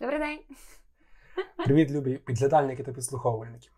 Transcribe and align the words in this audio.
Добрий 0.00 0.18
день. 0.18 0.38
Привіт, 1.64 1.90
любі 1.90 2.16
підглядальники 2.16 2.82
та 2.82 2.92
підслуховувальники. 2.92 3.68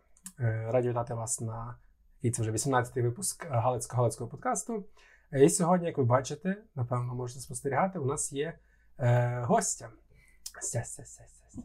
Е, 0.41 0.69
Раді 0.73 0.89
вітати 0.89 1.15
вас 1.15 1.41
на 1.41 1.78
і 2.23 2.31
це 2.31 2.42
вже 2.42 2.53
18-й 2.53 3.03
випуск 3.03 3.46
Галицько-Галицького 3.46 4.28
подкасту. 4.28 4.85
І 5.33 5.48
сьогодні, 5.48 5.87
як 5.87 5.98
ви 5.98 6.05
бачите, 6.05 6.57
напевно, 6.75 7.14
можете 7.14 7.41
спостерігати, 7.41 7.98
у 7.98 8.05
нас 8.05 8.33
є 8.33 8.59
е, 8.98 9.41
гостя. 9.46 9.91
Стя, 10.61 10.85
стя, 10.85 11.05
стя, 11.05 11.25
стя. 11.29 11.62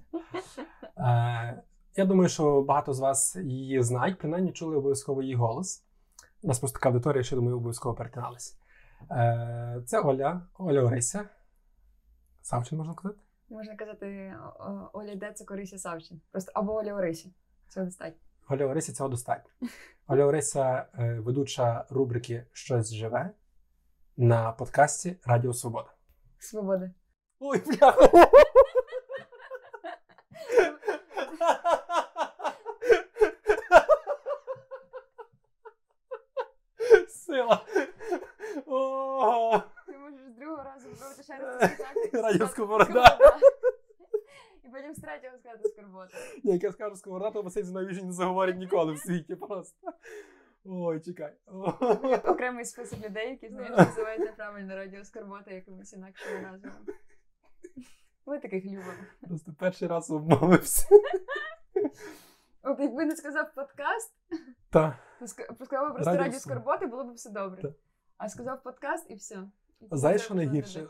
Е, 0.98 1.64
я 1.96 2.06
думаю, 2.06 2.30
що 2.30 2.62
багато 2.62 2.94
з 2.94 3.00
вас 3.00 3.36
її 3.36 3.84
знають, 3.84 4.18
принаймні 4.18 4.52
чули 4.52 4.78
обов'язково 4.78 5.22
її 5.22 5.36
голос. 5.36 5.84
У 6.42 6.48
нас 6.48 6.60
просто 6.60 6.80
така 6.80 6.90
аудиторія, 6.90 7.24
що 7.24 7.36
думаю, 7.36 7.58
обов'язково 7.58 7.96
перетиналися. 7.96 8.56
Е, 9.12 9.82
це 9.86 10.00
Оля, 10.00 10.48
Оля 10.58 10.82
Орися. 10.82 11.30
Савчин 12.42 12.78
можна 12.78 12.94
казати? 12.94 13.25
Можна 13.50 13.76
казати 13.76 14.36
Оля 14.94 15.16
Деце 15.16 15.46
Корися 15.46 15.78
Савчин. 15.78 16.22
Просто 16.32 16.52
або 16.56 16.74
Оля 16.76 16.94
Орисі. 16.94 17.34
Це 17.68 17.84
достатньо. 17.84 18.20
Оля 18.50 18.66
Орися 18.66 18.94
цього 18.94 19.10
достатньо. 19.10 19.52
Оля 20.08 20.26
Орися 20.26 20.86
е, 21.00 21.20
ведуча 21.20 21.86
рубрики 21.90 22.46
Щось 22.52 22.94
живе 22.94 23.30
на 24.18 24.52
подкасті 24.52 25.16
Радіо 25.26 25.54
Свобода. 25.54 25.90
Свобода. 26.40 26.92
Ой, 27.40 27.64
бляха! 27.66 28.10
Сила. 37.08 37.66
Ти 39.86 39.98
можеш 39.98 40.20
з 40.30 40.36
другого 40.40 40.64
разу 40.64 40.96
зробити 40.96 41.24
ще 41.24 41.38
раз. 41.38 41.72
Радіо 42.14 42.48
Сковорода. 42.48 43.18
І 44.64 44.68
потім 44.70 44.96
з 44.96 45.02
третього 45.02 45.38
сказати 45.38 45.70
скорбота. 46.60 46.60
Ні, 46.60 46.60
я 46.64 46.72
скажу 46.72 46.96
сковорода, 46.96 47.32
то 47.32 47.44
басейн 47.44 47.72
найбільше 47.72 48.04
не 48.04 48.12
заговорить 48.12 48.58
ніколи 48.58 48.94
в 48.94 49.00
світі 49.00 49.36
просто. 49.36 49.94
Ой, 50.66 51.00
чекай. 51.00 51.34
Окремий 52.26 52.66
список 52.66 53.06
людей, 53.06 53.30
які 53.30 53.50
знаєш, 53.50 53.78
називають 53.78 54.20
неправильно 54.22 54.76
радіо 54.76 55.06
скорбота 55.06 55.52
якимось 55.52 55.94
інакшими 55.94 56.42
назвами. 56.42 56.86
Ви 58.26 58.40
таких 58.40 58.66
любимо. 58.66 58.94
Просто 59.28 59.54
перший 59.60 59.88
раз 59.88 60.12
обмовився. 60.12 60.88
От 62.64 62.80
якби 62.80 63.06
не 63.06 63.16
сказав 63.16 63.54
подкаст, 63.56 64.14
Та. 64.70 65.00
то 65.20 65.28
сказав 65.28 65.94
просто 65.94 66.12
Радіо 66.12 66.24
радіо 66.24 66.38
Ск- 66.38 66.42
скорботи, 66.42 66.86
було 66.86 67.04
б 67.04 67.14
все 67.14 67.30
добре. 67.30 67.62
Так. 67.62 67.72
А 68.18 68.30
сказав 68.30 68.64
подкаст 68.64 69.12
і 69.12 69.16
все. 69.16 69.44
І 69.82 69.86
Знаєш, 69.92 70.22
що 70.22 70.36
найгірше? 70.36 70.88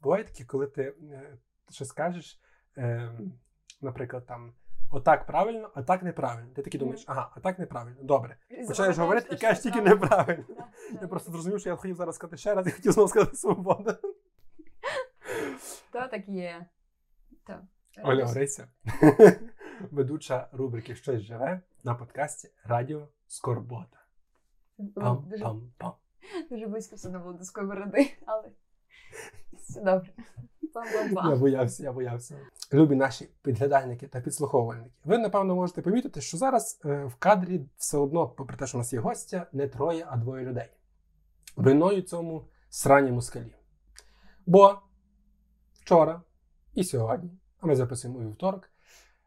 Буває 0.00 0.24
таке, 0.24 0.44
коли 0.44 0.66
ти 0.66 0.82
е, 1.02 1.38
щось 1.70 1.92
кажеш, 1.92 2.40
е, 2.76 3.12
наприклад, 3.80 4.26
там 4.26 4.54
отак 4.92 5.26
правильно, 5.26 5.70
а 5.74 5.82
так 5.82 6.02
неправильно. 6.02 6.50
Ти 6.54 6.62
такий 6.62 6.80
думаєш, 6.80 7.04
ага, 7.06 7.30
а 7.36 7.40
так 7.40 7.58
неправильно. 7.58 8.02
Добре. 8.02 8.36
Починаєш 8.68 8.98
говорити 8.98 9.34
і 9.34 9.38
кажеш 9.38 9.62
тільки 9.62 9.80
неправильно. 9.80 10.44
Я 11.02 11.08
просто 11.08 11.32
зрозумів, 11.32 11.60
що 11.60 11.68
я 11.68 11.76
хотів 11.76 11.96
зараз 11.96 12.14
сказати 12.14 12.36
ще 12.36 12.54
раз 12.54 12.66
і 12.66 12.70
хотів 12.70 12.92
знову 12.92 13.08
сказати 13.08 13.36
свобода. 13.36 13.98
То 15.92 16.08
так 16.10 16.28
є. 16.28 16.66
То. 17.46 17.54
Оля 18.04 18.24
Орися, 18.24 18.68
ведуча 19.90 20.48
рубрики 20.52 20.94
Щось 20.94 21.20
живе 21.20 21.60
на 21.84 21.94
подкасті 21.94 22.50
Радіо 22.64 23.08
Скорбота. 23.26 23.98
Дуже, 26.50 26.66
близько 26.66 26.96
все 26.96 27.08
було 27.08 27.32
до 27.32 27.44
сковороди, 27.44 28.16
але 28.26 28.50
все 29.52 29.80
добре. 29.80 30.12
Я 30.74 30.80
Пам-пам-пам. 30.82 31.38
боявся, 31.38 31.82
я 31.82 31.92
боявся. 31.92 32.38
Любі 32.72 32.94
наші 32.94 33.28
підглядальники 33.42 34.06
та 34.06 34.20
підслуховувальники. 34.20 34.90
Ви, 35.04 35.18
напевно, 35.18 35.54
можете 35.54 35.82
помітити, 35.82 36.20
що 36.20 36.36
зараз 36.36 36.80
е, 36.84 37.04
в 37.04 37.14
кадрі 37.14 37.60
все 37.76 37.98
одно, 37.98 38.28
попри 38.28 38.56
те, 38.56 38.66
що 38.66 38.78
у 38.78 38.80
нас 38.80 38.92
є 38.92 38.98
гостя, 38.98 39.46
не 39.52 39.68
троє, 39.68 40.06
а 40.10 40.16
двоє 40.16 40.44
людей. 40.44 40.68
Виною 41.56 42.02
цьому 42.02 42.44
срані 42.70 43.12
москалі. 43.12 43.54
Бо 44.46 44.78
вчора 45.72 46.22
і 46.74 46.84
сьогодні, 46.84 47.30
а 47.60 47.66
ми 47.66 47.76
записуємо 47.76 48.18
у 48.18 48.22
вівторок, 48.22 48.70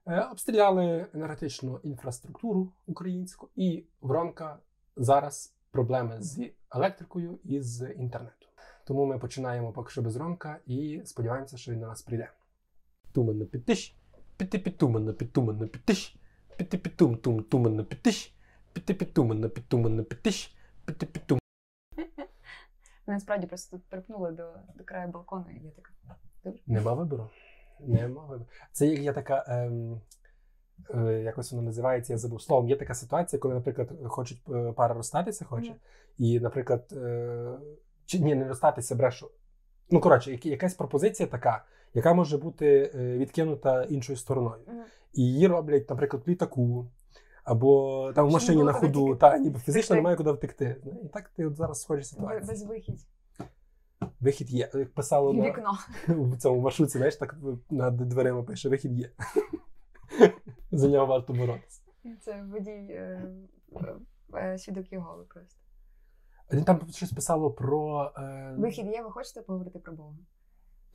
е, 0.07 0.21
обстріляли 0.31 1.07
енергетичну 1.13 1.79
інфраструктуру 1.83 2.73
українську, 2.85 3.49
і 3.55 3.85
воронка 4.01 4.59
зараз 4.95 5.53
проблеми 5.71 6.17
з 6.19 6.51
електрикою 6.71 7.39
і 7.43 7.61
з 7.61 7.91
інтернетом. 7.91 8.44
Тому 8.85 9.05
ми 9.05 9.19
починаємо 9.19 9.71
поки 9.71 9.91
що 9.91 10.01
без 10.01 10.15
Ромка 10.15 10.59
і 10.65 11.01
сподіваємося, 11.05 11.57
що 11.57 11.71
він 11.71 11.79
до 11.79 11.87
нас 11.87 12.01
прийде. 12.01 12.29
Туманно 13.13 13.45
підтиш, 13.45 13.95
піти 14.37 14.59
підтуманно 14.59 15.13
підтуманно 15.13 15.67
підтиш, 15.67 16.15
піти 16.57 16.77
підтум 16.77 17.17
тум 17.17 17.43
туманно 17.43 17.85
підтиш, 17.85 18.35
піти 18.73 18.93
підтуманно 18.93 19.49
підтуманно 19.49 20.03
підтиш, 20.03 20.55
піти 20.85 21.05
підтум. 21.05 21.39
Насправді 23.07 23.47
просто 23.47 23.77
тут 23.77 23.85
припнули 23.89 24.31
до, 24.31 24.53
до 24.75 24.83
краю 24.83 25.11
балкону, 25.11 25.45
і 25.51 25.65
я 25.65 25.71
така. 25.71 25.91
Нема 26.67 26.93
вибору. 26.93 27.29
Нема 27.79 28.21
вибору. 28.21 28.45
Це 28.71 28.87
як 28.87 28.99
є 28.99 29.13
така. 29.13 29.45
Ем... 29.47 30.01
е, 30.89 31.21
Якось 31.21 31.51
воно 31.51 31.63
називається, 31.63 32.13
я 32.13 32.17
забув 32.17 32.41
словом. 32.41 32.69
Є 32.69 32.75
така 32.75 32.93
ситуація, 32.93 33.39
коли, 33.39 33.53
наприклад, 33.53 33.89
хочуть 34.05 34.41
е, 34.49 34.71
пара 34.71 34.93
розстатися, 34.93 35.45
хоче, 35.45 35.69
Мгм. 35.69 35.79
і, 36.17 36.39
наприклад, 36.39 36.93
е, 36.93 37.57
чи 38.05 38.19
ні, 38.19 38.35
не 38.35 38.47
розстатися, 38.47 38.95
брешу. 38.95 39.31
Ну, 39.89 39.99
коротше, 39.99 40.39
якась 40.43 40.73
пропозиція 40.73 41.27
така, 41.27 41.65
яка 41.93 42.13
може 42.13 42.37
бути 42.37 42.91
е, 42.95 43.17
відкинута 43.17 43.83
іншою 43.83 44.17
стороною. 44.17 44.61
«М, 44.67 44.83
І 45.13 45.21
її 45.21 45.47
роблять, 45.47 45.89
наприклад, 45.89 46.23
в 46.25 46.29
літаку, 46.29 46.87
або 47.43 48.11
там 48.15 48.27
в 48.27 48.31
машині 48.31 48.63
на 48.63 48.73
ходу, 48.73 49.15
та 49.15 49.37
ніби 49.37 49.59
фізично 49.59 49.95
немає 49.95 50.15
куди 50.15 50.31
втекти. 50.31 50.75
І 51.03 51.07
так 51.07 51.29
ти 51.29 51.45
от 51.45 51.55
зараз 51.55 51.81
схожі 51.81 52.03
ситуації. 52.03 52.47
Без 52.47 52.63
вихідь. 52.63 53.05
Вихід 54.19 54.51
є. 54.51 54.69
Як 54.73 54.93
писало 54.93 55.33
на, 55.33 55.45
Вікно. 55.45 55.71
в 56.07 56.37
цьому 56.37 56.61
маршрутці, 56.61 56.97
знаєш, 56.97 57.15
так 57.15 57.35
над 57.69 57.97
дверима 57.97 58.43
пише, 58.43 58.69
вихід 58.69 58.99
є. 58.99 59.09
За 60.71 60.87
нього 60.87 61.05
варто 61.05 61.33
боротися. 61.33 61.81
Це 62.21 62.43
водій 62.51 62.69
е, 62.69 63.21
е, 64.33 64.57
е, 64.67 64.85
Єгови 64.91 65.23
просто. 65.23 65.64
Там 66.65 66.89
щось 66.89 67.11
писало 67.11 67.51
про. 67.51 68.11
Е, 68.17 68.55
Вихід 68.57 68.87
є, 68.87 69.01
ви 69.01 69.11
хочете 69.11 69.41
поговорити 69.41 69.79
про 69.79 69.93
Бога? 69.93 70.15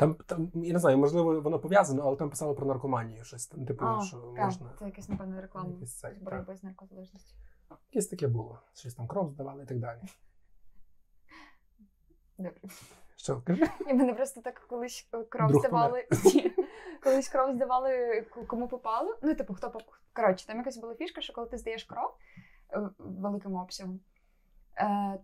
там, 0.00 0.14
там, 0.14 0.50
я 0.54 0.72
не 0.72 0.78
знаю, 0.78 0.98
можливо, 0.98 1.40
воно 1.40 1.58
пов'язано, 1.58 2.02
але 2.06 2.16
там 2.16 2.30
писало 2.30 2.54
про 2.54 2.66
наркоманію. 2.66 3.24
Щось 3.24 3.46
там, 3.46 3.66
типу, 3.66 3.84
А, 3.84 4.02
що 4.02 4.16
так, 4.16 4.44
можна. 4.44 4.70
Це 4.78 4.84
якась, 4.84 5.08
напевно, 5.08 5.40
реклама 5.40 5.72
з 5.82 6.04
боротьби 6.20 6.56
з 6.56 6.62
наркозалежністю. 6.62 7.36
Якесь 7.92 8.06
таке 8.06 8.28
було. 8.28 8.62
Щось 8.74 8.94
там 8.94 9.06
кров 9.06 9.30
здавали 9.30 9.62
і 9.62 9.66
так 9.66 9.78
далі. 9.78 10.00
Добре. 12.38 12.60
Що, 13.16 13.42
кажи? 13.42 13.66
Мене 13.86 14.14
просто 14.14 14.40
так 14.40 14.66
колись 14.68 15.08
е, 15.14 15.24
кров 15.24 15.48
Друг 15.48 15.60
здавали. 15.60 16.06
Ні. 16.24 16.52
Колись 17.02 17.28
кров 17.28 17.54
здавали 17.54 18.22
кому 18.46 18.68
попало. 18.68 19.18
Ну, 19.22 19.34
типу, 19.34 19.54
хто 19.54 19.70
поп... 19.70 19.82
Коротше, 20.12 20.46
там 20.46 20.56
якась 20.56 20.76
була 20.76 20.94
фішка, 20.94 21.20
що 21.20 21.32
коли 21.32 21.46
ти 21.46 21.58
здаєш 21.58 21.84
кров 21.84 22.10
е, 22.72 22.90
великим 22.98 23.54
обсягом, 23.54 24.00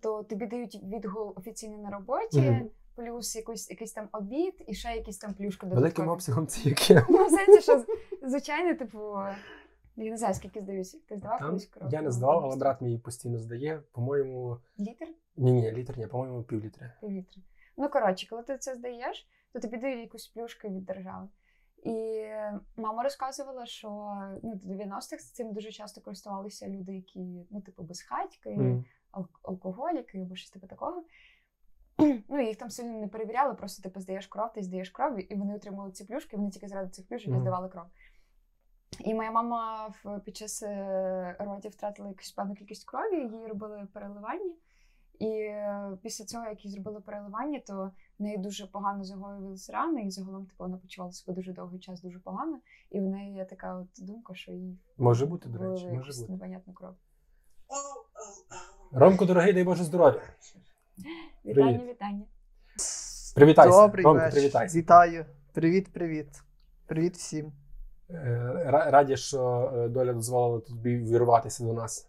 то 0.01 0.23
тобі 0.23 0.47
дають 0.47 0.81
відгул 0.84 1.33
офіційно 1.37 1.79
на 1.79 1.91
роботі, 1.91 2.41
Мгм. 2.41 2.71
плюс 2.95 3.37
якийсь, 3.37 3.71
якийсь 3.71 3.93
там 3.93 4.09
обід 4.12 4.65
і 4.67 4.75
ще 4.75 4.89
якісь 4.97 5.19
там 5.19 5.34
плюшки 5.34 5.67
Великим 5.67 6.09
обсягом 6.09 6.47
це 6.47 6.69
яке? 6.69 7.07
Ну, 7.11 7.27
в 7.27 7.31
сенсі, 7.31 7.61
що 7.61 7.84
звичайно, 8.23 8.75
типу, 8.75 9.17
я 9.97 10.11
не 10.11 10.17
знаю, 10.17 10.34
скільки 10.34 10.61
здаюся. 10.61 10.99
Ти 11.09 11.17
здавав 11.17 11.39
Там 11.39 11.49
колись 11.49 11.67
кров? 11.67 11.93
я 11.93 12.03
не 12.03 12.11
здавав, 12.11 12.45
але 12.45 12.57
брат 12.57 12.81
мій 12.81 12.99
постійно 12.99 13.39
здає. 13.39 13.83
По-моєму, 13.93 14.59
Літр? 14.79 15.07
ні, 15.37 15.53
ні, 15.53 15.73
літр 15.73 15.99
ні, 15.99 16.07
по-моєму, 16.07 16.43
пів 16.43 16.65
літра. 16.65 16.93
півлітри. 17.01 17.43
Ну, 17.77 17.89
коротше, 17.89 18.27
коли 18.31 18.43
ти 18.43 18.59
це 18.59 18.75
здаєш, 18.75 19.28
то 19.53 19.61
тобі 19.61 19.77
дають 19.77 20.01
якусь 20.01 20.28
плюшку 20.28 20.69
від 20.69 20.84
держави. 20.84 21.28
І 21.84 22.25
мама 22.77 23.03
розказувала, 23.03 23.66
що 23.66 23.89
ну, 24.43 24.54
до 24.65 24.75
90-х 24.75 25.16
цим 25.33 25.53
дуже 25.53 25.71
часто 25.72 26.01
користувалися 26.01 26.69
люди, 26.69 26.95
які, 26.95 27.47
ну, 27.51 27.60
типу, 27.60 27.83
безхатьки, 27.83 28.51
Мгм. 28.51 28.84
Ал- 29.16 29.28
алкоголіки 29.42 30.18
або 30.21 30.36
щось 30.36 30.51
типу 30.51 30.66
такого. 30.66 31.04
Ну, 32.28 32.41
їх 32.47 32.57
там 32.57 32.71
сильно 32.71 33.01
не 33.01 33.09
перевіряли, 33.09 33.54
просто 33.54 33.83
типу 33.83 34.01
здаєш 34.01 34.27
кров, 34.27 34.53
ти 34.53 34.63
здаєш 34.63 34.91
кров, 34.91 35.33
і 35.33 35.34
вони 35.36 35.54
отримали 35.54 35.91
ці 35.91 36.04
плюшки, 36.04 36.36
вони 36.36 36.51
тільки 36.51 36.68
заради 36.68 36.91
цих 36.91 37.07
плюшок 37.09 37.28
Мгм. 37.33 37.41
здавали 37.41 37.68
кров. 37.68 37.84
І 39.01 39.15
моя 39.15 39.30
мама 39.30 39.91
під 40.24 40.36
час 40.36 40.63
е, 40.63 41.36
родів 41.39 41.71
втратила 41.71 42.09
якусь 42.09 42.33
певну 42.33 42.54
кількість 42.54 42.84
крові, 42.84 43.36
їй 43.36 43.47
робили 43.47 43.89
переливання. 43.92 44.54
І 45.19 45.28
е, 45.28 45.91
після 46.03 46.24
цього, 46.24 46.45
як 46.45 46.65
їй 46.65 46.71
зробили 46.71 47.01
переливання, 47.01 47.60
то 47.66 47.92
в 48.19 48.22
неї 48.22 48.39
дуже 48.39 48.66
погано 48.66 49.04
загоювалися 49.04 49.72
рани, 49.72 50.03
і 50.03 50.10
загалом 50.10 50.47
типу, 50.47 50.65
вона 50.65 50.77
почувала 50.77 51.12
себе 51.12 51.33
дуже 51.34 51.53
довгий 51.53 51.80
час 51.80 52.03
дуже 52.03 52.19
погано. 52.19 52.60
І 52.91 53.01
в 53.01 53.03
неї 53.03 53.34
є 53.34 53.45
така 53.45 53.74
от 53.74 53.89
думка, 54.07 54.34
що 54.34 54.53
їй 54.53 54.78
Може 54.98 55.27
бути, 55.27 55.48
до 55.48 55.59
речі, 55.59 55.89
може 55.89 56.21
бути. 56.21 56.33
непонятну 56.33 56.72
кров. 56.74 56.95
Ромко, 58.92 59.24
дорогий, 59.24 59.53
дай 59.53 59.65
Боже 59.65 59.84
здоров'я. 59.84 60.21
Вітання, 61.47 61.78
Привіт. 61.78 61.91
вітання. 61.91 62.24
Привітайся. 63.34 63.80
Добрий 63.86 64.04
Ромко, 64.04 64.21
вечір. 64.21 64.33
привітайся. 64.41 64.78
Вітаю. 64.78 65.24
Привіт, 65.53 65.92
привіт. 65.92 66.28
Привіт 66.86 67.16
всім. 67.16 67.53
Е, 68.10 68.15
ра- 68.66 68.91
Раді, 68.91 69.16
що 69.16 69.72
е, 69.77 69.88
доля 69.88 70.12
дозволила 70.12 70.60
тобі 70.60 70.97
вірватися 70.97 71.65
до 71.65 71.72
нас. 71.72 72.09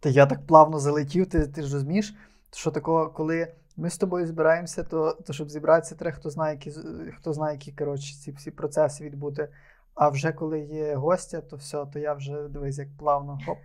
Та 0.00 0.08
я 0.08 0.26
так 0.26 0.46
плавно 0.46 0.78
залетів, 0.78 1.26
ти, 1.26 1.46
ти 1.46 1.62
ж 1.62 1.72
розумієш, 1.74 2.14
що 2.52 2.70
такого, 2.70 3.10
коли 3.10 3.54
ми 3.76 3.90
з 3.90 3.98
тобою 3.98 4.26
збираємося, 4.26 4.82
то, 4.84 5.12
то 5.12 5.32
щоб 5.32 5.50
зібратися, 5.50 5.94
треба 5.94 6.16
хто 6.16 6.30
знає, 6.30 6.54
які, 6.54 6.70
з- 6.70 7.12
хто 7.18 7.32
знає, 7.32 7.54
які 7.56 7.72
коротше, 7.72 8.14
ці 8.14 8.32
всі 8.32 8.50
процеси 8.50 9.04
відбути. 9.04 9.48
А 9.94 10.08
вже 10.08 10.32
коли 10.32 10.60
є 10.60 10.94
гостя, 10.94 11.40
то 11.40 11.56
все, 11.56 11.86
то 11.92 11.98
я 11.98 12.14
вже 12.14 12.48
дивись, 12.48 12.78
як 12.78 12.88
плавно 12.98 13.38
хоп, 13.46 13.58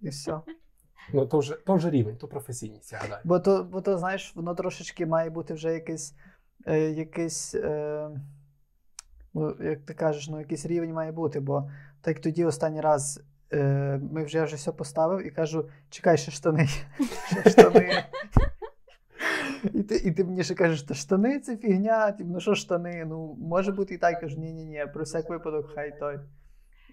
і 0.00 0.08
все. 0.08 0.40
Ну, 1.12 1.26
то 1.26 1.38
вже, 1.38 1.54
то 1.54 1.74
вже 1.74 1.90
рівень, 1.90 2.16
то 2.16 2.28
професійність, 2.28 2.92
я 2.92 2.98
гадаю. 2.98 3.20
Бо 3.24 3.40
то, 3.40 3.64
бо 3.64 3.80
то, 3.80 3.98
знаєш, 3.98 4.32
воно 4.36 4.54
трошечки 4.54 5.06
має 5.06 5.30
бути 5.30 5.54
вже 5.54 5.72
якийсь, 5.72 6.14
е, 6.66 6.78
якийсь 6.78 7.54
е, 7.54 8.10
ну, 9.34 9.56
як 9.60 9.80
ти 9.80 9.94
кажеш, 9.94 10.28
ну 10.28 10.38
якийсь 10.38 10.66
рівень 10.66 10.92
має 10.92 11.12
бути. 11.12 11.40
Бо 11.40 11.70
так 12.00 12.20
тоді 12.20 12.44
останній 12.44 12.80
раз 12.80 13.22
е, 13.52 14.00
ми 14.12 14.24
вже 14.24 14.38
я 14.38 14.44
вже 14.44 14.56
все 14.56 14.72
поставив 14.72 15.26
і 15.26 15.30
кажу: 15.30 15.68
чекай, 15.90 16.18
ще 16.18 16.30
штани. 16.30 16.68
Ще 17.26 17.50
штани. 17.50 18.04
І 19.74 19.82
ти, 19.82 19.96
і 19.96 20.12
ти 20.12 20.24
мені 20.24 20.44
ще 20.44 20.54
кажеш, 20.54 20.82
та 20.82 20.94
штани 20.94 21.40
це 21.40 21.56
фігня, 21.56 22.12
типу, 22.12 22.30
ну 22.30 22.40
що 22.40 22.54
штани? 22.54 23.04
Ну, 23.04 23.36
може 23.40 23.72
бути 23.72 23.94
і 23.94 23.98
так, 23.98 24.20
кажу, 24.20 24.40
ні-ні-ні, 24.40 24.86
про 24.94 25.04
всяк 25.04 25.30
випадок, 25.30 25.72
хай 25.74 25.98
той. 25.98 26.18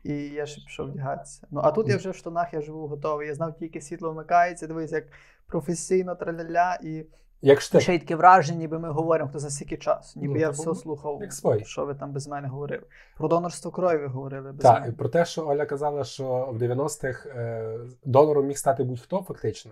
І 0.04 0.14
я 0.14 0.46
ще 0.46 0.62
пішов 0.62 0.88
вдягатися. 0.88 1.48
Ну, 1.52 1.62
а 1.64 1.72
тут 1.72 1.90
я 1.90 1.98
вже 1.98 2.10
в 2.10 2.16
штанах, 2.16 2.54
я 2.54 2.62
живу 2.62 2.88
готовий. 2.88 3.28
Я 3.28 3.34
знав, 3.34 3.58
тільки 3.58 3.82
світло 3.82 4.12
вмикається, 4.12 4.68
дивись, 4.68 4.92
як 4.92 5.04
професійно 5.48 6.16
траля 6.16 6.80
і 6.84 7.06
Як 7.42 7.62
ж 7.62 7.80
ще 7.80 7.96
й 7.96 8.00
таке 8.00 8.16
враження, 8.16 8.60
ніби 8.60 8.80
ми 8.80 8.92
говоримо 8.92 9.30
хто 9.30 9.40
за 9.40 9.50
скільки 9.50 9.78
часу. 9.78 10.20
Ніби 10.20 10.34
Ну, 10.34 10.40
я 10.40 10.50
все 10.50 10.76
слухав, 10.76 11.22
що 11.64 11.86
ви 11.86 11.96
там 11.96 12.12
без 12.12 12.28
мене 12.28 12.48
говорили. 12.48 12.84
Про 13.18 13.28
донорство 13.28 13.72
крові 13.72 13.98
ви 13.98 14.08
говорили 14.08 14.52
без 14.52 14.62
Так, 14.62 14.82
мене. 14.82 14.94
про 14.94 15.10
те, 15.10 15.26
що 15.26 15.48
Оля 15.48 15.66
казала, 15.66 16.04
що 16.04 16.50
в 16.54 16.58
90-х 16.58 17.30
е, 17.30 17.80
донором 18.06 18.46
міг 18.46 18.58
стати 18.58 18.84
будь-хто, 18.84 19.22
фактично. 19.22 19.72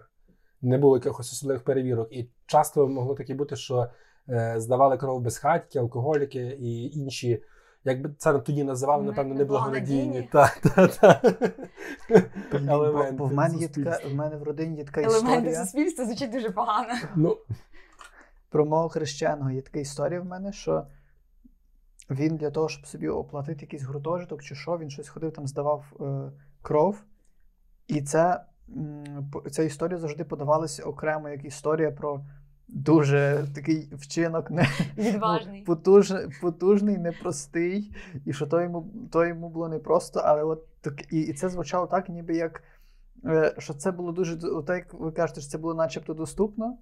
Не 0.61 0.77
було 0.77 0.97
якихось 0.97 1.33
особливих 1.33 1.63
перевірок. 1.63 2.07
І 2.11 2.29
часто 2.45 2.87
могло 2.87 3.15
таке 3.15 3.33
бути, 3.33 3.55
що 3.55 3.87
е, 4.29 4.53
здавали 4.57 4.97
кров 4.97 5.21
безхатьки, 5.21 5.79
алкоголіки 5.79 6.57
і 6.59 6.89
інші. 6.99 7.43
Як 7.85 8.01
би 8.01 8.13
це 8.17 8.39
тоді 8.39 8.63
називали, 8.63 9.03
напевно, 9.03 9.35
неблагонадійні. 9.35 10.29
Так, 10.31 10.59
так, 10.75 10.95
так. 10.95 11.25
Бо, 13.13 13.25
в 13.25 13.33
мене 13.33 13.57
є 13.57 13.67
така, 13.67 13.99
в 14.07 14.13
мене 14.13 14.37
в 14.37 14.43
родині 14.43 14.77
є 14.77 14.83
така 14.83 15.01
історія. 15.01 15.35
Елементи 15.35 15.55
суспільства 15.55 16.05
звучить 16.05 16.31
дуже 16.31 16.49
погано. 16.49 16.93
Ну, 17.15 17.37
Про 18.49 18.65
мого 18.65 18.89
хрещеного 18.89 19.51
є 19.51 19.61
така 19.61 19.79
історія 19.79 20.21
в 20.21 20.25
мене, 20.25 20.53
що 20.53 20.85
він 22.09 22.37
для 22.37 22.51
того, 22.51 22.69
щоб 22.69 22.87
собі 22.87 23.07
оплатити 23.07 23.61
якийсь 23.61 23.83
гуртожиток 23.83 24.43
чи 24.43 24.55
що, 24.55 24.77
він 24.77 24.89
щось 24.89 25.09
ходив 25.09 25.33
там, 25.33 25.47
здавав 25.47 25.85
е, 26.01 26.31
кров. 26.61 27.03
І 27.87 28.01
це, 28.01 28.43
м, 28.77 29.31
ця 29.51 29.63
історія 29.63 29.99
завжди 29.99 30.23
подавалася 30.23 30.83
окремо 30.83 31.29
як 31.29 31.45
історія 31.45 31.91
про 31.91 32.25
дуже 32.71 33.47
такий 33.55 33.89
вчинок 33.93 34.51
не, 34.51 34.67
Відважний. 34.97 35.59
Ну, 35.59 35.65
потуж, 35.65 36.13
потужний, 36.41 36.97
непростий, 36.97 37.95
і 38.25 38.33
що 38.33 38.47
то 38.47 38.61
йому, 38.61 38.91
то 39.11 39.25
йому 39.25 39.49
було 39.49 39.69
непросто, 39.69 40.21
але 40.25 40.43
от 40.43 40.81
так, 40.81 41.13
і, 41.13 41.21
і 41.21 41.33
це 41.33 41.49
звучало 41.49 41.87
так, 41.87 42.09
ніби 42.09 42.35
як 42.35 42.63
е, 43.25 43.55
що 43.57 43.73
це 43.73 43.91
було 43.91 44.11
дуже, 44.11 44.37
так 44.37 44.77
як 44.77 44.93
ви 44.93 45.11
кажете, 45.11 45.41
що 45.41 45.49
це 45.49 45.57
було 45.57 45.73
начебто 45.73 46.13
доступно. 46.13 46.77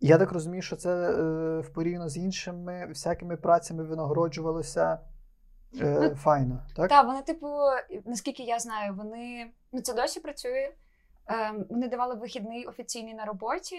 І 0.00 0.06
я 0.06 0.18
так 0.18 0.32
розумію, 0.32 0.62
що 0.62 0.76
це 0.76 1.10
е, 1.10 1.60
в 1.60 1.72
порівняно 1.72 2.08
з 2.08 2.16
іншими 2.16 2.86
всякими 2.88 3.36
працями 3.36 3.84
винагороджувалося 3.84 4.98
е, 5.80 5.98
Ну, 6.00 6.14
файно. 6.14 6.62
Так? 6.76 6.88
Так, 6.88 7.06
вони, 7.06 7.22
типу, 7.22 7.48
наскільки 8.04 8.42
я 8.42 8.58
знаю, 8.58 8.94
вони 8.94 9.50
ну 9.72 9.80
це 9.80 9.94
досі 9.94 10.20
працює. 10.20 10.72
Ем, 11.28 11.66
вони 11.70 11.88
давали 11.88 12.14
вихідний 12.14 12.66
офіційний 12.66 13.14
на 13.14 13.24
роботі, 13.24 13.76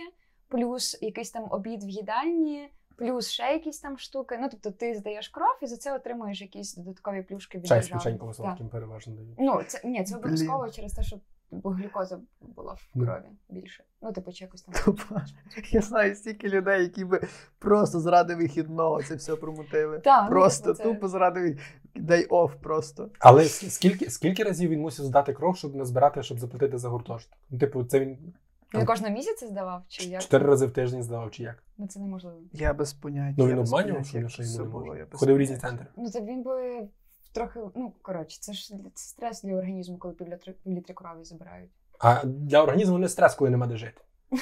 плюс 0.47 0.97
якийсь 1.01 1.31
там 1.31 1.47
обід 1.49 1.83
в 1.83 1.89
їдальні, 1.89 2.69
плюс 2.95 3.29
ще 3.29 3.43
якісь 3.43 3.79
там 3.79 3.97
штуки. 3.97 4.37
Ну, 4.41 4.47
тобто, 4.51 4.71
ти 4.71 4.95
здаєш 4.95 5.29
кров 5.29 5.57
і 5.61 5.67
за 5.67 5.77
це 5.77 5.95
отримуєш 5.95 6.41
якісь 6.41 6.75
додаткові 6.75 7.21
плюшки 7.21 7.57
від 7.57 7.67
чай 7.67 7.81
з 7.83 7.89
печеньком 7.89 8.33
солодким 8.33 8.69
переважно 8.69 9.13
дають. 9.15 9.35
Ну, 9.39 9.61
це 9.67 9.81
ні, 9.83 10.03
це 10.03 10.13
Блін. 10.15 10.23
обов'язково 10.25 10.69
через 10.69 10.93
те, 10.93 11.03
що 11.03 11.19
бо 11.51 11.69
глюкоза 11.69 12.19
була 12.41 12.73
в 12.73 12.87
Ну. 12.95 13.05
крові 13.05 13.25
більше. 13.49 13.83
Ну, 14.01 14.11
типу, 14.11 14.31
чи 14.31 14.43
якось 14.45 14.61
там. 14.61 14.95
Я 15.71 15.81
знаю 15.81 16.15
стільки 16.15 16.47
людей, 16.49 16.81
які 16.83 17.05
би 17.05 17.21
просто 17.59 17.99
заради 17.99 18.35
вихідного 18.35 19.03
це 19.03 19.15
все 19.15 19.35
промутили. 19.35 19.99
Так, 19.99 20.23
ну, 20.23 20.29
Просто 20.29 20.63
типу, 20.73 20.77
це- 20.77 20.83
тупо 20.83 21.07
заради 21.07 21.57
day 21.95 22.27
off 22.27 22.55
просто. 22.61 23.09
Але 23.19 23.45
скільки, 23.45 24.09
скільки 24.09 24.43
разів 24.43 24.69
він 24.69 24.81
мусив 24.81 25.05
здати 25.05 25.33
кров, 25.33 25.57
щоб 25.57 25.75
назбирати, 25.75 26.23
щоб 26.23 26.39
заплатити 26.39 26.77
за 26.77 26.89
гуртожиток? 26.89 27.37
Ну, 27.49 27.59
типу, 27.59 27.83
це 27.83 27.99
він 27.99 28.33
Він 28.73 28.85
кожного 28.85 29.13
місяця 29.13 29.47
здавав, 29.47 29.83
чи 29.87 30.05
як? 30.05 30.21
чотири 30.21 30.45
рази 30.45 30.65
в 30.65 30.71
тиждень 30.71 31.03
здавав, 31.03 31.31
чи 31.31 31.43
як? 31.43 31.63
Ну, 31.77 31.87
це 31.87 31.99
неможливо. 31.99 32.37
Я 32.53 32.73
без 32.73 32.93
поняття. 32.93 33.35
Ну 33.37 33.47
він 33.47 33.59
обманював, 33.59 34.05
що, 34.05 34.19
він 34.19 34.29
щось 34.29 34.57
не 34.57 34.63
було, 34.63 34.95
я 34.95 35.05
без 35.05 35.19
Ходив 35.19 35.35
в 35.35 35.39
різні 35.39 35.57
центри. 35.57 35.87
Ну, 35.97 36.09
це 36.09 36.21
він 36.21 36.43
би 36.43 36.87
трохи, 37.31 37.59
ну 37.75 37.93
коротше, 38.01 38.37
це 38.41 38.53
ж 38.53 38.73
це 38.93 39.07
стрес 39.07 39.43
для 39.43 39.55
організму, 39.55 39.97
коли 39.97 40.13
півлітри, 40.13 40.53
півлітри 40.63 40.93
крові 40.93 41.23
забирають. 41.23 41.71
А 41.99 42.25
для 42.25 42.63
організму 42.63 42.97
не 42.97 43.09
стрес, 43.09 43.35
коли 43.35 43.49
нема 43.49 43.67
де 43.67 43.77
жити. 43.77 44.01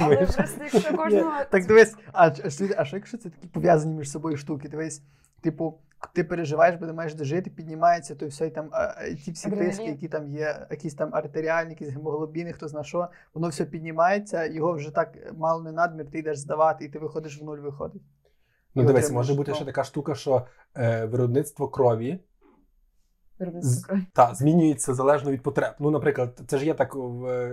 Але 0.00 0.16
просто 0.16 0.64
якщо 0.72 0.96
кожного. 0.96 1.32
Так 1.50 1.66
дивись, 1.66 1.96
а, 2.12 2.30
а, 2.76 2.84
що, 2.84 2.96
якщо 2.96 3.18
це 3.18 3.30
такі 3.30 3.46
пов'язані 3.46 3.94
між 3.94 4.10
собою 4.10 4.36
штуки? 4.36 4.68
Дивись, 4.68 5.02
типу, 5.40 5.78
ти 6.12 6.24
переживаєш, 6.24 6.76
бо 6.80 6.86
не 6.86 6.92
маєш 6.92 7.14
де 7.14 7.24
жити, 7.24 7.50
піднімається, 7.50 8.14
то 8.14 8.26
все 8.26 8.46
і 8.46 8.50
там 8.50 8.70
ті 9.24 9.32
всі 9.32 9.50
тиски, 9.50 9.84
які 9.84 10.08
там 10.08 10.28
є, 10.28 10.66
якісь 10.70 10.94
там 10.94 11.10
артеріальні, 11.12 11.70
якісь 11.70 11.88
гемоглобіни, 11.88 12.52
хто 12.52 12.68
зна 12.68 12.84
що, 12.84 13.08
воно 13.34 13.48
все 13.48 13.64
піднімається, 13.64 14.46
його 14.46 14.72
вже 14.72 14.90
так 14.90 15.18
мало 15.36 15.62
не 15.62 15.72
надмір, 15.72 16.10
ти 16.10 16.18
йдеш 16.18 16.38
здавати, 16.38 16.84
і 16.84 16.88
ти 16.88 16.98
виходиш 16.98 17.40
в 17.40 17.44
нуль 17.44 17.58
виходить. 17.58 18.02
Ну 18.74 18.84
дивись, 18.84 19.10
може 19.10 19.34
бути 19.34 19.54
ще 19.54 19.64
така 19.64 19.84
штука, 19.84 20.14
що 20.14 20.46
е, 20.76 21.04
виробництво 21.04 21.68
крові 21.68 22.20
Виробництво 23.38 23.80
З- 23.80 23.84
крові. 23.84 24.00
та, 24.12 24.34
змінюється 24.34 24.94
залежно 24.94 25.30
від 25.30 25.42
потреб. 25.42 25.74
Ну, 25.78 25.90
наприклад, 25.90 26.40
це 26.46 26.58
ж 26.58 26.66
є 26.66 26.74
так 26.74 26.94
в 26.94 27.00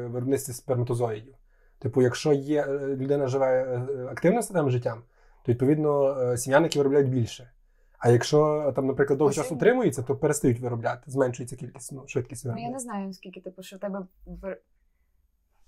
виробництві 0.08 0.54
сперматозоїдів. 0.54 1.36
Типу, 1.80 2.02
якщо 2.02 2.34
є 2.34 2.62
е, 2.64 2.96
людина 2.96 3.28
живе 3.28 3.64
е, 3.64 4.06
активним 4.06 4.42
статевим 4.42 4.72
життям, 4.72 5.02
то 5.44 5.52
відповідно 5.52 6.22
е, 6.22 6.38
сім'яники 6.38 6.80
виробляють 6.80 7.10
більше. 7.10 7.52
А 8.00 8.10
якщо 8.10 8.72
там, 8.76 8.88
наприклад, 8.88 9.20
довгий 9.20 9.36
час 9.36 9.52
утримується, 9.52 10.04
то 10.04 10.16
перестають 10.16 10.60
виробляти, 10.60 11.12
зменшується 11.12 11.56
кількість, 11.56 11.92
ну, 11.92 12.04
швидкість 12.08 12.46
Ну, 12.46 12.58
я 12.58 12.70
не 12.70 12.80
знаю, 12.80 13.08
наскільки, 13.08 13.42
типу, 13.42 13.64
що 13.64 13.76
в 13.76 13.80
тебе. 13.80 14.06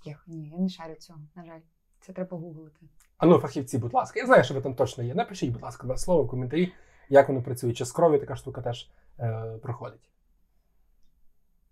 Я, 0.06 0.18
ні, 0.28 0.50
я 0.50 0.58
не 0.58 0.70
шарю 0.70 0.96
цього, 1.00 1.20
на 1.36 1.46
жаль. 1.46 1.60
Це 2.02 2.14
треба 2.14 2.38
гуглити. 2.38 2.80
А 3.18 3.26
ну, 3.26 3.40
фахівці, 3.40 3.78
будь 3.78 3.94
ласка, 3.94 4.20
я 4.20 4.26
знаю, 4.26 4.44
що 4.44 4.54
ви 4.54 4.62
там 4.62 4.76
точно 4.76 5.04
є. 5.04 5.16
Напишіть, 5.16 5.52
будь 5.52 5.62
ласка, 5.62 5.88
два 5.88 5.98
слова 5.98 6.24
в 6.24 6.28
коментарі, 6.28 6.74
як 7.10 7.28
воно 7.28 7.44
працює. 7.44 7.74
Чи 7.74 7.86
з 7.86 7.92
кров'ю 7.92 8.20
така 8.20 8.36
штука 8.36 8.62
теж 8.62 8.90
проходить. 9.62 10.10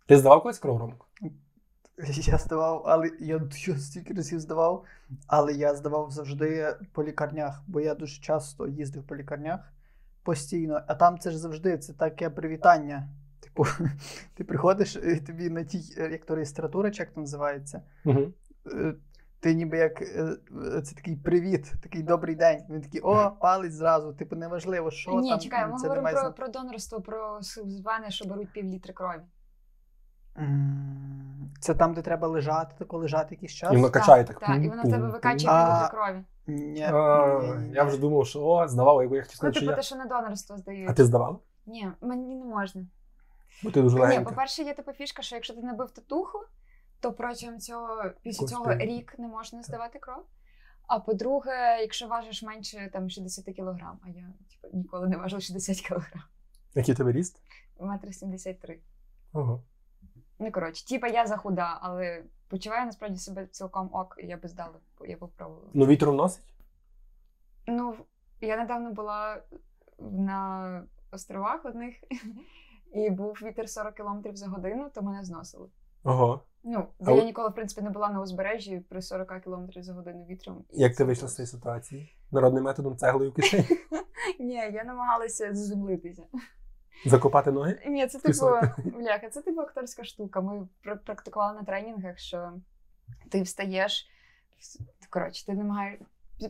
Ти 0.08 0.18
здавав 0.18 0.44
колись 0.44 0.60
кров, 0.60 0.94
Я 2.12 2.38
здавав, 2.38 2.84
але 2.86 3.12
я, 3.20 3.42
я 3.68 3.78
стільки 3.78 4.14
разів 4.14 4.40
здавав, 4.40 4.84
але 5.28 5.54
я 5.54 5.76
здавав 5.76 6.12
завжди 6.12 6.76
по 6.92 7.04
лікарнях, 7.04 7.64
бо 7.68 7.82
я 7.82 7.96
дуже 7.96 8.22
часто 8.22 8.68
їздив 8.68 9.04
по 9.04 9.16
лікарнях 9.16 9.74
постійно, 10.24 10.82
а 10.88 10.96
там 10.96 11.20
це 11.20 11.32
ж 11.32 11.38
завжди 11.38 11.78
це 11.78 11.94
таке 11.94 12.30
привітання. 12.30 13.10
Типу, 13.40 13.66
ти 14.34 14.44
приходиш, 14.44 14.96
і 14.96 15.16
тобі 15.16 15.50
на 15.50 15.64
тій, 15.64 15.96
е, 15.98 16.10
як 16.12 16.26
то 16.26 16.36
реєстратура, 16.36 16.92
чи 16.92 17.04
як 17.04 17.12
то 17.14 17.20
називається, 17.20 17.82
Угу. 18.06 18.32
Ти 19.46 19.54
ніби 19.54 19.78
як 19.78 20.02
е, 20.02 20.38
е, 20.78 20.82
це 20.82 20.96
такий 20.96 21.16
привіт, 21.16 21.74
такий 21.84 22.04
добрий 22.04 22.36
день. 22.36 22.64
Він 22.70 22.82
такий, 22.82 23.02
о, 23.02 23.32
палець 23.42 23.74
зразу. 23.74 24.14
Типу, 24.14 24.36
неважливо, 24.36 24.92
що 24.92 25.12
ні, 25.12 25.30
там. 25.30 25.40
чекай, 25.40 25.66
ми 25.68 25.72
говоримо 25.72 26.10
про, 26.10 26.20
зна- 26.20 26.32
про 26.32 26.48
донорство, 26.48 27.02
про 27.02 27.38
зване, 27.42 28.12
що 28.12 28.26
беруть 28.26 28.54
півлітри 28.54 28.94
крові. 28.94 29.22
Це 31.60 31.76
там, 31.76 31.94
де 31.94 32.02
треба 32.02 32.28
лежати, 32.28 32.76
тако 32.78 32.98
лежати 32.98 33.36
якийсь 33.36 33.52
час. 33.52 33.74
І 33.74 33.76
воно 33.76 33.90
качає 33.90 34.24
так. 34.24 34.40
Так, 34.40 34.64
і 34.64 34.70
воно 34.70 34.84
тебе 34.84 35.08
викачує 35.10 35.54
А, 35.54 35.88
крові. 35.88 36.24
Ні, 36.48 36.84
А, 36.84 37.40
ні, 37.44 37.68
ні. 37.68 37.74
Я 37.74 37.84
вже 37.84 37.98
думав, 37.98 38.28
що 38.28 38.42
о, 38.42 38.68
здавав, 38.68 39.02
якби 39.02 39.18
я 39.18 39.24
хотів 39.24 39.34
Ну, 39.34 39.38
сказати, 39.38 39.60
що 39.60 39.66
типу, 39.66 39.76
те, 39.76 39.82
що 39.82 39.96
на 39.96 40.06
донорство 40.06 40.58
здають. 40.58 40.90
А 40.90 40.94
ти 40.94 41.06
здавав? 41.06 41.40
Ні, 41.66 41.92
мені 42.02 42.36
не 42.36 42.46
можна. 42.46 42.86
Бо 43.64 43.72
ти 43.72 43.82
дуже 43.82 44.08
Ні, 44.08 44.20
по-перше, 44.20 44.64
є 44.64 44.74
типу 44.74 44.92
фішка, 44.92 45.22
що 45.22 45.36
якщо 45.36 45.54
ти 45.54 45.62
набив 45.62 45.92
татуху, 45.92 46.40
то 47.00 47.14
протягом 47.14 47.60
цього 47.60 48.04
після 48.22 48.42
Господи. 48.42 48.76
цього 48.78 48.86
рік 48.86 49.20
не 49.20 49.28
можна 49.28 49.64
здавати 49.64 50.00
кров. 50.00 50.26
А 50.88 51.00
по-друге, 51.00 51.78
якщо 51.82 52.08
важиш 52.08 52.44
менше 52.44 52.90
там 52.94 53.10
60 53.10 53.46
кілограм, 53.56 54.00
а 54.04 54.10
я 54.10 54.34
типу, 54.52 54.78
ніколи 54.78 55.08
не 55.08 55.18
важила 55.18 55.40
60 55.42 55.88
кілограм, 55.88 56.24
Який 56.76 56.96
тебе 56.96 57.12
ріст? 57.12 57.42
метр 57.80 58.14
73. 58.14 58.80
Ого. 59.34 59.64
Ну 60.40 60.52
коротше, 60.52 60.86
типа 60.86 61.08
я 61.08 61.26
захуда, 61.28 61.78
але 61.82 62.24
почуваю 62.48 62.86
насправді 62.86 63.20
себе 63.20 63.48
цілком 63.48 63.90
ок, 63.94 64.16
і 64.24 64.28
я 64.28 64.38
би 64.38 64.48
здала, 64.48 64.80
я 65.08 65.18
б 65.18 65.30
пробувала. 65.36 65.70
Ну, 65.74 65.86
вітром 65.86 66.16
носить? 66.16 66.44
Ну, 67.68 67.96
Я 68.42 68.58
недавно 68.58 68.92
була 68.92 69.42
на 70.00 70.84
островах 71.12 71.66
одних, 71.66 71.96
і 72.94 73.10
був 73.10 73.40
вітер 73.44 73.70
40 73.70 73.96
км 73.96 74.30
за 74.34 74.48
годину, 74.48 74.90
то 74.94 75.02
мене 75.02 75.24
зносило. 75.24 75.70
Ого. 76.04 76.42
Ну, 76.68 76.88
А 77.00 77.04
бо 77.04 77.18
я 77.18 77.24
ніколи, 77.24 77.50
в 77.50 77.54
принципі, 77.54 77.82
не 77.82 77.90
була 77.90 78.10
на 78.10 78.22
узбережжі 78.22 78.80
при 78.90 79.02
40 79.02 79.44
км 79.44 79.82
за 79.82 79.94
годину 79.94 80.26
вітром. 80.26 80.66
Як 80.72 80.96
ти 80.96 81.04
вийшла 81.04 81.28
з 81.28 81.36
цієї 81.36 81.48
ситуації? 81.48 82.16
Народним 82.32 82.64
методом 82.64 82.98
цеглою 82.98 83.32
в 83.32 83.34
кишені? 83.34 83.68
Ні, 84.40 84.54
я 84.54 84.84
намагалася 84.84 85.54
заземлитися. 85.54 86.24
Закопати 87.06 87.52
ноги? 87.52 87.80
Ні, 87.88 88.08
це 88.08 88.20
типу, 88.20 88.46
бляха, 89.00 89.30
це 89.30 89.42
типу 89.42 89.62
акторська 89.62 90.04
штука. 90.04 90.42
Ми 90.42 90.68
пр- 90.86 90.98
практикували 91.06 91.54
на 91.60 91.64
тренінгах, 91.64 92.20
що 92.20 92.54
ти 93.30 93.42
встаєш, 93.42 94.08
коротше, 95.10 95.46
ти 95.46 95.54
намагаєш. 95.54 96.00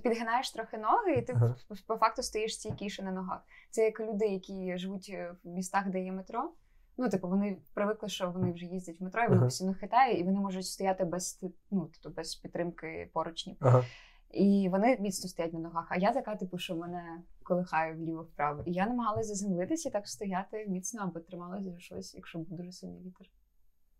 Підгинаєш 0.03 0.51
трохи 0.51 0.77
ноги, 0.77 1.13
і 1.13 1.21
ти 1.21 1.33
Ага. 1.33 1.55
по, 1.67 1.75
по 1.87 1.95
факту 1.99 2.23
стоїш 2.23 2.55
стійкіше 2.55 3.03
на 3.03 3.11
ногах. 3.11 3.41
Це 3.69 3.83
як 3.83 3.99
люди, 3.99 4.25
які 4.25 4.77
живуть 4.77 5.09
е, 5.13 5.35
в 5.43 5.47
містах, 5.49 5.89
де 5.89 5.99
є 6.03 6.11
метро. 6.11 6.51
Ну, 6.97 7.09
типу, 7.09 7.27
вони 7.27 7.57
привикли, 7.73 8.09
що 8.09 8.31
вони 8.31 8.51
вже 8.51 8.65
їздять 8.65 8.99
в 8.99 9.03
метро, 9.03 9.23
і 9.23 9.27
воно 9.27 9.37
Ага. 9.37 9.45
постійно 9.45 9.73
хитає, 9.73 10.19
і 10.19 10.23
вони 10.23 10.39
можуть 10.39 10.65
стояти 10.65 11.05
без 11.05 11.39
ну, 11.71 11.89
тобто 11.93 12.09
без 12.09 12.35
підтримки 12.35 13.09
поручнів. 13.13 13.55
Ага. 13.59 13.83
І 14.31 14.69
вони 14.71 14.97
міцно 14.99 15.29
стоять 15.29 15.53
на 15.53 15.59
ногах. 15.59 15.87
А 15.89 15.97
я 15.97 16.11
така, 16.13 16.35
типу, 16.35 16.57
що 16.57 16.75
мене 16.75 17.21
колихає 17.43 17.93
вліво-вправо. 17.93 18.63
І 18.65 18.73
я 18.73 18.85
намагалася 18.85 19.27
заземлитися 19.27 19.89
і 19.89 19.91
так 19.91 20.07
стояти 20.07 20.65
міцно, 20.67 21.01
або 21.03 21.19
трималася 21.19 21.71
за 21.71 21.79
щось, 21.79 22.15
якщо 22.15 22.39
був 22.39 22.57
дуже 22.57 22.71
сильний 22.71 23.01
вітер. 23.01 23.27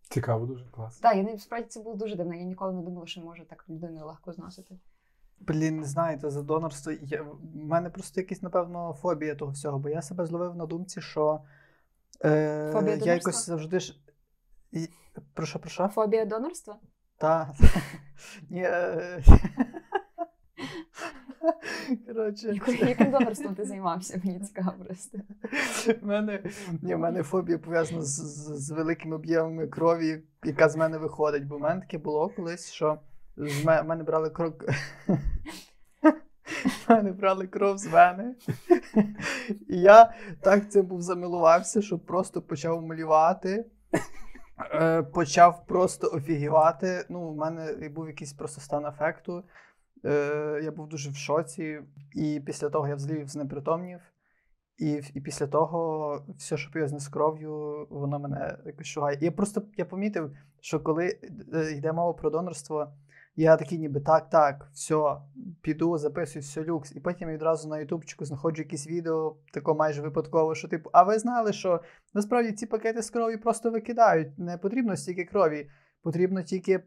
Цікаво, 0.08 0.46
дуже 0.46 0.64
класно. 0.64 1.02
Так, 1.02 1.16
я 1.16 1.22
не 1.22 1.38
справді 1.38 1.68
це 1.68 1.80
було 1.80 1.96
дуже 1.96 2.16
дивно. 2.16 2.34
Я 2.34 2.44
ніколи 2.44 2.72
не 2.72 2.82
думала, 2.82 3.06
що 3.06 3.20
може 3.20 3.44
так 3.44 3.64
людину 3.68 4.06
легко 4.06 4.32
зносити. 4.32 4.78
Блін, 5.40 5.80
не 5.80 5.86
знаю, 5.86 6.18
то 6.20 6.30
за 6.30 6.42
донорство. 6.42 6.92
Я, 6.92 7.22
в 7.22 7.38
мене 7.54 7.90
просто 7.90 8.20
якась, 8.20 8.42
напевно, 8.42 8.92
фобія 8.92 9.34
того 9.34 9.52
всього, 9.52 9.78
бо 9.78 9.88
я 9.88 10.02
себе 10.02 10.26
зловив 10.26 10.56
на 10.56 10.66
думці, 10.66 11.00
що 11.00 11.40
е, 12.24 12.70
Фобія 12.72 12.96
я 12.96 13.14
якось 13.14 13.46
завжди 13.46 13.80
ж. 13.80 14.00
І, 14.72 14.88
про 15.34 15.46
що, 15.46 15.58
про 15.58 15.70
що? 15.70 15.88
Фобія 15.88 16.24
донорства? 16.24 16.78
Та. 17.18 17.54
Ні, 18.50 18.62
е, 18.62 19.22
Коротше. 22.06 22.60
Яким- 22.70 23.10
донорством 23.10 23.54
ти 23.54 23.64
займався? 23.64 24.20
Мені 24.24 24.40
цікаво 24.40 24.72
просто. 24.86 25.18
В 26.02 26.06
мене, 26.06 26.42
ні, 26.82 26.94
в 26.94 26.98
мене 26.98 27.22
фобія 27.22 27.58
пов'язана 27.58 28.02
з, 28.02 28.08
з, 28.08 28.66
з 28.66 28.70
великими 28.70 29.16
об'ємами 29.16 29.66
крові, 29.66 30.22
яка 30.44 30.68
з 30.68 30.76
мене 30.76 30.98
виходить. 30.98 31.44
Бо 31.46 31.56
в 31.56 31.60
мене 31.60 31.80
таке 31.80 31.98
було 31.98 32.28
колись, 32.28 32.70
що 32.70 32.98
з 33.36 33.64
мене, 33.64 33.82
мене 33.82 34.04
брали 34.04 34.30
кров. 34.30 34.52
В 36.86 36.90
мене 36.90 37.12
брали 37.12 37.46
кров 37.46 37.78
з 37.78 37.86
вени. 37.86 38.34
І 39.68 39.80
я 39.80 40.14
так 40.40 40.70
цим 40.70 40.86
був 40.86 41.02
замилувався, 41.02 41.82
що 41.82 41.98
просто 41.98 42.42
почав 42.42 42.82
малювати. 42.82 43.64
Е, 44.74 45.02
Почав 45.02 45.66
просто 45.66 46.10
офігівати. 46.14 47.06
Ну, 47.08 47.20
у 47.20 47.36
мене 47.36 47.88
був 47.88 48.06
якийсь 48.06 48.32
просто 48.32 48.60
стан 48.60 48.86
ефекту. 48.86 49.44
Е, 50.04 50.60
Я 50.64 50.70
був 50.70 50.88
дуже 50.88 51.10
в 51.10 51.16
шоці, 51.16 51.80
і 52.14 52.42
після 52.46 52.68
того 52.68 52.88
я 52.88 52.94
взлів 52.94 53.28
знепритомнів. 53.28 54.00
І, 54.78 55.00
і 55.14 55.20
після 55.20 55.46
того 55.46 56.22
все, 56.38 56.56
що 56.56 56.72
пов'язане 56.72 57.00
з 57.00 57.08
кров'ю, 57.08 57.86
воно 57.90 58.18
мене 58.18 58.58
якось 58.66 58.86
шугає. 58.86 59.18
І 59.20 59.24
я 59.24 59.32
просто 59.32 59.62
я 59.76 59.84
помітив, 59.84 60.36
що 60.60 60.80
коли 60.80 61.18
е, 61.54 61.72
йде 61.72 61.92
мова 61.92 62.12
про 62.12 62.30
донорство, 62.30 62.92
я 63.36 63.56
такий 63.56 63.78
ніби 63.78 64.00
так, 64.00 64.30
так, 64.30 64.68
все, 64.72 65.16
піду, 65.62 65.98
записую, 65.98 66.42
все 66.42 66.64
люкс. 66.64 66.96
І 66.96 67.00
потім 67.00 67.28
я 67.28 67.34
відразу 67.34 67.68
на 67.68 67.78
ютубчику 67.78 68.24
знаходжу 68.24 68.62
якісь 68.62 68.86
відео, 68.86 69.36
тако 69.52 69.74
майже 69.74 70.02
випадково, 70.02 70.54
що 70.54 70.68
типу, 70.68 70.90
а 70.92 71.02
ви 71.02 71.18
знали, 71.18 71.52
що 71.52 71.80
насправді 72.14 72.52
ці 72.52 72.66
пакети 72.66 73.02
з 73.02 73.10
кров'ю 73.10 73.40
просто 73.40 73.70
викидають. 73.70 74.38
Не 74.38 74.58
потрібно 74.58 74.96
стільки 74.96 75.24
крові, 75.24 75.70
потрібно 76.02 76.42
тільки 76.42 76.82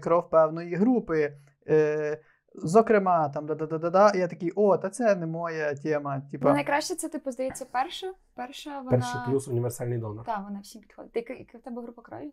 кров 0.00 0.30
певної 0.30 0.74
групи. 0.74 1.36
Е, 1.68 2.20
Зокрема, 2.56 3.28
там 3.28 3.46
да-да-да-да-да, 3.46 4.12
я 4.14 4.28
такий, 4.28 4.50
о, 4.50 4.78
та 4.78 4.90
це 4.90 5.16
не 5.16 5.26
моя 5.26 5.74
тема. 5.74 6.22
Типа, 6.30 6.48
Ну, 6.48 6.54
найкраще 6.54 6.94
це, 6.94 7.08
типу, 7.08 7.30
здається, 7.30 7.64
перша. 7.64 8.12
Перша 8.34 8.78
вона. 8.78 8.90
Перший 8.90 9.20
плюс 9.26 9.48
універсальний 9.48 9.98
донор. 9.98 10.24
Так, 10.26 10.44
вона 10.44 10.60
всім 10.60 10.82
підходить. 10.82 11.16
Яка 11.16 11.58
в 11.58 11.60
тебе 11.60 11.82
група 11.82 12.02
крові? 12.02 12.32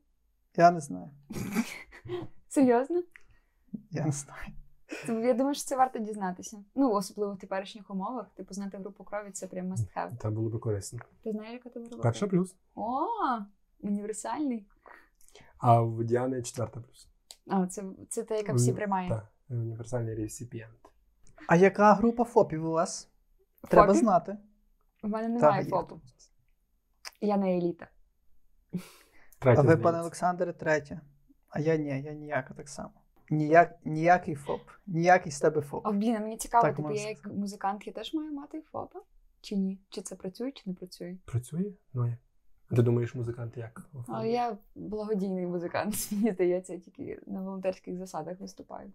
я 0.58 0.72
не 0.72 0.80
знаю. 0.80 1.10
Серйозно? 2.48 3.04
Я 3.92 4.06
не 4.06 4.12
знаю. 4.12 4.54
Я 5.08 5.34
думаю, 5.34 5.56
що 5.56 5.64
це 5.64 5.78
варто 5.78 6.00
дізнатися. 6.00 6.64
Ну, 6.76 6.92
особливо 6.92 7.34
в 7.34 7.38
теперішніх 7.40 7.92
умовах. 7.92 8.30
Типу, 8.30 8.54
знати 8.54 8.78
групу 8.78 9.04
крові 9.04 9.32
це 9.32 9.48
прям 9.48 9.74
must 9.74 9.96
have. 9.96 10.18
Це 10.22 10.30
було 10.30 10.50
би 10.50 10.60
корисно. 10.60 11.00
Ти 11.24 11.32
знаєш, 11.32 11.54
яка 11.54 11.70
тебе 11.70 11.86
група? 11.86 12.04
Перша 12.04 12.28
плюс. 12.28 12.56
О, 12.76 13.08
універсальний. 13.80 14.68
А 15.58 15.82
в 15.82 16.04
Діани 16.04 16.42
четверта 16.42 16.80
плюс. 16.80 17.10
А, 17.48 17.68
це, 17.68 17.84
це 18.10 18.24
те, 18.24 18.38
яка 18.38 18.54
всі 18.54 18.74
приймає. 18.74 19.10
Так, 19.10 19.32
універсальний 19.50 20.16
реципієнт. 20.16 20.74
А 21.48 21.56
яка 21.56 21.94
група 21.94 22.24
ФОПів 22.24 22.66
у 22.66 22.72
вас? 22.72 23.10
Треба 23.70 23.94
знати. 23.94 24.38
У 25.04 25.08
мене 25.08 25.30
немає 25.30 25.64
є. 25.64 25.70
ФОПу. 25.70 26.02
Я 27.22 27.38
не 27.38 27.58
еліта. 27.58 27.88
Третя, 29.40 29.62
а 29.62 29.64
ви, 29.64 29.64
здається. 29.64 29.84
пане 29.84 30.00
Олександре, 30.00 30.54
третя. 30.54 31.02
А 31.50 31.60
я 31.60 31.76
ні, 31.78 32.02
я 32.02 32.14
ніяка 32.14 32.54
так 32.54 32.70
само. 32.70 33.01
Ніяк, 33.32 33.76
ніякий 33.86 34.36
ФОП. 34.36 34.62
Ніякий 34.88 35.32
з 35.32 35.40
тебе 35.40 35.62
ФОП. 35.62 35.88
О, 35.88 35.92
блін, 35.92 36.16
а 36.16 36.20
мені 36.20 36.38
цікаво, 36.38 36.64
Так 36.64 36.76
типу, 36.76 36.92
я 36.92 37.10
як 37.10 37.26
музикант, 37.26 37.88
я 37.88 37.94
теж 37.94 38.14
маю 38.14 38.32
мати 38.32 38.62
ФОПа? 38.62 39.00
Чи 39.42 39.56
ні? 39.56 39.80
Чи 39.90 40.02
це 40.02 40.16
працює, 40.16 40.52
чи 40.52 40.64
не 40.66 40.74
працює? 40.74 41.18
Працює? 41.26 41.74
Ну 41.94 42.08
як? 42.08 42.18
А 42.72 42.76
Ти 42.76 42.82
думаєш, 42.82 43.16
музикант 43.16 43.58
як? 43.58 43.90
А 44.08 44.26
я 44.26 44.58
благодійний 44.76 45.48
музикант, 45.48 45.96
мені 46.12 46.32
здається, 46.32 46.74
я 46.74 46.80
тільки 46.80 47.20
на 47.28 47.42
волонтерських 47.42 47.98
засадах 47.98 48.40
виступаю. 48.40 48.92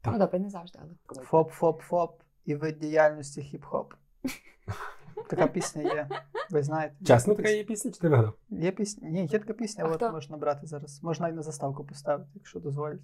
Так. 0.00 0.12
Ну 0.12 0.18
добре, 0.18 0.38
не 0.38 0.50
завжди, 0.50 0.78
але 0.82 1.24
ФОП, 1.24 1.50
ФОП, 1.50 1.82
ФОП 1.82 2.22
і 2.44 2.54
вид 2.54 2.78
діяльності 2.78 3.40
хіп-хоп. 3.40 3.86
Така 5.30 5.46
пісня 5.46 5.82
є. 5.82 6.08
Ви 6.50 6.62
знаєте. 6.62 7.04
Чесно, 7.04 7.34
така 7.34 7.48
є 7.48 7.64
пісня, 7.64 7.90
чи 7.90 8.00
ти 8.00 8.08
вигадав? 8.08 8.34
Є 8.48 8.70
пісня? 8.72 9.08
Ні, 9.08 9.26
є 9.26 9.38
така 9.38 9.52
пісня, 9.52 9.84
А 9.84 9.88
от 9.88 9.94
хто? 9.96 10.12
можна 10.12 10.36
брати 10.36 10.66
зараз. 10.66 11.02
Можна 11.02 11.28
і 11.28 11.32
на 11.32 11.42
заставку 11.42 11.84
поставити, 11.84 12.30
якщо 12.34 12.60
дозволять. 12.60 13.00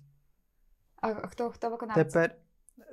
А 0.97 1.15
хто, 1.15 1.51
хто 1.51 1.71
виконавець? 1.71 2.13
Тепер 2.13 2.37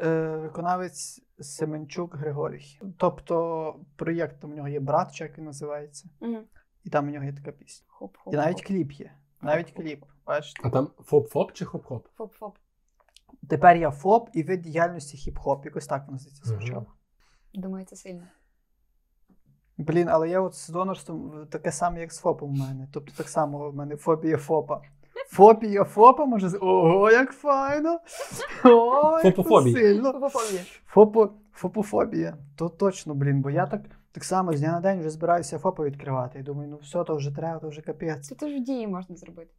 е, 0.01 0.37
виконавець 0.37 1.21
Семенчук 1.39 2.15
Григорій. 2.15 2.79
Тобто 2.97 3.75
проєкт 3.95 4.39
там 4.39 4.51
у 4.51 4.55
нього 4.55 4.67
є 4.67 4.79
брат, 4.79 5.13
чи 5.13 5.23
як 5.23 5.37
він 5.37 5.45
називається, 5.45 6.09
Мгм. 6.21 6.43
і 6.83 6.89
там 6.89 7.07
у 7.07 7.11
нього 7.11 7.25
є 7.25 7.33
така 7.33 7.51
пісня. 7.51 7.87
Хоп-хоп. 7.99 8.33
І 8.33 8.35
навіть 8.35 8.63
кліп 8.63 8.91
є. 8.91 9.11
Навіть 9.41 9.71
кліп. 9.71 10.05
Бачите? 10.25 10.61
А 10.63 10.69
там 10.69 10.87
фоп-фоп 10.99 11.51
чи 11.51 11.65
хоп-хоп? 11.65 12.01
Фоп-фоп. 12.17 12.53
Тепер 13.49 13.77
я 13.77 13.91
ФОП 13.91 14.29
і 14.33 14.43
вид 14.43 14.61
діяльності 14.61 15.31
хіп-хоп. 15.31 15.65
Якось 15.65 15.87
так 15.87 16.05
воно 16.05 16.17
здається 16.19 16.43
звучало. 16.45 16.85
Думаю, 17.53 17.85
це 17.85 17.95
сильно. 17.95 18.23
Блін, 19.77 20.09
але 20.09 20.29
я 20.29 20.41
от 20.41 20.55
з 20.55 20.69
донорством 20.69 21.47
таке 21.49 21.71
саме, 21.71 21.99
як 22.01 22.13
з 22.13 22.19
ФОПом 22.19 22.49
у 22.49 22.53
мене. 22.53 22.87
Тобто 22.93 23.11
так 23.17 23.29
само 23.29 23.69
в 23.69 23.75
мене 23.75 23.95
фобія 23.95 24.37
ФОПа. 24.37 24.81
Фобія 25.27 25.83
ФОПа 25.83 26.25
може 26.25 26.49
з- 26.49 26.57
Ого, 26.61 27.11
як 27.11 27.31
файно! 27.31 27.99
О, 28.65 29.19
як 29.23 29.35
Фопофобія. 29.35 29.75
сильно! 29.75 30.29
Є. 30.53 30.59
Фопо, 30.85 31.29
фопофобія. 31.53 32.37
То 32.55 32.69
точно, 32.69 33.13
блін, 33.15 33.41
бо 33.41 33.49
я 33.49 33.65
так, 33.65 33.81
так 34.11 34.23
само 34.23 34.53
з 34.53 34.59
дня 34.59 34.71
на 34.71 34.79
день 34.79 34.99
вже 34.99 35.09
збираюся 35.09 35.59
ФОПа 35.59 35.83
відкривати. 35.83 36.39
І 36.39 36.43
думаю, 36.43 36.69
ну 36.69 36.77
все, 36.77 37.03
то 37.03 37.15
вже 37.15 37.35
треба, 37.35 37.59
то 37.59 37.69
вже 37.69 37.81
капець. 37.81 38.27
Це 38.27 38.35
теж 38.35 38.53
в 38.53 38.63
дії 38.63 38.87
можна 38.87 39.15
зробити. 39.15 39.51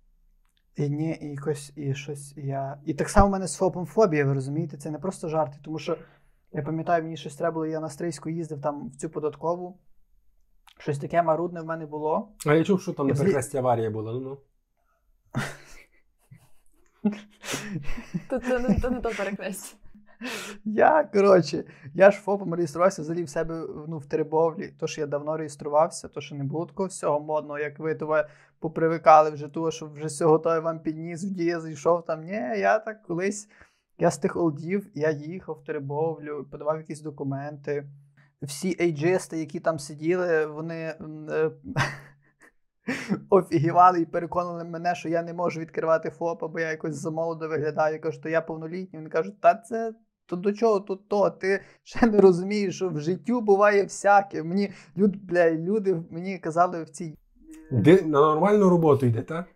І 0.76 0.88
ні, 0.88 1.18
і 1.22 1.26
якось, 1.26 1.72
і 1.76 1.94
щось 1.94 2.36
я. 2.36 2.78
І 2.84 2.94
так 2.94 3.08
само 3.08 3.28
в 3.28 3.30
мене 3.30 3.46
з 3.48 3.56
ФОПом 3.56 3.86
фобія, 3.86 4.24
ви 4.24 4.34
розумієте, 4.34 4.76
це 4.76 4.90
не 4.90 4.98
просто 4.98 5.28
жарти, 5.28 5.56
тому 5.64 5.78
що 5.78 5.96
я 6.52 6.62
пам'ятаю, 6.62 7.02
мені 7.02 7.16
щось 7.16 7.36
треба 7.36 7.54
було, 7.54 7.66
я 7.66 7.80
на 7.80 7.88
стрийську 7.88 8.30
їздив 8.30 8.60
там 8.60 8.88
в 8.88 8.96
цю 8.96 9.10
податкову. 9.10 9.78
Щось 10.78 10.98
таке 10.98 11.22
марудне 11.22 11.60
в 11.60 11.64
мене 11.64 11.86
було. 11.86 12.28
А 12.46 12.54
я 12.54 12.64
чув, 12.64 12.82
що 12.82 12.92
там 12.92 13.06
на 13.08 13.14
перехресті 13.14 13.56
аварія 13.56 13.90
була. 13.90 14.12
Ну 14.12 14.20
ну. 14.20 14.38
То, 18.28 18.90
не 18.90 19.00
то 19.00 19.10
перекресть. 19.10 19.76
Я, 20.64 21.04
коротше, 21.04 21.64
я 21.94 22.10
ж 22.10 22.18
ФОПом 22.18 22.54
реєструвався 22.54 23.02
взагалі 23.02 23.24
в 23.24 23.28
себе 23.28 23.66
ну, 23.88 23.98
в 23.98 24.06
Теребовлі. 24.06 24.68
То, 24.80 24.86
що 24.86 25.00
я 25.00 25.06
давно 25.06 25.36
реєструвався, 25.36 26.08
то 26.08 26.20
що 26.20 26.34
не 26.34 26.44
було 26.44 26.66
такого 26.66 26.88
всього 26.88 27.20
модного, 27.20 27.58
як 27.58 27.78
ви 27.78 27.94
то 27.94 28.24
попривикали 28.58 29.30
вже 29.30 29.48
того, 29.48 29.70
що 29.70 29.86
вже 29.86 30.06
все 30.06 30.24
готове 30.24 30.60
вам 30.60 30.78
підніс, 30.80 31.24
в 31.24 31.30
дія 31.30 31.60
зайшов 31.60 32.04
там. 32.04 32.24
Ні, 32.24 32.32
я 32.58 32.78
так 32.78 33.02
колись, 33.02 33.48
я 33.98 34.10
з 34.10 34.18
тих 34.18 34.36
олдів, 34.36 34.86
я 34.94 35.10
їхав 35.10 35.58
в 35.62 35.66
Теребовлю, 35.66 36.46
подавав 36.50 36.78
якісь 36.78 37.00
документи. 37.00 37.84
Всі 38.42 38.76
ейджисти, 38.80 39.38
які 39.38 39.60
там 39.60 39.78
сиділи, 39.78 40.46
вони 40.46 40.94
е, 41.30 41.50
офігівали 43.30 44.00
і 44.00 44.06
переконали 44.06 44.64
мене, 44.64 44.94
що 44.94 45.08
я 45.08 45.22
не 45.22 45.34
можу 45.34 45.60
відкривати 45.60 46.10
ФОПа, 46.10 46.48
бо 46.48 46.60
я 46.60 46.70
якось 46.70 46.94
замолодо 46.94 47.48
виглядаю. 47.48 47.94
Я 47.94 48.00
кажу, 48.00 48.20
то 48.20 48.28
я 48.28 48.40
повнолітній. 48.40 48.98
Вони 48.98 49.10
кажуть, 49.10 49.40
та 49.40 49.54
це 49.54 49.94
то 50.26 50.36
до 50.36 50.52
чого 50.52 50.80
тут 50.80 51.08
то? 51.08 51.30
Ти 51.30 51.60
ще 51.82 52.06
не 52.06 52.20
розумієш, 52.20 52.76
що 52.76 52.88
в 52.88 53.00
життю 53.00 53.40
буває 53.40 53.82
всяке. 53.82 54.42
Мені 54.42 54.72
люд, 54.96 55.24
бля, 55.24 55.50
люди 55.50 56.02
мені 56.10 56.38
казали 56.38 56.82
в 56.82 56.90
цій. 56.90 57.18
Де 57.70 58.02
на 58.02 58.20
нормальну 58.20 58.68
роботу 58.68 59.06
йде, 59.06 59.22
так? 59.22 59.46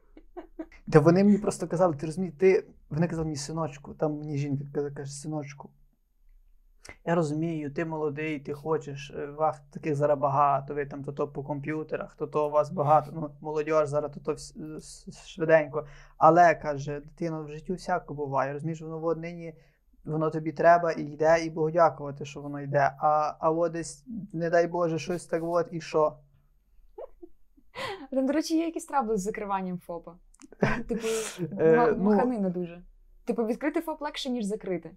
Та 0.92 1.00
вони 1.00 1.24
мені 1.24 1.38
просто 1.38 1.68
казали, 1.68 1.96
ти 1.96 2.06
розумієш, 2.06 2.34
ти. 2.38 2.64
Вони 2.90 3.08
казали 3.08 3.24
мені 3.24 3.36
синочку, 3.36 3.94
там 3.94 4.18
мені 4.18 4.38
жінка 4.38 4.90
каже, 4.90 5.12
синочку. 5.12 5.70
Я 7.04 7.14
розумію, 7.14 7.70
ти 7.70 7.84
молодий, 7.84 8.40
ти 8.40 8.52
хочеш, 8.52 9.10
е, 9.10 9.26
вас 9.26 9.60
таких 9.70 9.94
зараз 9.94 10.18
багато, 10.18 10.74
ви 10.74 10.86
там 10.86 11.04
то, 11.04 11.28
по 11.28 11.42
комп'ютерах, 11.42 12.14
то 12.16 12.26
то 12.26 12.46
у 12.48 12.50
вас 12.50 12.70
багато, 12.70 13.10
ну, 13.14 13.30
молодь 13.40 13.88
зараз 13.88 14.12
то, 14.12 14.20
то 14.20 14.36
швиденько. 15.26 15.86
Але 16.16 16.54
каже, 16.54 17.00
дитина 17.00 17.40
в 17.40 17.48
житті 17.48 17.72
всяко 17.72 18.14
буває. 18.14 18.52
Розумієш, 18.52 18.80
воно 18.82 18.98
в 18.98 19.04
однині, 19.04 19.54
воно 20.04 20.30
тобі 20.30 20.52
треба 20.52 20.92
і 20.92 21.02
йде, 21.02 21.44
і 21.44 21.50
Богу 21.50 21.70
дякувати, 21.70 22.24
що 22.24 22.40
воно 22.40 22.60
йде. 22.60 22.92
А, 22.98 23.34
а 23.40 23.50
от 23.50 23.72
десь, 23.72 24.04
не 24.32 24.50
дай 24.50 24.66
Боже, 24.66 24.98
щось 24.98 25.26
так 25.26 25.42
от, 25.44 25.68
і 25.72 25.80
що? 25.80 26.16
Там, 28.10 28.26
до 28.26 28.32
речі, 28.32 28.58
є 28.58 28.66
якісь 28.66 28.86
трабли 28.86 29.16
з 29.16 29.22
закриванням 29.22 29.78
ФОПа. 29.78 30.14
Типу, 30.88 31.06
Е, 31.58 31.94
ну- 31.96 32.04
маханина 32.04 32.50
дуже. 32.50 32.82
Типу, 33.24 33.46
відкрити 33.46 33.80
ФОП 33.80 34.02
легше, 34.02 34.30
ніж 34.30 34.44
закрити. 34.44 34.90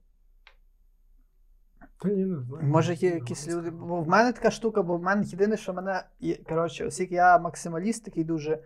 Та 2.01 2.09
ні, 2.09 2.25
не 2.25 2.39
знаю. 2.41 2.67
Може, 2.67 2.93
є 2.93 3.09
якісь 3.09 3.47
люди. 3.49 3.69
Бо 3.69 4.01
в 4.01 4.07
мене 4.07 4.31
така 4.33 4.51
штука, 4.51 4.81
бо 4.81 4.97
в 4.97 5.03
мене 5.03 5.23
єдине, 5.25 5.57
що 5.57 5.73
мене. 5.73 6.03
є- 6.19 6.37
Коротше, 6.49 6.85
оскільки 6.85 7.15
я 7.15 7.39
максималіст 7.39 8.05
такий 8.05 8.23
дуже, 8.23 8.59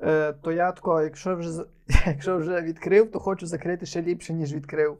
е, 0.00 0.32
то 0.32 0.52
я 0.52 0.72
тако, 0.72 1.02
якщо 1.02 1.36
вже 1.36 1.64
якщо 2.06 2.38
вже 2.38 2.60
відкрив, 2.62 3.10
то 3.10 3.20
хочу 3.20 3.46
закрити 3.46 3.86
ще 3.86 4.02
ліпше, 4.02 4.34
ніж 4.34 4.54
відкрив. 4.54 4.98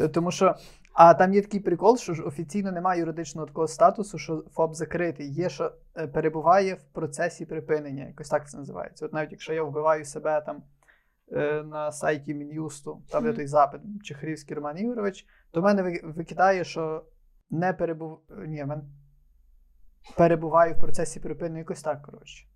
Е, 0.00 0.08
Тому 0.08 0.30
що. 0.30 0.54
А 0.96 1.14
там 1.14 1.34
є 1.34 1.42
такий 1.42 1.60
прикол, 1.60 1.96
що 1.96 2.14
ж 2.14 2.22
офіційно 2.22 2.72
немає 2.72 3.00
юридичного 3.00 3.46
такого 3.46 3.68
статусу, 3.68 4.18
що 4.18 4.44
ФОП 4.52 4.74
закритий. 4.74 5.32
Є, 5.32 5.48
що 5.48 5.72
е, 5.96 6.06
перебуває 6.06 6.74
в 6.74 6.82
процесі 6.92 7.46
припинення. 7.46 8.04
Якось 8.06 8.28
так 8.28 8.50
це 8.50 8.56
називається. 8.58 9.06
От 9.06 9.12
навіть 9.12 9.32
якщо 9.32 9.52
я 9.52 9.62
вбиваю 9.62 10.04
себе 10.04 10.40
там 10.46 10.62
на 11.70 11.92
сайті 11.92 12.34
Мін'юсту, 12.34 13.02
там 13.10 13.22
є 13.24 13.28
Мгм. 13.30 13.36
той 13.36 13.46
запит 13.46 13.80
Чехрівський 14.02 14.56
Роман 14.56 14.78
Ігорович, 14.78 15.26
то 15.54 15.60
в 15.60 15.64
мене 15.64 16.00
викидає, 16.04 16.64
що 16.64 17.04
не 17.50 17.72
перебув... 17.72 18.18
Ні, 18.46 18.64
мен... 18.64 18.82
перебуваю 20.16 20.74
в 20.74 20.78
процесі 20.78 21.20
припинення 21.20 21.58
якось 21.58 21.82
так, 21.82 22.02
коротше. 22.02 22.46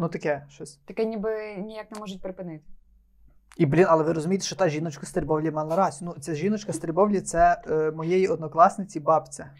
Ну 0.00 0.08
таке 0.08 0.46
щось. 0.48 0.76
Таке 0.76 1.04
ніби 1.04 1.56
ніяк 1.56 1.92
не 1.92 2.00
можуть 2.00 2.22
припинити. 2.22 2.64
І 3.56 3.66
блін, 3.66 3.86
але 3.88 4.04
ви 4.04 4.12
розумієте, 4.12 4.44
що 4.44 4.56
та 4.56 4.68
жіночка 4.68 5.06
з 5.06 5.12
Тербовлі 5.12 5.50
мала 5.50 5.76
рацію. 5.76 6.12
Ну, 6.14 6.22
ця 6.22 6.34
жіночка 6.34 6.72
з 6.72 6.78
Тербовлі 6.78 7.20
це 7.20 7.62
е, 7.66 7.90
моєї 7.90 8.28
однокласниці 8.28 9.00
бабця. 9.00 9.50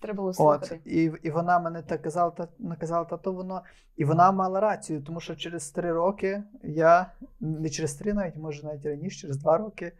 Треба 0.00 0.16
було 0.16 0.32
От, 0.38 0.72
і, 0.84 1.12
і 1.22 1.30
вона 1.30 1.58
мене 1.58 1.82
так 1.82 2.02
казала, 2.02 2.30
та 2.30 2.48
наказала, 2.58 3.04
та 3.04 3.16
то 3.16 3.32
воно. 3.32 3.62
І 3.96 4.04
вона 4.04 4.32
мала 4.32 4.60
рацію, 4.60 5.02
тому 5.02 5.20
що 5.20 5.36
через 5.36 5.70
три 5.70 5.92
роки 5.92 6.42
я, 6.62 7.12
не 7.40 7.70
через 7.70 7.94
три 7.94 8.12
навіть, 8.12 8.36
може 8.36 8.66
навіть 8.66 8.86
раніше, 8.86 9.20
через 9.20 9.36
два 9.36 9.58
роки, 9.58 9.92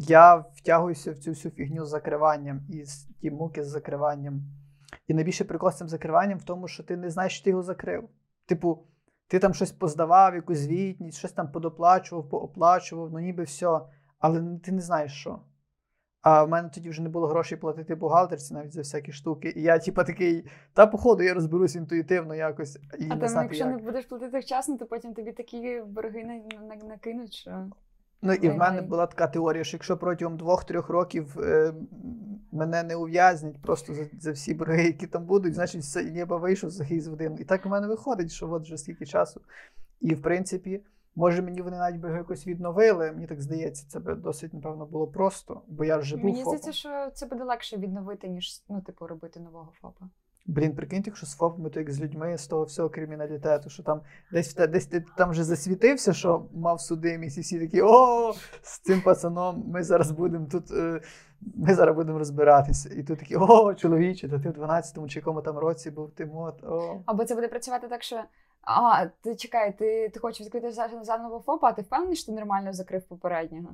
я 0.00 0.36
втягуюся 0.36 1.12
в 1.12 1.18
цю 1.18 1.30
всю 1.30 1.52
фігню 1.52 1.84
з 1.84 1.88
закриванням 1.88 2.60
і 2.70 2.84
з 2.84 3.04
ті 3.20 3.30
муки 3.30 3.64
з 3.64 3.68
закриванням. 3.68 4.40
І 5.06 5.14
найбільше 5.14 5.44
прикол 5.44 5.70
з 5.70 5.76
цим 5.76 5.88
закриванням 5.88 6.38
в 6.38 6.42
тому, 6.44 6.68
що 6.68 6.82
ти 6.82 6.96
не 6.96 7.10
знаєш, 7.10 7.32
що 7.34 7.44
ти 7.44 7.50
його 7.50 7.62
закрив. 7.62 8.08
Типу, 8.46 8.86
ти 9.28 9.38
там 9.38 9.54
щось 9.54 9.72
поздавав, 9.72 10.34
якусь 10.34 10.58
звітність, 10.58 11.18
щось 11.18 11.32
там 11.32 11.52
подоплачував, 11.52 12.28
пооплачував, 12.28 13.10
ну 13.12 13.18
ніби 13.18 13.42
все, 13.42 13.80
але 14.18 14.58
ти 14.64 14.72
не 14.72 14.80
знаєш 14.80 15.12
що. 15.12 15.40
А 16.22 16.44
в 16.44 16.48
мене 16.48 16.68
тоді 16.68 16.90
вже 16.90 17.02
не 17.02 17.08
було 17.08 17.26
грошей 17.26 17.58
платити 17.58 17.94
бухгалтерці 17.94 18.54
навіть 18.54 18.72
за 18.72 18.80
всякі 18.80 19.12
штуки. 19.12 19.52
І 19.56 19.62
я, 19.62 19.78
типа, 19.78 20.04
такий, 20.04 20.46
та 20.72 20.86
походу, 20.86 21.22
я 21.22 21.34
розберусь 21.34 21.74
інтуїтивно 21.74 22.34
якось. 22.34 22.76
І 22.98 23.04
А 23.10 23.14
не 23.14 23.20
там, 23.20 23.28
знати, 23.28 23.46
якщо 23.46 23.64
як. 23.64 23.76
не 23.76 23.82
будеш 23.82 24.04
платити 24.06 24.38
вчасно, 24.38 24.76
то 24.76 24.86
потім 24.86 25.14
тобі 25.14 25.32
такі 25.32 25.82
борги 25.86 26.24
на- 26.24 26.66
на- 26.66 26.84
накинуть, 26.88 27.32
що. 27.34 27.70
Ну 28.22 28.32
і 28.32 28.48
в 28.48 28.56
мене 28.56 28.82
була 28.82 29.06
така 29.06 29.26
теорія, 29.26 29.64
що 29.64 29.76
якщо 29.76 29.96
протягом 29.96 30.36
двох-трьох 30.36 30.88
років 30.88 31.40
е, 31.40 31.74
мене 32.52 32.82
не 32.82 32.96
ув'язнять 32.96 33.62
просто 33.62 33.94
за, 33.94 34.04
за 34.20 34.32
всі 34.32 34.54
борги, 34.54 34.84
які 34.84 35.06
там 35.06 35.24
будуть, 35.24 35.54
значить 35.54 35.96
і 35.96 36.10
ніби 36.10 36.36
вийшов 36.36 36.70
захід 36.70 37.02
з 37.02 37.08
один. 37.08 37.36
І 37.40 37.44
так 37.44 37.66
у 37.66 37.68
мене 37.68 37.86
виходить, 37.86 38.32
що 38.32 38.50
от 38.50 38.62
вже 38.62 38.78
скільки 38.78 39.06
часу. 39.06 39.40
І 40.00 40.14
в 40.14 40.22
принципі, 40.22 40.80
може 41.16 41.42
мені 41.42 41.62
вони 41.62 41.76
навіть 41.76 42.00
би 42.00 42.10
якось 42.10 42.46
відновили. 42.46 43.12
Мені 43.12 43.26
так 43.26 43.40
здається, 43.40 43.88
це 43.88 44.00
би 44.00 44.14
досить, 44.14 44.54
напевно, 44.54 44.86
було 44.86 45.06
просто, 45.06 45.62
бо 45.68 45.84
я 45.84 45.96
вже 45.96 46.16
був. 46.16 46.24
Мені 46.24 46.42
здається, 46.42 46.72
що 46.72 47.10
це 47.14 47.26
буде 47.26 47.44
легше 47.44 47.76
відновити, 47.76 48.28
ніж 48.28 48.62
ну, 48.68 48.80
типу, 48.80 49.06
робити 49.06 49.40
нового 49.40 49.72
ФОПа. 49.80 50.08
Блін, 50.48 50.74
прикиньте, 50.74 51.10
якщо 51.10 51.26
з 51.26 51.36
ФОПами, 51.36 51.70
то 51.70 51.80
як 51.80 51.90
з 51.90 52.00
людьми 52.00 52.38
з 52.38 52.46
того 52.46 52.64
всього 52.64 52.88
криміналітету, 52.88 53.70
що 53.70 53.82
там 53.82 54.00
десь, 54.32 54.54
десь 54.54 54.86
ти 54.86 55.04
там 55.16 55.30
вже 55.30 55.44
засвітився, 55.44 56.12
що 56.12 56.46
мав 56.54 56.80
судимість, 56.80 57.38
і 57.38 57.40
всі 57.40 57.60
такі, 57.60 57.82
о, 57.82 58.32
з 58.62 58.78
цим 58.78 59.00
пацаном 59.00 59.64
ми 59.66 59.82
зараз 59.82 60.10
будемо 60.10 60.46
тут, 60.46 60.70
е, 60.70 61.00
ми 61.54 61.74
зараз 61.74 61.96
будемо 61.96 62.18
розбиратися. 62.18 62.90
І 62.96 63.02
тут 63.02 63.18
такі, 63.18 63.36
о, 63.36 63.74
чоловіче, 63.74 64.28
та 64.28 64.38
ти 64.38 64.50
в 64.50 64.52
12-му 64.52 65.08
чи 65.08 65.18
якому 65.18 65.42
там 65.42 65.58
році 65.58 65.90
був 65.90 66.10
ти 66.10 66.26
мод, 66.26 66.54
о. 66.62 67.00
Або 67.06 67.24
це 67.24 67.34
буде 67.34 67.48
працювати 67.48 67.88
так, 67.88 68.02
що. 68.02 68.20
А, 68.62 69.06
ти 69.06 69.36
чекай, 69.36 69.78
ти, 69.78 70.08
ти 70.14 70.20
хочеш 70.20 70.40
відкрити 70.40 70.70
заново 71.02 71.42
ФОПа, 71.46 71.68
а 71.68 71.72
ти 71.72 71.82
впевнений, 71.82 72.16
що 72.16 72.26
ти 72.26 72.32
нормально 72.32 72.72
закрив 72.72 73.02
попереднього? 73.02 73.68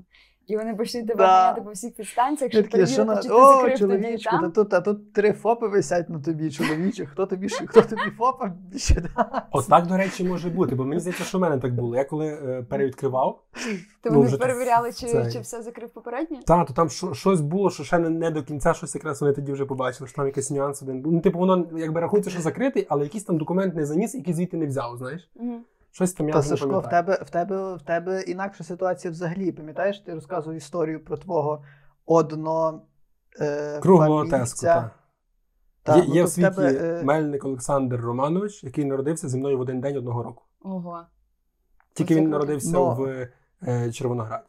І 0.46 0.56
вони 0.56 0.74
почнуть 0.74 1.06
тебе 1.06 1.18
Да. 1.24 1.26
ганяти 1.26 1.60
по 1.60 1.70
всіх 1.70 1.94
підстанціях, 1.94 2.52
щоб 2.52 2.68
перевірити, 2.68 3.04
на... 3.04 3.16
чи 3.22 3.28
ти 3.28 3.34
О, 3.34 3.54
закрив 3.56 3.78
тоді 3.78 3.94
і 3.94 4.18
чоловічку, 4.18 4.38
та 4.40 4.48
тут, 4.50 4.70
та 4.70 4.80
тут 4.80 5.12
три 5.12 5.32
ФОПи 5.32 5.68
висять 5.68 6.08
на 6.10 6.20
тобі, 6.20 6.50
чоловіче, 6.50 7.06
хто 7.06 7.26
тобі, 7.26 7.48
ще- 7.48 7.66
хто 7.66 7.82
тобі 7.82 8.02
ФОПа 8.18 8.52
більше 8.72 8.94
дасть? 8.94 9.42
Отак, 9.52 9.86
до 9.86 9.96
речі, 9.96 10.24
може 10.24 10.50
бути, 10.50 10.74
бо 10.74 10.84
мені 10.84 11.00
здається, 11.00 11.24
що 11.24 11.38
в 11.38 11.40
мене 11.40 11.58
так 11.58 11.74
було. 11.74 11.96
Я 11.96 12.04
коли 12.04 12.26
е, 12.26 12.62
перевідкривав, 12.68 13.42
То 14.02 14.10
ну, 14.10 14.16
вони 14.16 14.26
вже 14.26 14.38
перевіряли, 14.38 14.92
чи, 14.92 15.06
це- 15.06 15.32
чи 15.32 15.40
все 15.40 15.62
закрив 15.62 15.90
попереднє. 15.90 16.40
та, 16.46 16.64
то 16.64 16.72
там 16.74 16.88
що- 16.90 17.14
щось 17.14 17.40
було, 17.40 17.70
що 17.70 17.84
ще 17.84 17.98
не, 17.98 18.10
не 18.10 18.30
до 18.30 18.42
кінця, 18.42 18.74
щось 18.74 18.94
якраз 18.94 19.20
вони 19.20 19.32
тоді 19.32 19.52
вже 19.52 19.64
побачили, 19.64 20.08
що 20.08 20.16
там 20.16 20.26
якийсь 20.26 20.50
нюанс 20.50 20.82
один 20.82 21.00
був. 21.00 21.12
Ну, 21.12 21.20
типу, 21.20 21.38
воно 21.38 21.66
якби 21.76 22.00
рахується, 22.00 22.30
що 22.30 22.40
закритий, 22.40 22.86
але 22.88 23.02
якийсь 23.04 23.24
там 23.24 23.38
документ 23.38 23.74
не 23.74 23.86
заніс, 23.86 24.14
який 24.14 24.34
звідти 24.34 24.56
не 24.56 24.66
взяв, 24.66 24.73
знаєш? 24.96 25.30
Мгм. 25.34 25.64
Щось 25.90 26.12
там 26.12 26.28
я 26.28 26.32
Та 26.32 26.38
не 26.38 26.44
Сашко, 26.44 26.80
в 26.80 26.88
тебе, 26.88 27.18
в, 27.22 27.30
тебе, 27.30 27.74
в 27.74 27.82
тебе 27.82 28.22
інакша 28.22 28.64
ситуація 28.64 29.10
взагалі. 29.10 29.52
Пам'ятаєш, 29.52 29.98
ти 30.00 30.14
розказував 30.14 30.56
історію 30.56 31.04
про 31.04 31.16
твого 31.16 31.64
одно. 32.06 32.82
Е, 33.40 33.80
Круглого 33.80 34.26
теску, 34.26 34.60
так. 34.66 34.90
Та, 35.82 35.96
є 35.96 36.04
ну, 36.08 36.14
є 36.14 36.24
в 36.24 36.28
світі 36.28 36.50
тебе, 36.50 36.72
е, 36.72 37.02
Мельник 37.02 37.44
Олександр 37.44 38.00
Романович, 38.00 38.64
який 38.64 38.84
народився 38.84 39.28
зі 39.28 39.38
мною 39.38 39.58
в 39.58 39.60
один 39.60 39.80
день 39.80 39.96
одного 39.96 40.22
року. 40.22 40.42
Ого. 40.62 41.00
Тільки 41.92 42.14
Оце 42.14 42.20
він 42.20 42.24
круто. 42.30 42.38
народився 42.38 42.72
Ну. 42.72 42.94
в 42.94 43.28
е, 43.68 43.92
Червонограді. 43.92 44.44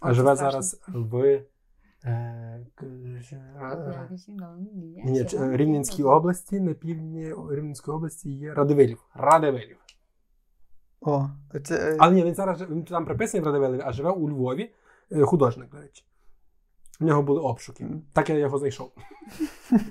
А 0.00 0.10
О, 0.10 0.14
живе 0.14 0.36
страшно. 0.36 0.62
зараз 0.62 0.80
в 0.88 1.40
ні, 5.04 5.20
е, 5.20 5.56
Рівненській 5.56 6.02
області, 6.02 6.60
на 6.60 6.74
півдні 6.74 7.34
Рівненської 7.50 7.96
області 7.96 8.30
є 8.30 8.54
Радивилів. 8.54 8.98
Радивилів. 9.14 9.76
О, 11.00 11.28
це, 11.64 11.92
е, 11.92 11.96
Але 11.98 12.14
ні, 12.14 12.24
він 12.24 12.34
зараз 12.34 12.62
він 12.62 12.84
там 12.84 13.04
приписаний 13.04 13.42
в 13.42 13.46
Радивилеві, 13.46 13.82
а 13.84 13.92
живе 13.92 14.10
у 14.10 14.30
Львові. 14.30 14.70
Е, 15.12 15.22
Художник, 15.22 15.70
до 15.70 15.80
речі. 15.80 16.04
У 17.00 17.04
нього 17.04 17.22
були 17.22 17.40
обшуки. 17.40 17.86
Так 18.12 18.30
я 18.30 18.38
його 18.38 18.58
знайшов. 18.58 18.92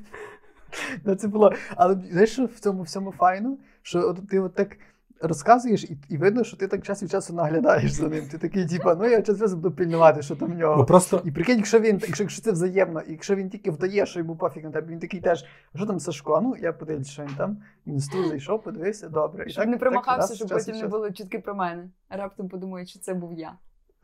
ну, 1.05 1.15
це 1.15 1.27
було. 1.27 1.53
Але 1.75 1.95
знаєш, 2.11 2.31
що 2.31 2.45
в 2.45 2.59
цьому 2.59 2.83
всьому 2.83 3.11
файно? 3.11 3.57
Що 3.81 4.09
от 4.09 4.29
ти 4.29 4.39
от 4.39 4.55
так 4.55 4.77
розказуєш, 5.21 5.83
і, 5.83 5.97
і 6.09 6.17
видно, 6.17 6.43
що 6.43 6.57
ти 6.57 6.67
так 6.67 6.83
час 6.83 7.03
від 7.03 7.11
часу 7.11 7.33
наглядаєш 7.33 7.91
за 7.91 8.07
ним. 8.07 8.27
Ти 8.31 8.37
такий, 8.37 8.67
типа, 8.67 8.95
ну 8.95 9.05
я 9.07 9.21
час 9.21 9.39
часу 9.39 9.55
буду 9.55 9.71
пильнувати, 9.75 10.21
що 10.21 10.35
там 10.35 10.51
в 10.53 10.55
нього. 10.57 10.75
Ну 10.77 10.85
просто 10.85 11.21
І 11.25 11.31
прикинь, 11.31 11.57
якщо 11.57 11.79
він, 11.79 11.99
якщо, 12.07 12.23
якщо 12.23 12.41
це 12.41 12.51
взаємно, 12.51 13.01
і 13.01 13.11
якщо 13.11 13.35
він 13.35 13.49
тільки 13.49 13.71
вдає, 13.71 14.05
що 14.05 14.19
йому 14.19 14.35
пофіг 14.35 14.63
на 14.63 14.71
тебе, 14.71 14.87
він 14.91 14.99
такий 14.99 15.19
теж, 15.21 15.45
що 15.75 15.85
там 15.85 15.99
Сашко? 15.99 16.39
Ну, 16.43 16.55
я 16.61 16.73
подивлюсь, 16.73 17.07
що 17.07 17.21
він 17.23 17.35
там. 17.37 17.57
Він 17.87 17.99
з 17.99 18.07
ту 18.07 18.27
зайшов, 18.27 18.63
подивився, 18.63 19.09
добре. 19.09 19.45
І 19.47 19.49
Щоб 19.49 19.61
так- 19.61 19.67
не 19.67 19.73
так 19.73 19.79
примахався, 19.79 20.19
раз, 20.27 20.35
щоб 20.35 20.49
потім 20.49 20.73
не 20.75 20.79
часу. 20.81 20.91
були 20.91 21.11
чутки 21.11 21.39
про 21.39 21.55
мене. 21.55 21.89
Раптом 22.09 22.49
подумають, 22.49 22.89
що 22.89 22.99
це 22.99 23.13
був 23.13 23.33
я. 23.33 23.53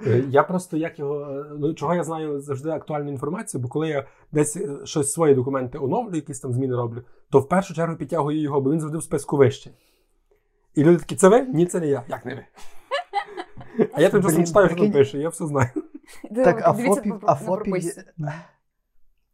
Е, 0.07 0.23
Я 0.29 0.43
просто 0.43 0.77
як 0.77 0.99
його. 0.99 1.45
Ну, 1.59 1.73
чого 1.73 1.95
я 1.95 2.03
знаю 2.03 2.41
завжди 2.41 2.69
актуальну 2.69 3.11
інформацію, 3.11 3.61
бо 3.61 3.67
коли 3.67 3.87
я 3.89 4.05
десь 4.31 4.57
е, 4.57 4.69
щось 4.83 5.11
свої 5.11 5.35
документи 5.35 5.77
оновлю, 5.77 6.15
якісь 6.15 6.39
там 6.39 6.53
зміни 6.53 6.75
роблю, 6.75 7.01
то 7.29 7.39
в 7.39 7.49
першу 7.49 7.73
чергу 7.73 7.95
підтягую 7.95 8.41
його, 8.41 8.61
бо 8.61 8.71
він 8.71 8.79
завжди 8.79 8.97
в 8.97 9.03
списку 9.03 9.37
вище. 9.37 9.71
І 10.75 10.83
люди 10.83 10.97
такі, 10.97 11.15
це 11.15 11.29
ви? 11.29 11.41
Ні, 11.41 11.65
це 11.65 11.79
не 11.79 11.87
я. 11.87 12.03
Як 12.07 12.25
не 12.25 12.35
ви? 12.35 12.45
А 13.93 14.01
я 14.01 14.09
тим 14.09 14.23
часом 14.23 14.45
читаю, 14.45 14.67
що 14.67 14.77
там 14.77 14.91
пише, 14.91 15.17
я 15.17 15.29
все 15.29 15.47
знаю. 15.47 15.69
Так, 16.35 16.61
а 16.63 16.73
ФОПів, 16.73 17.19
а 17.21 17.35
ФОПів 17.35 17.77
є. 17.77 17.91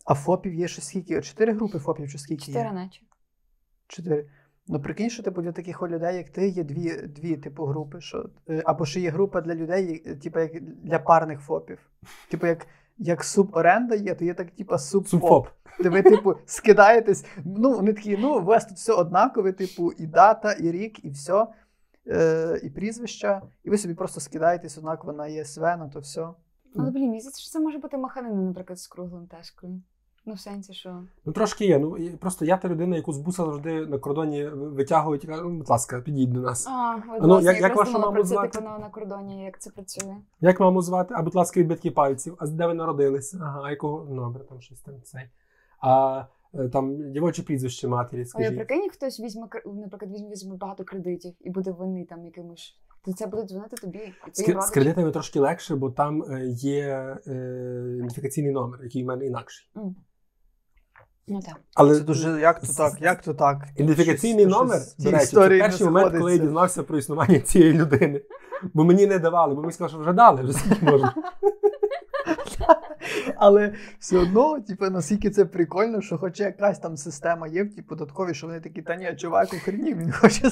А 0.05 0.13
ФОПів 0.13 0.53
є 0.53 0.67
ще 0.67 0.81
скільки? 0.81 1.21
Чотири 1.21 1.53
групи 1.53 1.79
ФОПів 1.79 2.11
чи 2.11 2.17
скільки? 2.17 2.45
Чотири 2.45 2.65
є? 2.65 2.71
наче. 2.71 3.01
Чотири. 3.87 4.29
Ну 4.67 4.81
прикинь, 4.81 5.09
що 5.09 5.23
типу 5.23 5.41
для 5.41 5.51
таких 5.51 5.81
людей, 5.81 6.17
як 6.17 6.29
ти, 6.29 6.47
є 6.47 6.63
дві, 6.63 7.01
дві 7.07 7.37
типу 7.37 7.65
групи. 7.65 8.01
Що, 8.01 8.29
е, 8.49 8.63
або 8.65 8.85
ще 8.85 8.99
є 8.99 9.09
група 9.09 9.41
для 9.41 9.55
людей, 9.55 10.03
е, 10.05 10.15
типу 10.15 10.39
як 10.39 10.61
для 10.61 10.99
парних 10.99 11.39
ФОПів. 11.39 11.79
Типу, 12.29 12.47
як 12.47 12.67
як 12.99 13.23
суборенда 13.23 13.95
є, 13.95 14.15
то 14.15 14.25
є 14.25 14.33
так, 14.33 14.51
типа 14.51 14.77
субфоп. 14.77 15.47
Де 15.79 15.89
ви, 15.89 16.01
типу, 16.01 16.35
скидаєтесь. 16.45 17.25
Ну, 17.45 17.73
вони 17.73 17.93
такі, 17.93 18.17
ну, 18.17 18.39
у 18.39 18.43
вас 18.43 18.65
тут 18.65 18.77
все 18.77 18.93
однакове, 18.93 19.51
типу, 19.51 19.91
і 19.91 20.07
дата, 20.07 20.51
і 20.51 20.71
рік, 20.71 21.05
і 21.05 21.09
все, 21.09 21.47
е, 22.07 22.59
і 22.63 22.69
прізвища. 22.69 23.41
І 23.63 23.69
ви 23.69 23.77
собі 23.77 23.93
просто 23.93 24.19
скидаєтесь 24.19 24.77
однаково 24.77 25.13
на 25.13 25.27
ЄСВ, 25.27 25.61
на 25.61 25.89
то 25.93 25.99
все. 25.99 26.29
Але 26.75 26.91
блін, 26.91 27.07
мені 27.07 27.19
здається, 27.19 27.41
що 27.41 27.51
це 27.51 27.59
може 27.59 27.77
бути 27.77 27.97
маханина, 27.97 28.41
наприклад, 28.41 28.79
з 28.79 28.87
круглим 28.87 29.27
тежкою. 29.27 29.81
Ну, 30.25 30.33
в 30.33 30.39
сенсі, 30.39 30.73
що. 30.73 31.03
Ну 31.25 31.33
трошки 31.33 31.65
є. 31.65 31.79
Ну 31.79 31.97
просто 32.19 32.45
я 32.45 32.57
та 32.57 32.69
людина, 32.69 32.95
яку 32.95 33.13
з 33.13 33.17
буса 33.17 33.45
завжди 33.45 33.85
на 33.85 33.97
кордоні 33.97 34.45
витягують 34.45 35.23
і 35.23 35.27
кажуть, 35.27 35.45
ну, 35.45 35.57
будь 35.57 35.69
ласка, 35.69 36.01
підійдіть 36.01 36.33
до 36.33 36.39
нас. 36.39 36.67
А, 36.67 36.95
от, 36.95 37.21
ну, 37.21 37.27
власне, 37.27 37.51
як- 37.51 37.61
я 37.61 37.67
як 37.67 37.77
вашу 37.77 37.91
думала 37.91 38.11
маму 38.11 38.23
звати? 38.23 38.59
типу, 38.59 38.65
на, 38.65 38.89
кордоні, 38.89 39.43
як 39.43 39.61
це 39.61 39.69
працює. 39.69 40.15
Як 40.41 40.59
маму 40.59 40.81
звати? 40.81 41.13
А 41.17 41.23
будь 41.23 41.35
ласка, 41.35 41.59
відбитки 41.59 41.91
пальців. 41.91 42.35
А 42.39 42.47
де 42.47 42.67
ви 42.67 42.73
народилися? 42.73 43.37
Ага, 43.41 43.61
а 43.65 43.69
якого 43.69 44.07
ну, 44.09 44.15
добре, 44.15 44.43
там 44.43 44.61
щось 44.61 44.81
там 44.81 44.93
цей. 45.03 45.23
А 45.81 46.23
е, 46.53 46.69
там 46.69 47.11
дівоче 47.11 47.43
прізвище 47.43 47.87
матері, 47.87 48.25
Ой, 48.35 48.45
а 48.45 48.51
прикинь, 48.51 48.89
хтось 48.89 49.19
візьме, 49.19 49.47
наприклад, 49.65 50.11
візьме, 50.11 50.29
візьме 50.29 50.55
багато 50.55 50.83
кредитів 50.83 51.33
і 51.41 51.49
буде 51.49 51.71
винний 51.71 52.05
там 52.05 52.25
якимось. 52.25 52.75
То 53.05 53.13
це 53.13 53.27
буде 53.27 53.43
дзвонити 53.43 53.75
тобі. 53.75 54.13
З, 54.33 54.67
з 54.67 54.69
кредитами 54.69 55.11
трошки 55.11 55.39
легше, 55.39 55.75
бо 55.75 55.91
там 55.91 56.23
е, 56.23 56.45
є 56.47 57.17
е, 57.27 57.93
ідентифікаційний 57.95 58.51
номер, 58.51 58.79
який 58.83 59.03
в 59.03 59.07
мене 59.07 59.25
інакший. 59.25 59.69
М. 59.77 59.95
Ну 61.29 61.41
так. 61.41 61.55
Але 61.73 61.95
Це 61.95 62.01
дуже 62.01 62.39
як 62.39 62.59
то 62.59 62.73
так, 62.73 62.93
як 63.01 63.21
то 63.21 63.33
так. 63.33 63.67
ідентифікаційний 63.75 64.45
Щось- 64.45 64.57
номер, 64.57 64.81
щось 64.81 64.95
до 64.97 65.11
речі, 65.11 65.25
це 65.25 65.49
перший 65.49 65.85
момент, 65.85 66.17
коли 66.17 66.31
я 66.31 66.37
дізнався 66.37 66.83
про 66.83 66.97
існування 66.97 67.39
цієї 67.39 67.73
людини. 67.73 68.21
Бо 68.73 68.83
мені 68.83 69.07
не 69.07 69.19
давали, 69.19 69.55
бо 69.55 69.61
мені 69.61 69.73
сказали, 69.73 69.89
що 69.89 69.99
вже 69.99 70.13
дали, 70.13 70.41
вже 70.41 70.53
скільки 70.53 70.85
можна. 70.85 71.13
Але 73.37 73.73
все 73.99 74.17
одно, 74.17 74.61
типу, 74.61 74.89
наскільки 74.89 75.29
це 75.29 75.45
прикольно, 75.45 76.01
що 76.01 76.17
хоч 76.17 76.39
якась 76.39 76.79
там 76.79 76.97
система 76.97 77.47
є 77.47 77.63
в 77.63 77.75
тій 77.75 77.81
податковій, 77.81 78.33
що 78.33 78.47
вони 78.47 78.59
такі, 78.59 78.81
та 78.81 78.95
ні, 78.95 79.15
чувак, 79.17 79.53
охренів, 79.53 79.97
він 79.97 80.11
хоче. 80.11 80.51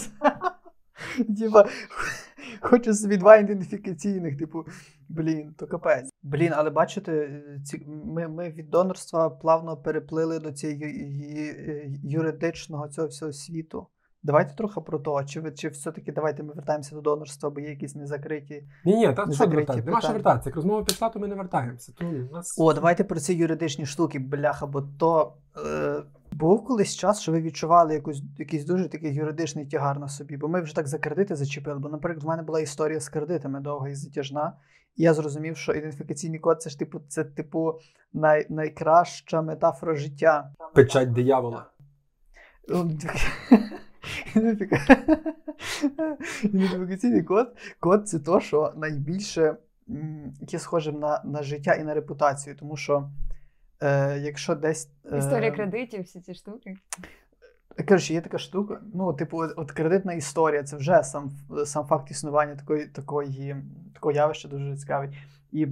Типа, 1.40 1.66
хоче 2.62 2.94
собі 2.94 3.18
два 3.18 3.38
ідентифікаційних, 3.38 4.38
типу, 4.38 4.66
блін, 5.10 5.54
то 5.58 5.68
капець. 5.68 6.10
Блін, 6.24 6.52
але 6.56 6.70
бачите, 6.70 7.42
ці, 7.66 7.86
ми, 8.06 8.28
ми 8.28 8.50
від 8.50 8.70
донорства 8.70 9.30
плавно 9.30 9.78
переплили 9.78 10.40
до 10.40 10.52
цієї 10.52 10.82
ю- 10.84 12.00
юридичного 12.04 12.88
цього 12.88 13.08
всього 13.08 13.34
світу. 13.34 13.88
Давайте 14.24 14.56
трохи 14.56 14.82
про 14.82 15.00
то, 15.00 15.24
чи, 15.24 15.40
ви- 15.42 15.52
чи 15.52 15.70
все-таки 15.70 16.12
давайте 16.12 16.44
ми 16.44 16.54
вертаємося 16.54 16.96
до 16.96 17.02
донорства, 17.02 17.50
бо 17.50 17.60
є 17.60 17.70
якісь 17.70 17.96
незакриті 17.96 18.64
Ні, 18.86 18.96
ні, 18.96 19.14
та 19.14 19.26
Не 19.26 19.34
що 19.36 19.48
вертатися? 19.48 19.86
Нема 19.86 20.02
що 20.02 20.14
вертатися. 20.14 20.50
Як 20.50 20.56
розмова 20.56 20.84
пішла, 20.84 21.10
то 21.10 21.20
ми 21.20 21.28
не 21.28 21.36
вертаємося. 21.36 21.94
То 21.98 22.06
у 22.06 22.34
нас 22.34 22.56
О, 22.60 22.74
давайте 22.74 23.04
про 23.04 23.20
ці 23.20 23.34
юридичні 23.34 23.86
штуки, 23.86 24.20
бляха, 24.20 24.66
бо 24.66 24.82
то 24.82 25.34
е, 25.66 26.04
був 26.40 26.66
колись 26.66 26.96
час, 26.96 27.22
що 27.22 27.32
ви 27.32 27.42
відчували 27.42 27.94
якусь, 27.94 28.24
якийсь 28.38 28.66
дуже 28.66 28.90
такий 28.90 29.14
юридичний 29.14 29.66
тягар 29.66 30.00
на 30.00 30.08
собі, 30.08 30.38
бо 30.38 30.48
ми 30.48 30.62
вже 30.62 30.76
так 30.76 30.88
за 30.88 31.00
кредити 31.00 31.36
зачепили. 31.36 31.80
Бо, 31.80 31.90
наприклад, 31.90 32.24
в 32.24 32.28
мене 32.28 32.44
була 32.44 32.60
історія 32.60 33.00
з 33.00 33.10
кредитами 33.10 33.60
довга 33.60 33.90
і 33.90 33.96
затяжна. 33.96 34.54
І 34.96 35.04
я 35.04 35.14
зрозумів, 35.14 35.58
що 35.58 35.74
ідентифікаційний 35.74 36.40
код 36.40 36.62
це 36.62 36.70
ж 36.70 36.80
типу, 36.80 37.02
це 37.08 37.24
типу 37.24 37.80
най, 38.14 38.46
найкраща 38.50 39.42
метафора 39.42 39.96
життя. 39.96 40.52
печать 40.74 41.14
диявола. 41.14 41.66
Ідентифікаційний 46.44 47.24
код, 47.24 47.56
код 47.80 48.10
це 48.10 48.20
то, 48.20 48.40
що 48.40 48.74
найбільше 48.76 49.56
м, 49.90 50.34
яке 50.42 50.60
схоже 50.60 50.92
на, 50.92 51.22
на 51.26 51.44
життя 51.44 51.74
і 51.74 51.84
на 51.84 51.94
репутацію. 51.94 52.56
Тому 52.56 52.78
що 52.78 53.10
е, 53.82 54.18
якщо 54.20 54.56
десь. 54.56 54.90
е, 55.12 55.18
Історія 55.18 55.52
кредитів, 55.52 56.04
всі 56.04 56.22
ці 56.22 56.34
штуки. 56.34 56.76
Коротше, 57.88 58.14
є 58.14 58.22
така 58.22 58.38
штука. 58.38 58.82
Ну, 58.94 59.14
типу, 59.14 59.38
от, 59.38 59.72
кредитна 59.72 60.14
історія 60.14 60.64
це 60.64 60.78
вже 60.78 61.04
сам, 61.04 61.32
сам 61.66 61.86
факт 61.86 62.12
існування 62.12 62.56
такої, 62.56 62.88
такої, 62.88 63.56
такого 63.94 64.12
явища 64.12 64.48
дуже 64.48 64.78
цікавий. 64.78 65.10
І 65.52 65.64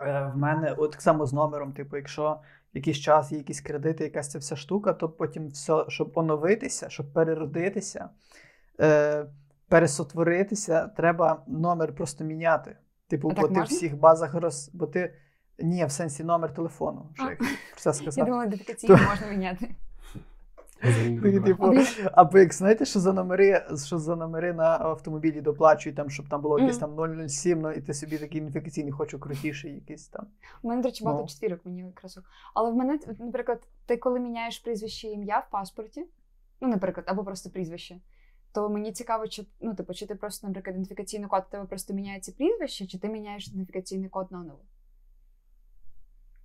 е, 0.00 0.30
в 0.34 0.36
мене, 0.36 0.74
от 0.78 0.90
так 0.92 1.02
само 1.02 1.26
з 1.26 1.32
номером, 1.32 1.72
типу, 1.72 1.96
якщо 1.96 2.40
якийсь 2.74 2.96
час 2.96 3.32
є 3.32 3.38
якісь 3.38 3.60
кредити, 3.60 4.04
якась 4.04 4.30
ця 4.30 4.38
вся 4.38 4.56
штука, 4.56 4.92
то 4.92 5.08
потім 5.08 5.48
все, 5.48 5.84
щоб 5.88 6.12
оновитися, 6.14 6.88
щоб 6.88 7.12
переродитися, 7.12 8.08
е, 8.80 9.26
пересотворитися, 9.68 10.88
треба 10.88 11.42
номер 11.46 11.94
просто 11.94 12.24
міняти. 12.24 12.76
Типу, 13.08 13.32
А 13.36 13.40
бо 13.40 13.48
ти 13.48 13.60
в 13.60 13.64
всіх 13.64 13.96
базах 13.96 14.34
роз. 14.34 14.70
Бо 14.72 14.86
ти. 14.86 15.14
Ні, 15.58 15.84
в 15.84 15.90
сенсі 15.90 16.24
номер 16.24 16.54
телефону. 16.54 17.06
Вже 17.14 17.36
про 17.36 17.46
це 17.76 17.88
Я 17.90 17.92
сказав. 17.94 18.24
думала, 18.24 18.44
ідентифікаційно 18.44 18.98
можна 19.10 19.26
міняти. 19.26 19.74
Типу, 21.22 21.64
А, 21.64 21.70
блін. 21.70 21.86
або 22.12 22.38
як 22.38 22.54
знаєте, 22.54 22.84
що 22.84 23.00
за 23.00 23.12
номери, 23.12 23.64
що 23.86 23.98
за 23.98 24.16
номери 24.16 24.52
на 24.52 24.78
автомобілі 24.78 25.40
доплачують, 25.40 25.96
там, 25.96 26.10
щоб 26.10 26.28
там 26.28 26.42
було 26.42 26.58
якесь 26.58 26.78
там 26.78 27.28
007, 27.28 27.60
ну, 27.60 27.72
і 27.72 27.80
ти 27.80 27.94
собі 27.94 28.18
такий 28.18 28.38
ідентифікаційний, 28.38 28.92
хочу 28.92 29.18
крутіший 29.18 29.74
якийсь 29.74 30.08
там. 30.08 30.26
У 30.62 30.68
мене, 30.68 30.82
до 30.82 30.88
речі, 30.88 31.04
багато 31.04 31.22
Ну. 31.22 31.28
четвірок 31.28 31.60
мені 31.64 31.80
якраз. 31.80 32.18
Але 32.54 32.70
в 32.70 32.74
мене, 32.74 32.98
наприклад, 33.18 33.62
ти 33.86 33.96
коли 33.96 34.20
міняєш 34.20 34.58
прізвище 34.58 35.08
і 35.08 35.10
ім'я 35.10 35.38
в 35.38 35.50
паспорті, 35.50 36.06
ну, 36.60 36.68
наприклад, 36.68 37.06
або 37.08 37.24
просто 37.24 37.50
прізвище, 37.50 37.96
то 38.52 38.68
мені 38.70 38.92
цікаво, 38.92 39.28
чи 39.28 39.46
ну, 39.60 39.74
типу, 39.74 39.94
чи 39.94 40.06
ти 40.06 40.14
просто, 40.14 40.46
наприклад, 40.46 40.74
ідентифікаційний 40.76 41.28
код 41.28 41.44
у 41.48 41.50
тебе 41.52 41.64
просто 41.64 41.94
міняється 41.94 42.32
прізвище, 42.32 42.86
чи 42.86 42.98
ти 42.98 43.08
міняєш 43.08 43.48
ідентифікаційний 43.48 44.08
код 44.08 44.26
наново. 44.30 44.58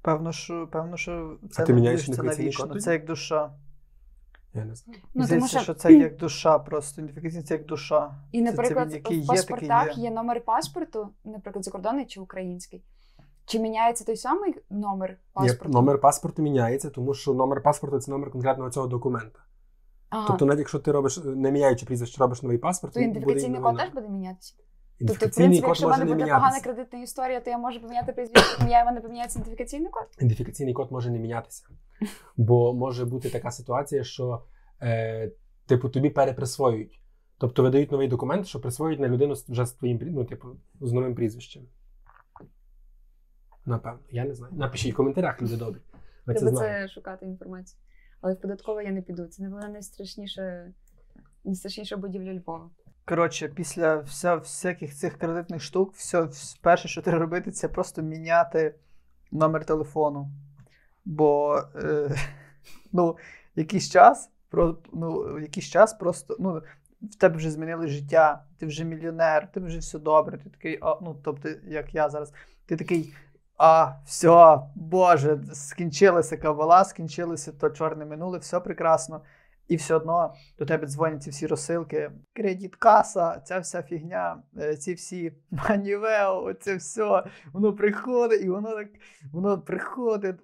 Певно, 0.03 0.31
що, 0.31 0.67
певно, 0.71 0.97
що 0.97 1.37
це, 1.51 1.63
ти 1.63 1.73
міняєш 1.73 2.07
навіщо, 2.07 2.23
це 2.23 2.23
навічно. 2.23 2.79
Це 2.79 2.93
як 2.93 3.05
душа. 3.05 3.51
Я 4.53 4.65
не 4.65 4.75
знаю. 4.75 4.99
Ну, 5.13 5.23
Здається, 5.23 5.49
що... 5.49 5.59
що, 5.59 5.73
це 5.73 5.93
як 5.93 6.17
душа 6.17 6.59
просто. 6.59 7.01
Ідентифікаційний 7.01 7.43
це 7.45 7.53
як 7.53 7.65
душа. 7.65 8.15
і, 8.31 8.39
Це- 8.39 8.45
це 8.45 8.51
наприклад, 8.51 8.93
він 9.11 9.23
в 9.23 9.27
паспортах 9.27 9.85
такий 9.87 10.03
є. 10.03 10.09
є. 10.09 10.15
номер 10.15 10.45
паспорту, 10.45 11.09
наприклад, 11.23 11.65
закордонний 11.65 12.05
чи 12.05 12.19
український. 12.19 12.83
Чи 13.45 13.59
міняється 13.59 14.05
той 14.05 14.15
самий 14.17 14.55
номер 14.69 15.09
Ні, 15.09 15.17
паспорту? 15.33 15.73
номер 15.73 16.01
паспорту 16.01 16.41
міняється, 16.41 16.89
тому 16.89 17.13
що 17.13 17.33
номер 17.33 17.63
паспорту 17.63 17.99
це 17.99 18.11
номер 18.11 18.31
конкретного 18.31 18.69
цього 18.69 18.87
документа. 18.87 19.39
Ага. 20.09 20.27
Тобто, 20.27 20.45
навіть 20.45 20.59
якщо 20.59 20.79
ти 20.79 20.91
робиш, 20.91 21.19
не 21.25 21.51
міняючи 21.51 21.85
прізвище, 21.85 22.21
робиш 22.21 22.41
новий 22.41 22.57
паспорт, 22.57 22.93
то 22.93 22.99
ідентифікаційний 22.99 23.61
код 23.61 23.77
теж 23.77 23.89
буде 23.89 24.09
мінятися. 24.09 24.53
Тобто, 25.07 25.25
в 25.25 25.29
Ідентифікаційний 25.29 25.61
принципі, 25.61 25.61
код 25.61 25.69
якщо 25.69 25.85
в 25.85 25.89
може 25.89 25.99
мене 25.99 26.15
не 26.15 26.23
буде 26.23 26.33
погана 26.33 26.59
кредитна 26.59 26.99
історія, 26.99 27.39
то 27.39 27.49
я 27.49 27.57
можу 27.57 27.81
поміняти 27.81 28.13
прізвище 28.13 28.63
ім'я, 28.63 28.79
і 28.79 28.83
в 28.83 28.85
мене 28.85 29.01
поміняється 29.01 29.39
ідентифікаційний 29.39 29.89
код. 29.89 30.07
Ідентифікаційний 30.17 30.73
код 30.73 30.91
може 30.91 31.11
не 31.11 31.19
мінятися. 31.19 31.67
Бо 32.37 32.73
може 32.73 33.05
бути 33.05 33.29
така 33.29 33.51
ситуація, 33.51 34.03
що 34.03 34.43
е, 34.81 35.31
типу 35.67 35.89
тобі 35.89 36.09
переприсвоюють. 36.09 36.99
Тобто 37.37 37.63
видають 37.63 37.91
новий 37.91 38.07
документ, 38.07 38.47
що 38.47 38.61
присвоюють 38.61 38.99
на 38.99 39.07
людину 39.07 39.35
вже 39.49 39.65
з 39.65 39.71
твоїм 39.71 39.99
ну, 40.01 40.25
типу, 40.25 40.47
з 40.81 40.91
новим 40.91 41.15
прізвищем. 41.15 41.63
Напевно, 43.65 43.99
я 44.09 44.25
не 44.25 44.33
знаю. 44.33 44.53
Напишіть 44.55 44.93
в 44.93 44.97
коментарях, 44.97 45.41
люди 45.41 45.57
добрі. 45.57 45.79
Ви 46.25 46.33
це 46.33 46.51
це 46.51 46.87
шукати 46.87 47.25
інформацію. 47.25 47.79
Але 48.21 48.33
в 48.33 48.41
податково 48.41 48.81
я 48.81 48.91
не 48.91 49.01
піду. 49.01 49.27
Це 49.27 49.43
не 49.43 49.49
була 49.49 49.67
найстрашніша, 49.67 50.71
найстрашніша 51.43 51.97
будівля 51.97 52.33
Львова. 52.33 52.69
Коротше, 53.05 53.47
після 53.47 53.97
вся, 53.97 54.35
всяких 54.35 54.95
цих 54.95 55.17
кредитних 55.17 55.61
штук, 55.61 55.93
все, 55.93 56.27
перше, 56.61 56.87
що 56.87 57.01
треба 57.01 57.19
робити, 57.19 57.51
це 57.51 57.67
просто 57.67 58.01
міняти 58.01 58.75
номер 59.31 59.65
телефону. 59.65 60.29
Бо 61.05 61.61
е, 61.75 62.15
ну, 62.91 63.17
якийсь 63.55 63.91
час, 63.91 64.29
про, 64.49 64.77
ну, 64.93 65.39
якийсь 65.39 65.69
час 65.69 65.93
просто 65.93 66.37
ну, 66.39 66.61
в 67.01 67.15
тебе 67.15 67.37
вже 67.37 67.51
змінили 67.51 67.87
життя, 67.87 68.43
ти 68.59 68.65
вже 68.65 68.83
мільйонер, 68.83 69.51
ти 69.51 69.59
вже 69.59 69.79
все 69.79 69.99
добре. 69.99 70.37
Ти 70.37 70.49
такий, 70.49 70.79
а, 70.81 70.97
ну, 71.01 71.15
тобто, 71.23 71.49
як 71.63 71.95
я 71.95 72.09
зараз, 72.09 72.33
ти 72.65 72.75
такий. 72.75 73.13
А, 73.57 73.93
все, 74.05 74.59
Боже, 74.75 75.39
скінчилася 75.53 76.37
кабала, 76.37 76.83
скінчилося 76.83 77.51
то 77.51 77.69
чорне 77.69 78.05
минуле, 78.05 78.37
все 78.37 78.59
прекрасно. 78.59 79.21
І 79.67 79.75
все 79.75 79.95
одно 79.95 80.33
до 80.59 80.65
тебе 80.65 80.87
дзвонять 80.87 81.23
ці 81.23 81.29
всі 81.29 81.47
розсилки, 81.47 82.11
кредит 82.33 82.75
каса, 82.75 83.41
ця 83.45 83.59
вся 83.59 83.81
фігня, 83.83 84.43
е, 84.57 84.75
ці 84.75 84.93
всі 84.93 85.33
манівео, 85.51 86.53
це 86.53 86.75
все, 86.75 87.23
воно 87.53 87.73
приходить, 87.73 88.41
і 88.41 88.49
воно 88.49 88.75
так 88.75 88.87
воно 89.31 89.61
приходить. 89.61 90.35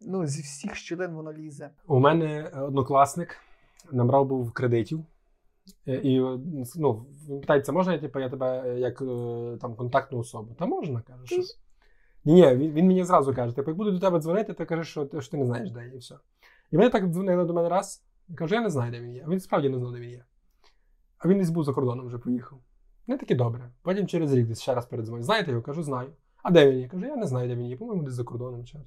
Ну, 0.00 0.26
зі 0.26 0.42
всіх 0.42 0.74
щілин 0.74 1.14
воно 1.14 1.32
лізе. 1.32 1.70
У 1.86 1.98
мене 1.98 2.48
однокласник 2.48 3.36
набрав 3.92 4.26
був 4.26 4.52
кредитів. 4.52 5.04
Е, 5.88 5.94
І 5.94 6.20
ну, 6.76 7.06
він 7.28 7.40
питається, 7.40 7.72
можна 7.72 7.92
я, 7.92 7.98
типу, 7.98 8.18
я 8.18 8.28
тебе 8.28 8.62
е, 8.66 8.78
як 8.78 8.98
там, 9.60 9.74
контактну 9.76 10.18
особу? 10.18 10.54
Та 10.54 10.66
можна, 10.66 11.00
каже. 11.00 11.26
Що? 11.26 11.42
Ні, 12.24 12.34
ні, 12.34 12.56
він, 12.56 12.72
він 12.72 12.86
мені 12.86 13.04
зразу 13.04 13.34
каже: 13.34 13.56
типу, 13.56 13.70
як 13.70 13.78
буду 13.78 13.90
до 13.90 13.98
тебе 13.98 14.20
дзвонити, 14.20 14.52
ти 14.52 14.64
кажеш, 14.64 14.88
що, 14.88 15.08
що 15.20 15.30
ти 15.30 15.36
не 15.36 15.46
знаєш, 15.46 15.70
де 15.70 15.90
і 15.94 15.98
все. 15.98 16.14
І 16.70 16.76
вони 16.76 16.88
так 16.90 17.06
дзвонили 17.06 17.44
до 17.44 17.54
мене 17.54 17.68
раз. 17.68 18.04
Я 18.28 18.36
кажу, 18.36 18.54
я 18.54 18.60
не 18.60 18.70
знаю, 18.70 18.92
де 18.92 19.00
він 19.00 19.12
є. 19.12 19.26
Він 19.28 19.40
справді 19.40 19.68
не 19.68 19.78
знав, 19.78 19.92
де 19.92 20.00
він 20.00 20.10
є. 20.10 20.24
А 21.18 21.28
він 21.28 21.38
десь 21.38 21.50
був 21.50 21.64
за 21.64 21.72
кордоном 21.72 22.06
вже 22.06 22.18
поїхав. 22.18 22.58
Не 23.06 23.18
таки 23.18 23.34
добре. 23.34 23.70
Потім 23.82 24.06
через 24.06 24.32
рік 24.32 24.46
десь 24.46 24.60
ще 24.60 24.74
раз 24.74 24.86
передзвонив. 24.86 25.24
Знаєте 25.24 25.50
його? 25.50 25.62
Кажу, 25.62 25.82
знаю. 25.82 26.12
А 26.42 26.50
де 26.50 26.70
він 26.70 26.78
є? 26.78 26.88
Кажу, 26.88 27.06
я 27.06 27.16
не 27.16 27.26
знаю, 27.26 27.48
де 27.48 27.54
він 27.54 27.66
є, 27.66 27.76
по-моєму, 27.76 28.04
десь 28.04 28.14
за 28.14 28.24
кордоном. 28.24 28.64
Чи... 28.64 28.78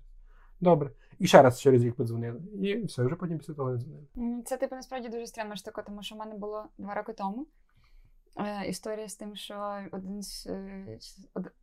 Добре. 0.61 0.91
І 1.19 1.27
ще 1.27 1.41
раз 1.41 1.61
через 1.61 1.83
рік 1.83 1.95
подзвонили. 1.95 2.41
І 2.61 2.83
все, 2.83 3.03
вже 3.03 3.15
потім 3.15 3.37
після 3.37 3.53
того 3.53 3.71
не 3.71 3.77
дзвонили. 3.77 4.43
Це 4.45 4.57
типу 4.57 4.75
насправді 4.75 5.09
дуже 5.09 5.27
странна 5.27 5.55
штука, 5.55 5.81
тому 5.81 6.03
що 6.03 6.15
в 6.15 6.17
мене 6.17 6.35
було 6.35 6.65
два 6.77 6.93
роки 6.93 7.13
тому. 7.13 7.47
Е, 8.37 8.67
історія 8.67 9.09
з 9.09 9.15
тим, 9.15 9.35
що 9.35 9.85
один, 9.91 10.21
е, 10.47 10.99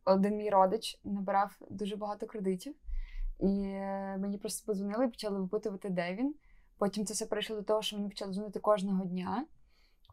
один 0.05 0.37
мій 0.37 0.49
родич 0.49 0.99
набирав 1.03 1.57
дуже 1.69 1.95
багато 1.95 2.25
кредитів, 2.25 2.75
і 3.39 3.61
е, 3.63 4.17
мені 4.19 4.37
просто 4.37 4.65
подзвонили 4.65 5.05
і 5.05 5.09
почали 5.09 5.39
випитувати, 5.39 5.89
де 5.89 6.15
він. 6.15 6.35
Потім 6.79 7.05
це 7.05 7.13
все 7.13 7.25
прийшло 7.25 7.55
до 7.55 7.61
того, 7.61 7.81
що 7.81 7.95
мені 7.97 8.09
почали 8.09 8.33
дзвонити 8.33 8.59
кожного 8.59 9.05
дня. 9.05 9.45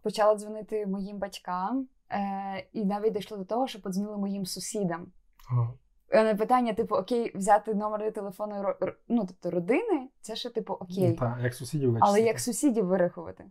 Почала 0.02 0.36
дзвонити 0.36 0.86
моїм 0.86 1.18
батькам, 1.18 1.88
е, 2.10 2.66
і 2.72 2.84
навіть 2.84 3.14
дійшло 3.14 3.36
до 3.36 3.44
того, 3.44 3.66
що 3.66 3.82
подзвонили 3.82 4.16
моїм 4.16 4.46
сусідам. 4.46 5.06
Ага. 5.50 5.72
Е, 6.08 6.24
На 6.24 6.34
питання, 6.34 6.72
типу, 6.72 6.94
окей, 6.94 7.32
взяти 7.34 7.74
номери 7.74 8.10
телефону 8.10 8.74
ну, 9.08 9.26
тобто 9.26 9.50
родини, 9.50 10.08
це 10.20 10.36
ще 10.36 10.50
типу 10.50 10.72
окей. 10.72 11.08
Ну, 11.08 11.16
та, 11.16 11.38
як 11.42 11.54
сусідів 11.54 11.98
Але 12.00 12.20
як 12.20 12.40
сусідів 12.40 12.86
вирахувати? 12.86 13.44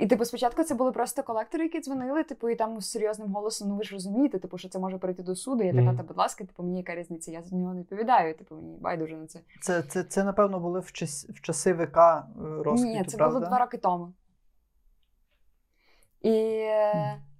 І, 0.00 0.06
типу, 0.06 0.24
спочатку 0.24 0.64
це 0.64 0.74
були 0.74 0.92
просто 0.92 1.22
колектори, 1.22 1.64
які 1.64 1.80
дзвонили, 1.80 2.24
типу, 2.24 2.48
і 2.48 2.54
там 2.54 2.80
з 2.80 2.90
серйозним 2.90 3.32
голосом, 3.32 3.68
ну 3.68 3.76
ви 3.76 3.84
ж 3.84 3.92
розумієте, 3.94 4.38
типу, 4.38 4.58
що 4.58 4.68
це 4.68 4.78
може 4.78 4.98
прийти 4.98 5.22
до 5.22 5.36
суду. 5.36 5.62
Я 5.62 5.72
така, 5.72 5.94
та, 5.96 6.02
будь 6.02 6.16
ласка, 6.16 6.44
типу, 6.44 6.62
мені 6.62 6.78
яка 6.78 6.94
різниця, 6.94 7.32
я 7.32 7.42
за 7.42 7.56
нього 7.56 7.74
не 7.74 7.80
відповідаю, 7.80 8.34
типу, 8.34 8.54
мені 8.54 8.76
байдуже 8.80 9.16
на 9.16 9.26
це. 9.26 9.40
Це, 9.60 9.82
це, 9.82 10.04
це 10.04 10.24
напевно, 10.24 10.60
були 10.60 10.80
в, 10.80 10.92
час, 10.92 11.26
в 11.28 11.40
часи 11.40 11.72
ВК 11.72 11.96
е, 11.96 12.22
розквіту, 12.38 12.98
Ні, 12.98 13.04
це 13.04 13.16
правда? 13.16 13.38
було 13.38 13.48
два 13.48 13.58
роки 13.58 13.76
тому. 13.76 14.12
І, 16.22 16.64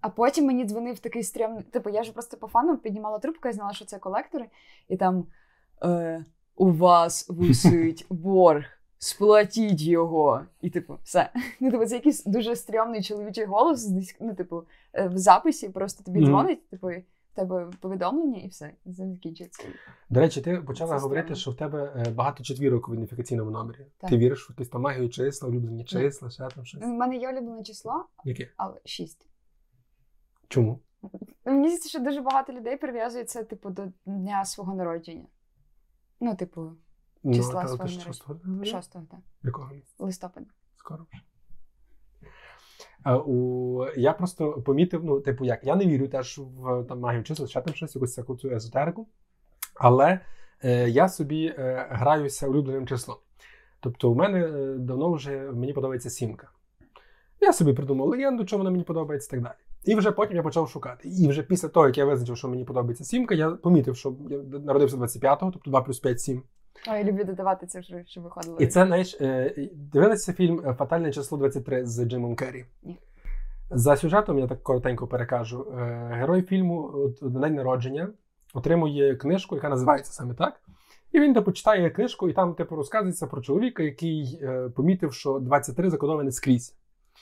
а 0.01 0.09
потім 0.17 0.47
мені 0.47 0.65
дзвонив 0.65 0.99
такий 0.99 1.23
стрімний. 1.23 1.63
Типу, 1.63 1.91
я 1.91 2.03
ж 2.03 2.13
просто 2.13 2.37
по 2.37 2.47
фану 2.47 2.79
піднімала 2.79 3.19
трубку, 3.19 3.49
я 3.49 3.55
знала, 3.55 3.73
що 3.73 3.85
це 3.85 3.99
колектори, 3.99 4.47
і 4.89 4.97
там 4.97 5.27
е, 5.85 6.25
у 6.57 6.73
вас 6.73 7.29
висить 7.29 8.07
борг, 8.11 8.65
сплатіть 9.05 9.83
його. 9.83 10.41
І, 10.61 10.71
типу, 10.71 10.99
все. 11.03 11.31
Ну, 11.61 11.71
типу, 11.71 11.87
це 11.87 11.95
якийсь 11.95 12.25
дуже 12.25 12.57
стрьомний 12.57 13.03
чоловічий 13.03 13.45
голос, 13.45 13.91
ну, 14.21 14.35
типу, 14.35 14.65
е, 14.93 15.09
в 15.09 15.19
записі 15.19 15.69
просто 15.69 16.05
тобі 16.05 16.25
дзвонить, 16.25 16.69
типу, 16.71 16.87
в 16.87 17.03
тебе 17.35 17.71
повідомлення, 17.81 18.39
і 18.39 18.49
все, 18.49 18.73
закінчується. 18.85 19.63
До 20.11 20.21
речі, 20.21 20.41
ти 20.41 20.57
почала 20.57 20.97
Це 20.97 21.03
говорити, 21.03 21.27
странно. 21.27 21.41
що 21.41 21.51
в 21.51 21.57
тебе 21.57 22.05
е, 22.07 22.11
багато 22.11 22.45
четвірок 22.45 22.89
у 22.89 22.93
ідентифікаційному 22.93 23.51
номері. 23.51 23.87
Так. 23.99 24.11
Ти 24.11 24.17
віриш 24.17 24.49
в 24.49 24.53
якусь 24.53 24.69
там 24.69 24.83
магію 24.83 25.09
числа, 25.09 25.49
улюблені 25.49 25.85
числа, 25.85 26.31
ще 26.31 26.49
там 26.49 26.65
щось. 26.65 26.83
У 26.83 26.87
мене 26.87 27.17
є 27.17 27.33
улюблене 27.33 27.63
число, 27.63 28.05
Яке? 28.25 28.49
але 28.57 28.81
шість. 28.85 29.29
Чому? 30.49 30.81
Мені 31.45 31.69
здається, 31.69 31.89
що 31.89 31.99
дуже 32.01 32.21
багато 32.21 32.53
людей 32.53 32.77
прив'язується, 32.77 33.45
типу, 33.45 33.71
до 33.71 33.83
дня 34.07 34.45
свого 34.45 34.75
народження. 34.75 35.27
Ну, 36.21 36.35
типу, 36.35 36.73
Числа 37.33 37.67
ж 37.67 37.73
народження. 37.73 38.05
шостого 38.05 38.35
дня? 38.35 38.65
6 38.65 38.93
так, 38.93 39.03
Якого 39.43 39.71
листопада. 39.99 40.47
Скоро 40.77 41.07
вже. 41.13 41.23
У, 43.27 43.87
я 43.97 44.13
просто 44.13 44.53
помітив, 44.53 45.05
ну, 45.05 45.21
типу, 45.21 45.45
як, 45.45 45.65
я 45.65 45.77
не 45.77 45.87
вірю 45.87 46.09
теж 46.09 46.39
в 46.39 46.85
там, 46.85 47.01
магію 47.01 47.25
чисел, 47.25 47.47
ще 47.47 47.61
там 47.61 47.75
щось, 47.75 47.97
якусь 47.97 48.41
цю 48.41 48.51
езотерику. 48.51 49.09
Але 49.75 50.21
е, 50.65 50.89
я 50.89 51.09
собі 51.09 51.55
е, 51.59 51.87
граюся 51.91 52.49
улюбленим 52.49 52.87
числом. 52.87 53.17
Тобто, 53.81 54.11
у 54.11 54.15
мене 54.15 54.39
е, 54.39 54.75
давно 54.79 55.13
вже 55.13 55.51
мені 55.53 55.73
подобається 55.73 56.11
сімка. 56.11 56.51
Я 57.41 57.53
собі 57.53 57.73
придумав 57.73 58.09
легенду, 58.09 58.47
що 58.47 58.59
вона 58.59 58.71
мені 58.71 58.85
подобається 58.85 59.29
і 59.29 59.31
так 59.31 59.43
далі. 59.43 59.55
І 59.85 59.95
вже 59.95 60.13
потім 60.13 60.37
я 60.37 60.43
почав 60.43 60.69
шукати. 60.69 61.09
І 61.09 61.29
вже 61.29 61.43
після 61.43 61.69
того, 61.69 61.87
як 61.87 61.99
я 61.99 62.05
визначив, 62.05 62.37
що 62.37 62.49
мені 62.49 62.65
подобається 62.65 63.05
сімка, 63.05 63.35
я 63.35 63.51
помітив, 63.51 63.97
що 63.97 64.15
я 64.31 64.39
народився 64.39 64.97
25-го, 64.97 65.51
тобто 65.51 65.71
2 65.71 65.83
плюс 65.83 65.99
5 66.01 66.21
7. 66.21 66.43
Ой, 66.89 66.99
я 66.99 67.05
люблю 67.05 67.25
додавати 67.25 67.67
цифри, 67.67 68.05
щоб 68.07 68.25
виходило. 68.25 68.57
І 68.59 68.67
це, 68.67 68.87
знаєш, 68.87 69.17
е, 69.21 69.55
дивилися 69.75 70.33
фільм 70.33 70.75
Фатальне 70.79 71.13
число 71.13 71.39
23 71.39 71.87
з 71.87 72.05
Джимом 72.05 72.37
Керрі. 72.37 72.65
Ні. 72.83 72.99
За 73.71 73.97
сюжетом, 73.97 74.39
я 74.39 74.47
так 74.47 74.63
коротенько 74.63 75.07
перекажу. 75.07 75.67
е, 75.79 76.11
Герой 76.13 76.43
фільму 76.43 76.93
на 77.23 77.41
день 77.41 77.55
народження 77.55 78.09
отримує 78.55 79.17
книжку, 79.17 79.55
яка 79.55 79.69
називається 79.69 80.13
саме 80.13 80.35
так. 80.35 80.61
І 81.13 81.21
він 81.21 81.35
типу 81.35 81.53
читає 81.53 81.91
книжку, 81.91 82.29
і 82.29 82.33
там 82.33 82.55
типу 82.55 82.77
розказується 82.77 83.27
про 83.27 83.43
чоловіка, 83.43 83.83
який 83.83 84.41
е, 84.43 84.69
помітив, 84.77 85.13
що 85.13 85.39
23 85.39 85.91
закодоване 85.91 86.33
скрізь. 86.33 86.75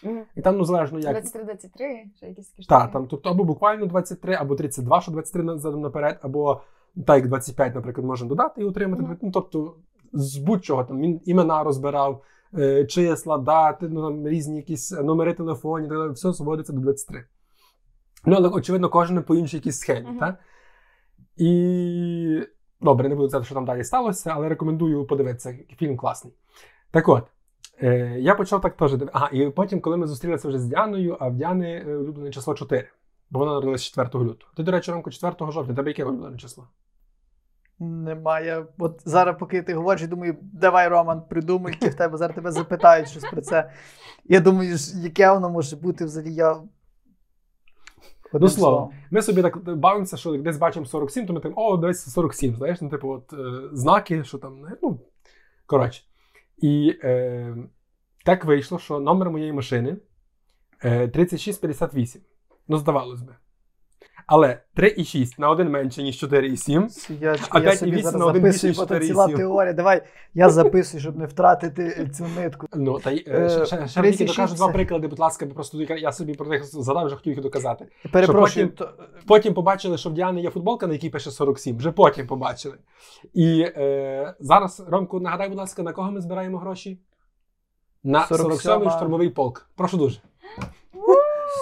Мгм. 0.05 0.23
І 0.37 0.41
там, 0.41 0.57
ну 0.57 0.65
залежно 0.65 0.99
як. 0.99 1.17
23-23, 1.17 1.69
ще 2.17 2.27
якісь 2.27 2.49
такі. 2.49 2.69
Так, 2.69 2.93
там, 2.93 3.07
тобто 3.07 3.31
або 3.31 3.45
буквально 3.45 3.87
23, 3.87 4.35
або 4.35 4.55
32, 4.57 5.01
що 5.01 5.13
23 5.13 5.59
задом 5.59 5.81
наперед, 5.81 6.19
або 6.23 6.61
так 7.07 7.29
25, 7.29 7.75
наприклад, 7.75 8.07
можна 8.07 8.29
додати 8.29 8.63
і 8.63 8.65
отримати. 8.65 9.03
Мгм. 9.03 9.19
Ну, 9.23 9.31
тобто, 9.31 9.77
з 10.13 10.37
будь-чого 10.37 10.85
там 10.85 11.01
він 11.01 11.21
імена 11.25 11.63
розбирав, 11.63 12.23
е, 12.59 12.85
числа, 12.85 13.39
дати, 13.39 13.89
ну, 13.89 14.03
там, 14.03 14.29
різні 14.29 14.57
якісь 14.57 14.93
номери 14.93 15.35
телефонів, 15.35 15.89
так 15.89 15.99
далі, 15.99 16.13
все 16.13 16.33
зводиться 16.33 16.73
до 16.73 16.81
23. 16.81 17.25
Ну, 18.25 18.37
але, 18.39 18.49
очевидно, 18.49 18.89
кожен 18.89 19.23
по 19.23 19.35
іншій 19.35 19.57
якійсь 19.57 19.79
схемі. 19.79 20.09
Мгм. 20.09 20.19
так? 20.19 20.39
І 21.37 22.43
добре, 22.81 23.09
не 23.09 23.15
буду 23.15 23.29
казати, 23.29 23.45
що 23.45 23.55
там 23.55 23.65
далі 23.65 23.85
сталося, 23.85 24.33
але 24.35 24.49
рекомендую 24.49 25.07
подивитися. 25.07 25.59
Фільм 25.79 25.97
класний. 25.97 26.35
Так 26.91 27.09
от, 27.09 27.25
е, 27.83 28.17
я 28.19 28.35
почав 28.35 28.61
так 28.61 28.77
теж 28.77 28.91
дивитися. 28.91 29.19
Ага, 29.19 29.31
і 29.33 29.51
потім, 29.51 29.81
коли 29.81 29.97
ми 29.97 30.07
зустрілися 30.07 30.49
вже 30.49 30.59
з 30.59 30.65
Діаною, 30.65 31.17
а 31.21 31.29
в 31.29 31.35
Діани 31.35 31.85
е, 31.89 31.97
улюблене 31.97 32.31
число 32.31 32.55
4, 32.55 32.89
бо 33.33 33.39
вона 33.39 33.53
народилася 33.53 33.85
4 33.85 34.25
лютого. 34.25 34.53
Ти, 34.57 34.63
до 34.63 34.73
речі, 34.73 34.91
ранку 34.91 35.11
4 35.11 35.53
жовтня, 35.53 35.75
тебе 35.75 35.91
яке 35.91 36.05
улюблене 36.05 36.37
число? 36.39 36.69
Немає. 37.79 38.67
От 38.79 39.03
зараз, 39.05 39.37
поки 39.39 39.63
ти 39.63 39.75
говориш, 39.75 40.03
я 40.03 40.09
думаю, 40.09 40.37
давай, 40.43 40.89
Роман, 40.89 41.23
придумай, 41.29 41.73
яке 41.73 41.89
в 41.89 41.95
тебе 41.95 42.17
зараз 42.19 42.35
тебе 42.35 42.51
запитають 42.53 43.09
щось 43.09 43.25
про 43.31 43.41
це. 43.41 43.71
Я 44.25 44.41
думаю, 44.41 44.77
яке 44.95 45.33
воно 45.33 45.51
може 45.51 45.77
бути 45.77 46.05
взагалі. 46.05 46.35
Я... 46.35 46.51
Одним 46.53 46.69
Ну, 48.33 48.49
словом. 48.49 48.79
словом. 48.79 48.95
Ми 49.11 49.23
собі 49.23 49.43
так 49.43 49.77
бавимося, 49.79 50.17
що 50.17 50.37
десь 50.37 50.57
бачимо 50.59 50.87
47, 50.87 51.27
то 51.27 51.33
ми 51.33 51.41
так, 51.41 51.53
о, 51.57 51.77
десь 51.77 52.13
47, 52.13 52.57
знаєш, 52.57 52.81
ну, 52.81 52.89
типу, 52.89 53.09
от 53.09 53.33
е, 53.33 53.37
знаки, 53.73 54.25
що 54.25 54.39
там, 54.39 54.67
ну, 54.83 55.01
коротше. 55.67 56.03
І 56.59 56.99
е, 57.05 57.57
так 58.25 58.45
вийшло, 58.45 58.79
що 58.79 59.01
номер 59.01 59.31
моєї 59.31 59.53
машини 59.53 59.97
е, 60.85 61.09
3658. 61.09 62.23
Ну, 62.73 62.79
здавалось 62.79 63.23
би. 63.23 63.35
Але 64.27 64.59
3,6 64.77 65.35
на 65.39 65.51
один 65.51 65.71
менше, 65.71 66.03
ніж 66.03 66.25
4,7. 66.25 66.89
Сидячки, 66.89 67.47
А 67.51 67.61
я 67.61 67.71
5,8 67.71 67.77
собі 67.77 68.03
зараз 68.03 68.15
на 68.15 68.27
один 68.27 68.43
записую, 68.43 68.71
більше, 68.73 68.87
бо 68.87 68.95
ніж 68.95 69.03
це 69.03 69.07
ціла 69.09 69.27
4,7. 69.27 69.37
теорія. 69.37 69.73
Давай, 69.73 70.03
я 70.35 70.51
записую, 70.51 71.01
щоб 71.01 71.17
не 71.17 71.27
втратити 71.27 72.11
цю 72.15 72.27
нитку. 72.37 72.67
Ну, 72.75 72.99
та 72.99 73.11
й 73.11 73.25
Е, 73.27 73.41
е, 73.45 73.51
ще, 73.51 73.67
ще, 73.67 73.89
ще 73.89 74.03
тільки 74.03 74.25
докажу 74.25 74.55
два 74.55 74.69
приклади, 74.69 75.09
будь 75.09 75.19
ласка, 75.19 75.47
бо 75.47 75.55
просто 75.55 75.83
я 75.83 76.13
собі 76.13 76.35
про 76.35 76.47
них 76.47 76.65
задав, 76.65 77.07
вже 77.07 77.17
хотів 77.17 77.33
їх 77.33 77.43
доказати. 77.43 77.87
Перепрошую, 78.13 78.69
потім- 78.69 78.77
то, 78.77 79.05
Потім 79.27 79.55
побачили, 79.55 79.99
що 79.99 80.11
в 80.11 80.13
Діани 80.13 80.41
є 80.41 80.51
футболка, 80.51 80.87
на 80.87 80.93
якій 80.93 81.11
пише 81.11 81.31
47. 81.31 81.77
Вже 81.77 81.93
потім 81.93 82.27
побачили. 82.27 82.75
І 83.35 83.61
е, 83.77 84.35
зараз, 84.41 84.85
Ромку, 84.89 85.21
нагадай, 85.21 85.49
будь 85.49 85.59
ласка, 85.59 85.83
на 85.83 85.93
кого 85.93 86.11
ми 86.11 86.21
збираємо 86.21 86.59
гроші? 86.59 86.99
На 88.05 88.27
47 88.27 88.73
47-й 88.73 88.91
штурмовий 88.91 89.31
полк. 89.31 89.71
Прошу 89.77 89.97
дуже. 89.97 90.21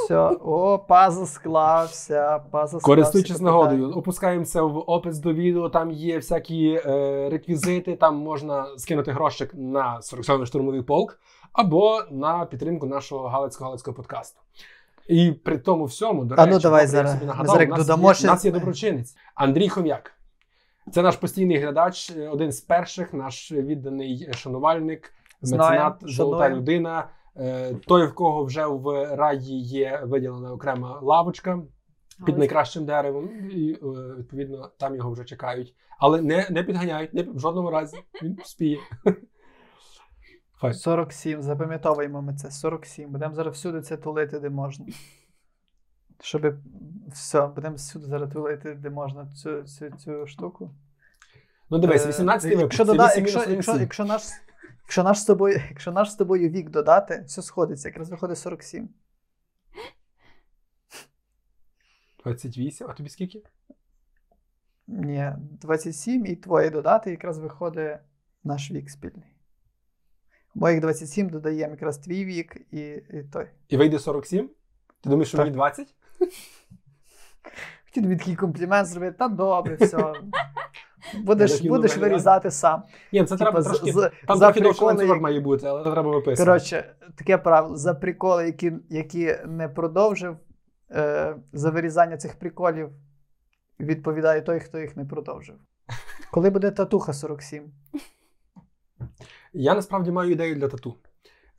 Все, 0.04 0.18
о, 0.44 0.78
пазл 0.78 1.24
склався, 1.24 2.38
пазл 2.50 2.68
склався. 2.68 2.86
Користуючись 2.86 3.40
нагодою, 3.40 3.90
опускаємося 3.92 4.62
в 4.62 4.84
опис 4.90 5.18
до 5.18 5.32
відео. 5.32 5.68
Там 5.68 5.90
є 5.90 6.16
всякі 6.16 6.80
е, 6.86 7.28
реквізити. 7.30 7.96
Там 7.96 8.16
можна 8.16 8.66
скинути 8.78 9.12
грошик 9.12 9.50
на 9.54 10.00
47-й 10.02 10.46
штурмовий 10.46 10.82
полк 10.82 11.18
або 11.52 12.02
на 12.10 12.44
підтримку 12.46 12.86
нашого 12.86 13.28
галицького 13.28 13.68
галицького 13.70 13.94
подкасту. 13.96 14.40
І 15.08 15.32
при 15.32 15.58
тому 15.58 15.84
всьому, 15.84 16.24
до 16.24 16.34
А 16.38 16.44
речі, 16.46 16.54
ну, 16.54 16.60
давай 16.60 16.86
зараз. 16.86 17.12
собі 17.12 17.24
нагадав, 17.26 17.54
зараз 17.54 17.68
у 17.68 17.70
нас, 17.70 17.86
додамо 17.86 18.08
є, 18.08 18.14
ще- 18.14 18.28
у 18.28 18.30
нас 18.30 18.44
є 18.44 18.50
доброчинець 18.50 19.16
Андрій 19.34 19.68
Хом'як. 19.68 20.12
Це 20.92 21.02
наш 21.02 21.16
постійний 21.16 21.58
глядач, 21.58 22.10
е, 22.16 22.28
один 22.28 22.52
з 22.52 22.60
перших, 22.60 23.12
наш 23.14 23.52
відданий 23.52 24.28
шанувальник, 24.34 25.12
меценат, 25.42 25.94
золота 26.00 26.38
шануємо. 26.42 26.56
людина. 26.60 27.04
Е, 27.36 27.74
Той, 27.74 28.06
в 28.06 28.14
кого 28.14 28.44
вже 28.44 28.66
в 28.66 29.16
раді 29.16 29.56
є 29.56 30.00
виділена 30.04 30.52
окрема 30.52 31.00
лавочка 31.02 31.62
під 32.26 32.38
найкращим 32.38 32.84
деревом, 32.84 33.50
і 33.50 33.72
е, 33.72 33.86
відповідно 34.18 34.70
там 34.78 34.96
його 34.96 35.10
вже 35.10 35.24
чекають. 35.24 35.74
Але 35.98 36.22
не, 36.22 36.46
не 36.50 36.62
підганяють, 36.62 37.14
не 37.14 37.22
в 37.22 37.38
жодному 37.38 37.70
разі. 37.70 37.98
Він 38.22 38.38
спіє. 38.44 38.78
47, 40.72 41.42
запам'ятовуємо 41.42 42.22
ми 42.22 42.34
це. 42.34 42.50
47. 42.50 43.10
Будемо 43.10 43.34
зараз 43.34 43.54
всюди 43.54 43.80
це 43.80 43.96
тулити, 43.96 44.40
де 44.40 44.50
можна. 44.50 44.86
Щоб 46.20 46.54
все, 47.12 47.46
будемо 47.46 47.74
всюди 47.74 48.06
зараз 48.06 48.32
тулити, 48.32 48.74
де 48.74 48.90
можна 48.90 49.26
цю, 49.34 49.62
цю, 49.62 49.90
цю 49.90 50.26
штуку. 50.26 50.70
Ну 51.70 51.78
дивись, 51.78 52.06
Е, 52.06 52.08
18 52.08 52.44
випуск. 52.44 52.62
якщо, 52.62 52.84
це 52.84 52.92
дода... 52.92 53.06
8 53.06 53.18
якщо, 53.26 53.50
якщо, 53.50 53.76
якщо, 53.76 54.04
наш, 54.04 54.22
якщо, 54.90 55.02
наш 55.02 55.18
з 55.20 55.24
тобою, 55.24 55.62
якщо 55.70 55.92
наш 55.92 56.12
з 56.12 56.14
тобою 56.14 56.48
вік 56.50 56.70
додати, 56.70 57.24
все 57.26 57.42
сходиться, 57.42 57.88
якраз 57.88 58.10
виходить 58.10 58.38
47. 58.38 58.88
28, 62.24 62.86
а 62.90 62.92
тобі 62.92 63.08
скільки? 63.08 63.42
Ні, 64.86 65.32
27 65.38 66.26
і 66.26 66.36
твоє 66.36 66.70
додати 66.70 67.10
якраз 67.10 67.38
виходить 67.38 67.98
наш 68.44 68.70
вік 68.70 68.90
спільний. 68.90 69.36
Моїх 70.54 70.80
27 70.80 71.28
додаємо 71.28 71.70
якраз 71.72 71.98
твій 71.98 72.24
вік 72.24 72.56
і, 72.70 72.80
і 72.80 73.22
той. 73.32 73.46
І 73.68 73.76
вийде 73.76 73.98
47? 73.98 74.48
Ти 75.00 75.10
думаєш, 75.10 75.28
що 75.28 75.36
Так. 75.36 75.46
мені 75.46 75.54
20? 75.56 75.94
Хотів 77.84 78.02
тобі 78.02 78.16
такий 78.16 78.36
комплімент 78.36 78.88
зробити, 78.88 79.16
та 79.18 79.28
добре, 79.28 79.74
все. 79.74 80.12
Будеш, 81.24 81.60
будеш 81.60 81.96
вирізати 81.96 82.50
сам. 82.50 82.82
Ні, 83.12 83.24
це 83.24 83.36
треба 83.36 83.62
Типа, 83.62 83.74
трошки. 83.74 83.92
з- 83.92 84.10
Там 84.26 84.38
трохи 84.38 84.60
довше 84.60 84.84
ланцюжок 84.84 85.14
як- 85.14 85.22
має 85.22 85.40
бути, 85.40 85.66
але 85.66 85.84
це 85.84 85.90
треба 85.90 86.10
виписувати. 86.10 86.44
Коротше, 86.44 86.94
таке 87.16 87.38
правило: 87.38 87.76
за 87.76 87.94
приколи, 87.94 88.46
які, 88.46 88.72
які 88.90 89.36
не 89.46 89.68
продовжив, 89.68 90.36
е, 90.90 91.36
за 91.52 91.70
вирізання 91.70 92.16
цих 92.16 92.38
приколів 92.38 92.88
відповідає 93.80 94.40
той, 94.40 94.60
хто 94.60 94.78
їх 94.78 94.96
не 94.96 95.04
продовжив. 95.04 95.56
Коли 96.30 96.50
буде 96.50 96.70
татуха 96.70 97.12
47? 97.12 97.64
Я 99.52 99.74
насправді 99.74 100.10
маю 100.10 100.30
ідею 100.30 100.54
для 100.54 100.68
тату. 100.68 100.94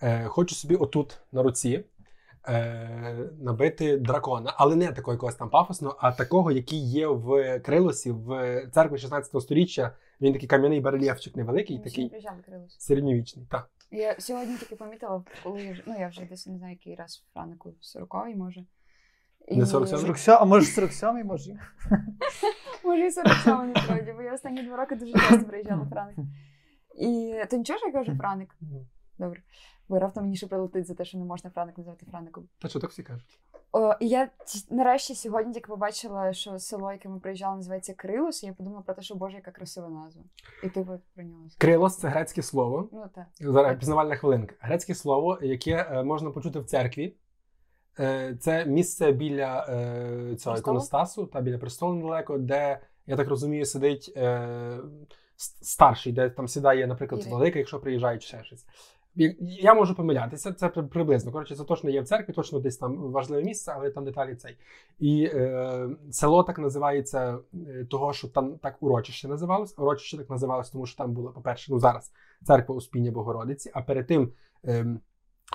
Е, 0.01 0.25
хочу 0.25 0.55
собі 0.55 0.75
отут 0.75 1.17
на 1.31 1.43
руці 1.43 1.85
е, 2.47 3.29
набити 3.39 3.97
дракона, 3.97 4.53
але 4.57 4.75
не 4.75 4.91
такого 4.91 5.13
якогось 5.13 5.35
там 5.35 5.49
пафосного, 5.49 5.97
а 5.99 6.11
такого, 6.11 6.51
який 6.51 6.89
є 6.89 7.07
в 7.07 7.59
Крилосі, 7.59 8.11
в 8.11 8.61
церкві 8.73 8.97
16 8.97 9.41
століття. 9.41 9.95
Він 10.21 10.33
такий 10.33 10.47
кам'яний 10.47 10.81
барельєфчик 10.81 11.35
невеликий, 11.35 11.77
ще 11.77 11.83
такий 11.83 12.11
середньовічний. 12.67 13.47
Так. 13.51 13.69
Я 13.91 14.15
сьогодні 14.19 14.57
тільки 14.57 14.75
помітила, 14.75 15.23
коли 15.43 15.61
я 15.63 15.71
вже, 15.71 15.83
ну 15.87 15.99
я 15.99 16.07
вже 16.07 16.21
десь 16.25 16.47
не 16.47 16.57
знаю, 16.57 16.73
який 16.73 16.95
раз 16.95 17.17
в 17.17 17.33
Франику, 17.33 17.73
40-й 17.81 18.35
може. 18.35 18.65
Не 19.49 19.63
47-й? 19.63 19.87
47, 19.87 20.35
а 20.39 20.45
може 20.45 20.65
47 20.65 21.25
може? 21.25 21.51
Може, 22.83 23.07
і 23.07 23.11
47 23.11 23.71
насправді, 23.73 24.13
бо 24.17 24.21
я 24.21 24.33
останні 24.33 24.63
два 24.63 24.77
роки 24.77 24.95
дуже 24.95 25.13
часто 25.13 25.43
приїжджала 25.43 25.83
в 25.83 25.89
Франик. 25.89 26.17
І 26.99 27.35
то 27.49 27.57
нічого, 27.57 27.79
що 27.79 27.87
я 27.87 27.93
кажу 27.93 28.15
Франик? 28.17 28.49
Добре. 29.17 29.41
Бо 29.91 29.99
раптом 29.99 30.23
мені 30.23 30.35
ще 30.35 30.47
прилетить 30.47 30.87
за 30.87 30.93
те, 30.93 31.05
що 31.05 31.17
не 31.17 31.25
можна 31.25 31.49
Франик 31.49 31.77
називати 31.77 32.05
Фраником. 32.11 32.47
Та 32.59 32.67
що 32.67 32.79
так 32.79 32.89
всі 32.89 33.03
кажуть? 33.03 33.39
О, 33.71 33.93
і 33.99 34.07
я 34.07 34.29
нарешті 34.69 35.15
сьогодні 35.15 35.53
тільки 35.53 35.67
побачила, 35.67 36.33
що 36.33 36.59
село, 36.59 36.91
яке 36.91 37.09
ми 37.09 37.19
приїжджали, 37.19 37.55
називається 37.55 37.93
Крилус, 37.93 38.43
і 38.43 38.45
я 38.45 38.53
подумала 38.53 38.81
про 38.81 38.95
те, 38.95 39.01
що 39.01 39.15
боже, 39.15 39.35
яка 39.35 39.51
красива 39.51 39.89
назва. 39.89 40.23
І 40.63 40.69
ти 40.69 40.79
от 40.79 41.01
про 41.15 41.23
нього 41.23 41.49
сказала. 41.49 41.57
Крилос 41.57 41.97
це 41.97 42.07
грецьке 42.07 42.41
слово. 42.41 42.89
Ну 42.91 43.05
так. 43.15 43.25
Зараз 43.39 43.79
пізнавальна 43.79 44.15
хвилинка. 44.15 44.55
Грецьке 44.59 44.95
слово, 44.95 45.39
яке 45.41 45.87
е, 45.91 46.03
можна 46.03 46.31
почути 46.31 46.59
в 46.59 46.65
церкві. 46.65 47.15
Е, 47.99 48.37
це 48.39 48.65
місце 48.65 49.11
біля 49.11 49.65
е, 49.69 50.35
цього 50.35 50.57
іконостасу 50.57 51.25
та 51.25 51.41
біля 51.41 51.57
престолу 51.57 51.93
недалеко, 51.93 52.37
де, 52.37 52.79
я 53.07 53.15
так 53.15 53.27
розумію, 53.27 53.65
сидить 53.65 54.13
е, 54.17 54.77
старший, 55.61 56.13
де 56.13 56.29
там 56.29 56.47
сідає, 56.47 56.87
наприклад, 56.87 57.21
Ірин. 57.21 57.33
велика, 57.33 57.59
якщо 57.59 57.79
приїжджає 57.79 58.17
чи 58.17 58.27
ще 58.27 58.43
щось. 58.43 58.65
Я- 59.15 59.73
можу 59.73 59.95
помилятися, 59.95 60.53
це 60.53 60.69
приблизно. 60.69 61.31
Коротше, 61.31 61.55
це 61.55 61.63
точно 61.63 61.89
є 61.89 62.01
в 62.01 62.07
церкві, 62.07 62.33
точно 62.33 62.59
десь 62.59 62.77
там 62.77 62.95
важливе 62.97 63.43
місце, 63.43 63.73
але 63.75 63.89
там 63.89 64.05
деталі 64.05 64.35
цей. 64.35 64.57
І 64.99 65.23
е, 65.33 65.89
село 66.11 66.43
так 66.43 66.59
називається 66.59 67.37
е, 67.67 67.85
того, 67.89 68.13
що 68.13 68.27
там 68.27 68.57
так 68.57 68.77
урочище 68.79 69.27
називалось. 69.27 69.75
Урочище 69.77 70.17
так 70.17 70.29
називалось, 70.29 70.69
тому 70.69 70.85
що 70.85 70.97
там 70.97 71.11
було, 71.11 71.29
по-перше, 71.29 71.71
ну 71.71 71.79
зараз 71.79 72.11
церква 72.43 72.75
Успіння 72.75 73.11
Богородиці, 73.11 73.71
а 73.73 73.81
перед 73.81 74.07
тим 74.07 74.31
ем, 74.63 74.99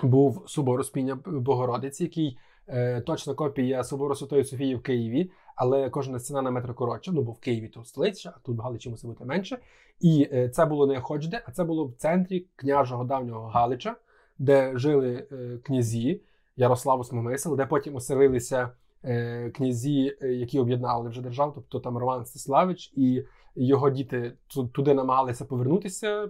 був 0.03 0.43
собор 0.47 0.79
Успіння 0.79 1.15
Богородиці, 1.25 2.03
який 2.03 2.37
е, 2.67 3.01
точна 3.01 3.33
копія 3.33 3.83
собору 3.83 4.15
Святої 4.15 4.43
Софії 4.43 4.75
в 4.75 4.81
Києві, 4.81 5.31
але 5.57 5.89
кожна 5.89 6.19
стіна 6.19 6.41
на 6.41 6.51
метр 6.51 6.73
коротша. 6.73 7.11
Ну, 7.11 7.21
бо 7.21 7.31
в 7.31 7.39
Києві 7.39 7.67
то 7.67 7.83
столиця, 7.83 8.33
а 8.35 8.39
тут 8.39 8.57
в 8.57 8.61
Галичі 8.61 8.89
мусить 8.89 9.05
бути 9.05 9.25
менше. 9.25 9.57
І 9.99 10.29
е, 10.33 10.49
це 10.49 10.65
було 10.65 10.87
не 10.87 11.01
хоч-де, 11.01 11.43
а 11.45 11.51
це 11.51 11.63
було 11.63 11.85
в 11.85 11.93
центрі 11.93 12.45
княжого 12.55 13.03
давнього 13.03 13.47
Галича, 13.47 13.95
де 14.39 14.71
жили 14.75 15.27
е, 15.31 15.59
князі 15.63 16.21
Ярослав 16.57 16.99
Осмомисел, 16.99 17.57
де 17.57 17.65
потім 17.65 17.95
оселилися 17.95 18.69
е, 19.03 19.49
князі, 19.49 20.17
які 20.21 20.59
об'єднали 20.59 21.09
вже 21.09 21.21
державу, 21.21 21.51
тобто 21.55 21.79
там 21.79 21.97
Роман 21.97 22.25
Стиславич 22.25 22.93
і 22.95 23.23
його 23.55 23.89
діти 23.89 24.33
туди 24.71 24.93
намагалися 24.93 25.45
повернутися, 25.45 26.29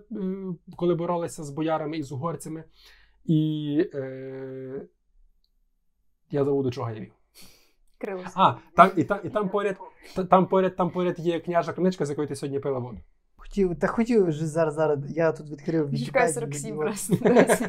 коли 0.75 0.95
боролися 0.95 1.43
з 1.43 1.49
боярами 1.49 1.97
і 1.97 2.03
з 2.03 2.11
угорцями. 2.11 2.63
І 3.25 3.89
е, 3.93 4.81
я 6.31 6.45
забув, 6.45 6.63
до 6.63 6.71
чого 6.71 6.89
я 6.89 6.99
вів. 6.99 7.16
Крилус. 7.97 8.31
А, 8.35 8.53
там, 8.75 8.91
і, 8.95 9.03
там, 9.03 9.19
і 9.23 9.29
там 9.29 9.49
поряд, 9.49 9.77
там 10.29 10.47
поряд, 10.47 10.75
там 10.75 10.89
поряд 10.89 11.19
є 11.19 11.39
княжа 11.39 11.73
книжка, 11.73 12.05
з 12.05 12.09
якої 12.09 12.27
ти 12.27 12.35
сьогодні 12.35 12.59
пила 12.59 12.79
воду. 12.79 12.97
Хотів, 13.35 13.79
та 13.79 13.87
хотів 13.87 14.27
вже 14.27 14.47
зараз, 14.47 14.73
зараз. 14.73 14.99
Я 15.09 15.31
тут 15.31 15.49
відкрив 15.49 15.85
Чекаю 15.85 16.27
Вікіпедію. 16.27 16.33
47 16.33 16.77
от. 16.77 16.81
просто. 16.81 17.17
Крилос. 17.17 17.61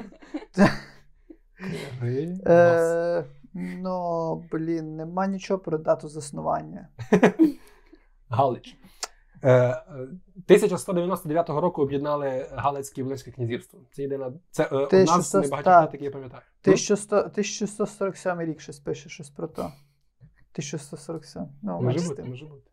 Е, 2.46 3.24
ну, 3.54 4.34
блін, 4.52 4.96
нема 4.96 5.26
нічого 5.26 5.60
про 5.60 5.78
дату 5.78 6.08
заснування. 6.08 6.88
Галич. 8.28 8.76
Е, 9.42 9.52
е, 9.52 9.82
1199 10.46 11.48
року 11.48 11.82
об'єднали 11.82 12.46
Галицьке 12.52 13.00
і 13.00 13.04
Волинське 13.04 13.30
князівство. 13.30 13.80
Це 13.92 14.02
єдина. 14.02 14.32
Це 14.50 14.62
е, 14.62 14.66
одна 14.66 14.86
з 14.86 15.34
1100, 15.34 15.40
небагатьох 15.40 15.92
які 15.92 16.04
я 16.04 16.10
пам'ятаю. 16.10 16.42
1100, 16.62 17.16
1147 17.16 18.40
рік 18.40 18.60
щось 18.60 18.78
пише, 18.78 19.08
щось 19.08 19.30
про 19.30 19.48
то. 19.48 19.72
1147. 20.52 21.48
Ну, 21.62 21.72
Може 21.72 21.86
бачите. 21.86 22.08
бути, 22.08 22.24
може 22.24 22.46
бути. 22.46 22.70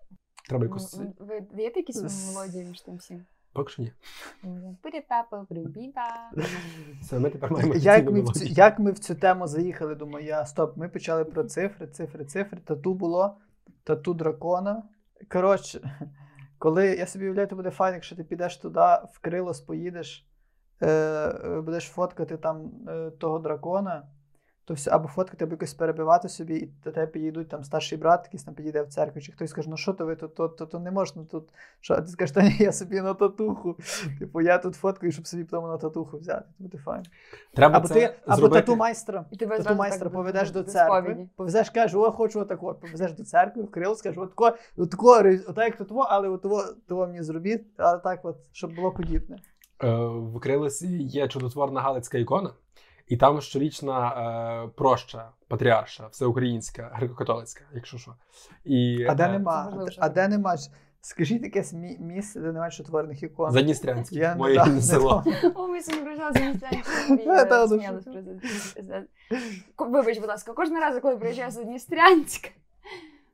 Треба 0.50 0.66
якось. 0.66 0.98
Ну, 0.98 1.14
Ви 1.20 1.42
даєте 1.42 1.80
якісь 1.80 2.34
мелодії 2.34 2.66
між 2.66 2.82
тим 2.82 2.96
всім? 2.96 3.26
Поки 3.56 3.72
що 3.72 3.82
ні. 3.82 3.92
Все, 7.02 7.20
ми 7.20 7.30
тепер 7.30 7.52
маємо 7.52 7.76
Як 7.76 8.12
ми, 8.12 8.22
в 8.22 8.30
цю, 8.30 8.46
як 8.46 8.80
ми 8.80 8.92
в 8.92 9.00
цю 9.00 9.16
тему 9.16 9.48
заїхали, 9.48 9.96
думаю, 9.96 10.26
я 10.26 10.46
стоп, 10.46 10.78
ми 10.78 10.90
почали 10.90 11.26
про 11.26 11.44
цифри, 11.44 11.88
цифри, 11.88 12.26
цифри. 12.26 12.60
Тату 12.66 12.94
було, 12.94 13.38
тату 13.84 14.14
дракона. 14.14 14.84
Коротше, 15.32 16.00
коли 16.58 16.88
я 16.88 17.08
собі 17.08 17.26
уявляю, 17.26 17.48
то 17.48 17.56
буде 17.56 17.72
файн, 17.72 17.94
якщо 17.94 18.16
ти 18.16 18.24
підеш 18.24 18.58
туди, 18.58 18.80
в 19.14 19.20
Крилос 19.22 19.62
поїдеш, 19.62 20.28
е, 20.82 20.88
е, 20.90 21.62
будеш 21.62 21.84
фоткати 21.84 22.38
там 22.38 22.72
е, 22.88 23.12
того 23.12 23.40
дракона, 23.40 24.08
то 24.66 24.74
все, 24.74 24.92
або 24.92 25.08
фоткати, 25.08 25.44
або 25.44 25.54
якось 25.54 25.74
перебивати 25.74 26.30
собі, 26.30 26.56
і 26.56 26.70
до 26.84 26.92
тебе 26.92 27.08
підійдуть 27.08 27.50
там 27.50 27.64
старший 27.64 27.98
брат, 27.98 28.26
якийсь 28.26 28.44
там 28.44 28.54
підійде 28.54 28.82
в 28.82 28.88
церкву, 28.88 29.22
чи 29.22 29.32
хтось 29.32 29.50
скаже, 29.50 29.70
ну 29.70 29.78
що 29.78 29.94
то 29.94 30.06
ви 30.06 30.16
тут, 30.16 30.36
то, 30.36 30.48
то, 30.48 30.66
то 30.66 30.80
не 30.80 30.92
можна 30.92 31.24
тут. 31.24 31.50
Що? 31.80 31.94
А 31.94 32.02
ти 32.02 32.08
скажеш, 32.08 32.36
та 32.36 32.42
ні, 32.42 32.56
я 32.60 32.72
собі 32.72 33.02
на 33.02 33.14
татуху. 33.14 33.76
Типу, 34.20 34.42
я 34.42 34.58
тут 34.58 34.76
фоткаю, 34.76 35.12
щоб 35.12 35.28
собі 35.28 35.44
потім 35.44 35.68
на 35.68 35.78
татуху 35.78 36.18
взяти. 36.18 36.46
Буде 36.60 36.78
файн. 36.78 37.04
Треба 37.54 37.78
Або 37.78 37.88
це 37.88 37.94
ти, 37.94 38.16
або 38.26 38.36
зробити. 38.36 38.62
тату 38.62 38.76
майстра. 38.76 39.26
І 39.32 39.38
тебе 39.38 39.58
Тату 39.58 39.76
майстра 39.76 40.10
поведеш 40.10 40.52
до 40.52 40.64
церкви, 40.64 41.30
повезеш, 41.36 41.70
кажеш, 41.70 41.96
о, 41.96 42.12
хочу 42.12 42.40
отако. 42.40 42.74
Повезеш 42.74 43.12
до 43.14 43.24
церкви, 43.24 43.64
в 43.64 43.72
крил, 43.72 43.96
скажеш, 43.96 44.18
отако, 44.18 44.58
отако, 44.78 45.24
отак 45.48 45.66
як 45.66 45.78
тут, 45.78 45.92
але 46.10 46.30
отого, 46.30 46.64
того 46.88 47.08
мені 47.08 47.24
зробіть, 47.24 47.66
але 47.78 47.98
так 47.98 48.20
от, 48.24 48.38
щоб 48.52 48.76
було 48.76 48.92
подібне. 48.92 49.38
Е, 49.84 49.96
В 50.08 50.40
Крилесі 50.40 50.88
є 51.04 51.28
чудотворна 51.28 51.82
Галицька 51.82 52.18
ікона, 52.18 52.54
і 53.08 53.18
там 53.18 53.42
щорічна 53.42 54.10
е, 54.66 54.68
проща, 54.76 55.30
патріарша, 55.48 56.08
всеукраїнська, 56.08 57.00
греко-католицька, 57.02 57.62
якщо 57.74 57.98
що. 57.98 58.16
І, 58.64 59.06
А 59.10 59.16
де 59.16 59.24
е, 59.24 59.32
нема, 59.32 59.88
а 60.00 60.10
де 60.10 60.28
нема, 60.28 60.56
скажіть 61.02 61.44
якесь 61.44 61.74
мі- 61.74 62.00
місце, 62.00 62.40
де 62.40 62.52
немає 62.52 62.72
чотворних 62.72 63.24
ікон. 63.24 63.52
Задністрянське, 63.52 64.36
моє 64.36 64.66
не 64.66 64.82
село. 64.82 65.24
О, 65.56 65.68
ми 65.68 65.82
сьогодні 65.82 66.04
приїжджали 66.06 66.34
за 66.34 66.40
Я 66.40 67.46
та, 67.46 67.68
ну. 67.68 67.80
Вибач, 69.78 70.18
будь 70.20 70.30
ласка, 70.30 70.54
кожного 70.54 70.82
разу, 70.82 71.02
коли 71.02 71.18
приїжджаю 71.18 71.52
за 71.52 71.64
Дністрянськ, 71.64 72.52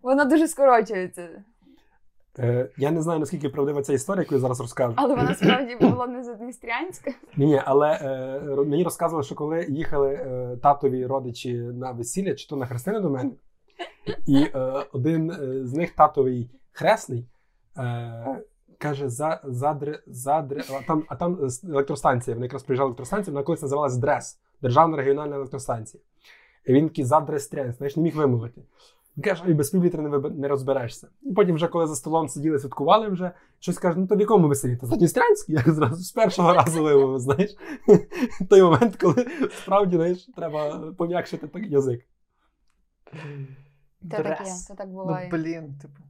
вона 0.01 0.25
дуже 0.25 0.47
скорочується. 0.47 1.29
Е, 2.39 2.69
Я 2.77 2.91
не 2.91 3.01
знаю, 3.01 3.19
наскільки 3.19 3.49
правдива 3.49 3.81
ця 3.81 3.93
історія, 3.93 4.21
яку 4.21 4.35
я 4.35 4.41
зараз 4.41 4.61
розкажу. 4.61 4.93
Але 4.97 5.15
вона 5.15 5.35
справді 5.35 5.75
була 5.81 6.07
не 6.07 6.35
Дністрянська. 6.35 7.11
Ні, 7.37 7.61
але 7.65 7.89
е, 7.91 8.55
мені 8.55 8.83
розказували, 8.83 9.23
що 9.23 9.35
коли 9.35 9.65
їхали 9.69 10.09
е, 10.13 10.57
татові 10.63 11.05
родичі 11.05 11.53
на 11.53 11.91
весілля, 11.91 12.35
чи 12.35 12.47
то 12.47 12.55
на 12.55 12.65
хрестини 12.65 12.99
до 12.99 13.09
мене, 13.09 13.31
і 14.27 14.47
е, 14.55 14.85
один 14.93 15.31
е, 15.31 15.65
з 15.65 15.73
них 15.73 15.91
татовий 15.91 16.49
хресний. 16.71 17.25
Е, 17.77 18.41
Каже, 18.77 19.09
за, 19.09 19.41
задре, 19.43 19.99
задре, 20.07 20.63
а 20.69 20.87
там, 20.87 21.03
а 21.07 21.15
там 21.15 21.49
електростанція. 21.63 22.35
Вони 22.35 22.45
якраз 22.45 22.63
приїжджали 22.63 22.87
електростанцію, 22.87 23.33
вона 23.33 23.43
колись 23.43 23.61
називалась 23.61 23.97
ДРЕС, 23.97 24.39
Державна 24.61 24.97
регіональна 24.97 25.35
електростанція. 25.35 26.03
І 26.65 26.73
він 26.73 26.87
такий 26.89 27.05
задрестрянс, 27.05 27.77
знаєш, 27.77 27.95
не 27.95 28.03
міг 28.03 28.15
вимовити. 28.15 28.61
Він 29.21 29.29
каже, 29.29 29.43
і 29.51 29.53
без 29.53 29.69
півлітра 29.69 30.01
не, 30.03 30.29
не 30.29 30.47
розберешся. 30.47 31.07
І 31.21 31.33
потім, 31.33 31.55
вже 31.55 31.67
коли 31.67 31.87
за 31.87 31.95
столом 31.95 32.29
сиділи, 32.29 32.59
святкували 32.59 33.07
вже, 33.07 33.31
щось 33.59 33.77
каже, 33.77 33.99
ну 33.99 34.07
то 34.07 34.15
в 34.15 34.19
якому 34.19 34.47
веселі? 34.47 34.75
Та 34.77 34.87
Задністрянський? 34.87 35.55
Я 35.55 35.73
зразу 35.73 36.03
з 36.03 36.11
першого 36.11 36.53
разу 36.53 36.83
вимовив, 36.83 37.19
знаєш. 37.19 37.55
Той 38.49 38.61
момент, 38.61 38.95
коли 38.95 39.25
справді 39.63 39.95
знаєш, 39.95 40.25
треба 40.35 40.91
пом'якшити 40.97 41.47
так 41.47 41.63
язик. 41.63 42.07
Це 44.11 44.17
таке, 44.17 44.23
Дрес. 44.23 44.65
це 44.65 44.75
так 44.75 44.87
Ну, 44.87 44.93
буває. 44.93 45.29
блін, 45.29 45.73
типу. 45.81 46.03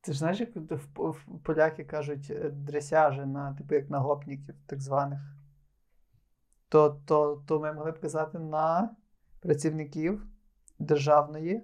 Ти 0.00 0.12
ж 0.12 0.18
знаєш, 0.18 0.40
як 0.40 0.56
в, 0.56 0.60
в- 0.96 1.10
в- 1.10 1.38
поляки 1.44 1.84
кажуть 1.84 2.26
е, 2.30 2.50
дресяжі 2.50 3.20
на 3.20 3.54
типу 3.54 3.74
як 3.74 3.90
на 3.90 3.98
гопників, 3.98 4.54
так 4.66 4.80
званих. 4.80 5.18
То, 6.68 7.00
то, 7.06 7.42
то 7.46 7.60
ми 7.60 7.72
могли 7.72 7.90
б 7.90 8.00
казати 8.00 8.38
на 8.38 8.90
працівників 9.40 10.26
державної. 10.78 11.62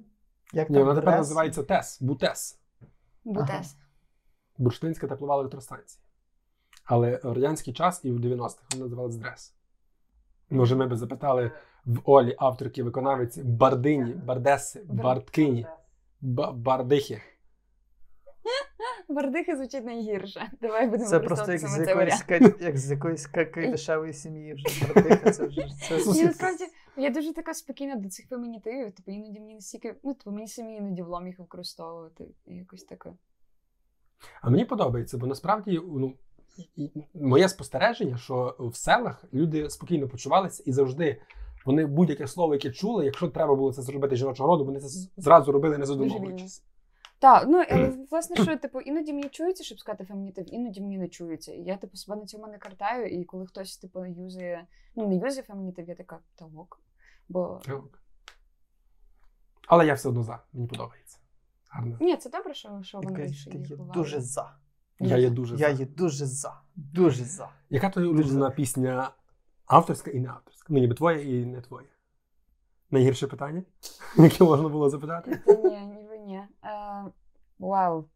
Як 0.52 0.70
Ні, 0.70 0.76
там, 0.76 0.86
вона 0.86 1.00
тепер 1.00 1.16
називається 1.16 1.62
ТЕС, 1.62 2.02
БУТЕС. 2.02 2.58
Бутес. 3.24 3.76
Бурштинська 4.58 5.06
теплова 5.06 5.34
електростанція. 5.34 6.02
Але 6.84 7.20
в 7.24 7.32
радянський 7.32 7.74
час 7.74 8.04
і 8.04 8.12
в 8.12 8.20
90-х 8.20 8.62
вони 8.72 8.84
називалися 8.84 9.18
ДРЕС. 9.18 9.54
Може, 10.50 10.76
ми 10.76 10.86
би 10.86 10.96
запитали 10.96 11.50
в 11.84 11.98
Олі, 12.04 12.36
авторки, 12.38 12.82
виконавиці 12.82 13.42
Бардині, 13.42 14.12
Бардеси, 14.12 14.82
Бардкині, 14.84 15.66
Бардихи. 16.20 17.22
Бардихи 19.08 19.56
звучить 19.56 19.84
найгірше. 19.84 20.50
Давай 20.60 20.86
будемо 20.86 21.10
Це 21.10 21.20
просто 21.20 21.52
як 21.52 21.60
з 21.60 21.78
якоїсь, 21.78 22.24
як 22.60 22.78
з 22.78 22.90
якоїсь 22.90 23.26
кайдашевої 23.26 24.12
сім'ї 24.12 24.54
вже 24.54 24.92
братиха, 24.92 25.30
це 25.30 25.46
вже 25.46 25.68
це 25.88 26.68
я 26.96 27.10
дуже 27.10 27.32
така 27.32 27.54
спокійна 27.54 27.96
до 27.96 28.08
цих 28.08 28.28
фемінітивів. 28.28 28.92
Типу 28.92 29.10
іноді 29.10 29.40
мені 29.40 29.54
настільки, 29.54 29.94
ну 30.02 30.14
типу 30.14 30.30
мені 30.30 30.48
самі 30.48 30.76
іноді 30.76 31.02
влом 31.02 31.26
їх 31.26 31.38
використовувати. 31.38 32.24
Якось 32.46 32.84
таке. 32.84 33.12
А 34.42 34.50
мені 34.50 34.64
подобається, 34.64 35.18
бо 35.18 35.26
насправді 35.26 35.80
ну, 35.84 36.14
моє 37.14 37.48
спостереження, 37.48 38.16
що 38.16 38.56
в 38.58 38.76
селах 38.76 39.24
люди 39.32 39.70
спокійно 39.70 40.08
почувалися 40.08 40.62
і 40.66 40.72
завжди 40.72 41.20
вони 41.64 41.86
будь-яке 41.86 42.26
слово, 42.26 42.54
яке 42.54 42.70
чули, 42.70 43.04
якщо 43.04 43.28
треба 43.28 43.54
було 43.54 43.72
це 43.72 43.82
зробити 43.82 44.16
жіночого 44.16 44.48
роду, 44.48 44.64
вони 44.64 44.80
це 44.80 45.08
зразу 45.16 45.52
робили, 45.52 45.78
не 45.78 45.86
задумовуючись. 45.86 46.64
Так, 47.24 47.44
ну 47.48 47.64
але 47.70 47.92
власне, 48.10 48.36
що 48.36 48.56
типу, 48.56 48.80
іноді 48.80 49.12
мені 49.12 49.28
чується, 49.28 49.64
щоб 49.64 49.80
сказати 49.80 50.04
фемінітив, 50.04 50.54
іноді 50.54 50.80
мені 50.80 50.98
не 50.98 51.08
чується. 51.08 51.52
І 51.52 51.62
я 51.62 51.76
типу 51.76 51.96
себе 51.96 52.16
на 52.16 52.26
цьому 52.26 52.46
не 52.46 52.58
картаю, 52.58 53.06
і 53.06 53.24
коли 53.24 53.46
хтось 53.46 53.76
типу 53.76 54.06
юзає, 54.06 54.66
ну 54.96 55.08
не 55.08 55.14
юзає 55.14 55.42
фемінітив, 55.42 55.88
я 55.88 55.94
така 55.94 56.18
та 56.34 56.44
ок. 56.44 56.80
Бо 57.28 57.60
Але 59.68 59.86
я 59.86 59.94
все 59.94 60.08
одно 60.08 60.22
за, 60.22 60.42
мені 60.52 60.68
подобається. 60.68 61.18
Гарно. 61.68 61.96
ні, 62.00 62.16
це 62.16 62.30
добре, 62.30 62.54
що, 62.54 62.80
що 62.82 63.00
їх 63.02 63.70
є 63.70 63.76
буває. 63.76 63.94
дуже 63.94 64.20
за. 64.20 64.56
Я 65.00 65.16
є 65.16 65.30
дуже 65.30 65.56
Я 65.56 65.74
за. 65.74 65.82
є 65.82 65.86
дуже 65.86 66.26
за. 66.26 66.60
Дуже 66.76 67.24
за. 67.24 67.48
Яка 67.70 67.90
твоя 67.90 68.08
улюблена 68.08 68.50
пісня 68.50 69.10
авторська 69.66 70.10
і 70.10 70.20
не 70.20 70.28
авторська? 70.28 70.66
Ну, 70.68 70.78
ніби 70.78 70.94
твоя 70.94 71.20
і 71.20 71.46
не 71.46 71.60
твоя. 71.60 71.88
Найгірше 72.90 73.26
питання, 73.26 73.62
яке 74.16 74.44
можна 74.44 74.68
було 74.68 74.90
запитати. 74.90 75.42
Та 75.46 75.52
ні, 75.52 75.80
ніби 75.80 76.03
ні. 76.24 76.36
Е, 76.36 76.48
вау. 77.58 78.08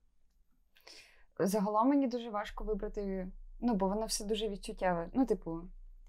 Загалом 1.38 1.88
мені 1.88 2.09
дуже 2.09 2.30
важко 2.30 2.64
вибрати, 2.64 3.28
ну, 3.61 3.74
бо 3.74 3.88
воно 3.88 4.06
все 4.06 4.24
дуже 4.24 4.48
відчуттєве. 4.48 5.11
Ну, 5.14 5.26
типу, 5.26 5.61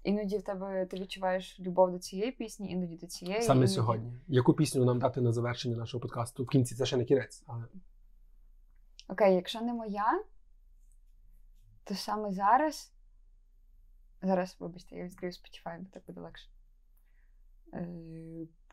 іноді 0.02 0.38
в 0.38 0.42
тебе 0.42 0.86
ти 0.86 1.00
відчуваєш 1.00 1.60
любов 1.60 1.92
до 1.92 1.98
цієї 1.98 2.32
пісні, 2.32 2.72
іноді 2.72 2.96
до 2.96 3.06
цієї. 3.06 3.42
Саме 3.42 3.58
іноді... 3.58 3.72
сьогодні. 3.72 4.12
Яку 4.28 4.54
пісню 4.54 4.84
нам 4.84 4.98
дати 4.98 5.20
на 5.20 5.32
завершення 5.32 5.76
нашого 5.76 6.00
подкасту? 6.00 6.44
В 6.44 6.48
кінці 6.48 6.74
це 6.74 6.86
ще 6.86 6.96
не 6.96 7.04
кінець. 7.04 7.44
Але... 7.46 7.64
Окей, 9.08 9.34
якщо 9.34 9.60
не 9.60 9.72
моя, 9.72 10.24
то 11.84 11.94
саме 11.94 12.32
зараз. 12.32 12.92
Зараз, 14.22 14.56
вибачте, 14.60 14.96
я 14.96 15.04
відкрию 15.04 15.32
Spotify, 15.32 15.78
бо 15.80 15.86
так 15.92 16.02
буде 16.06 16.20
легше. 16.20 16.50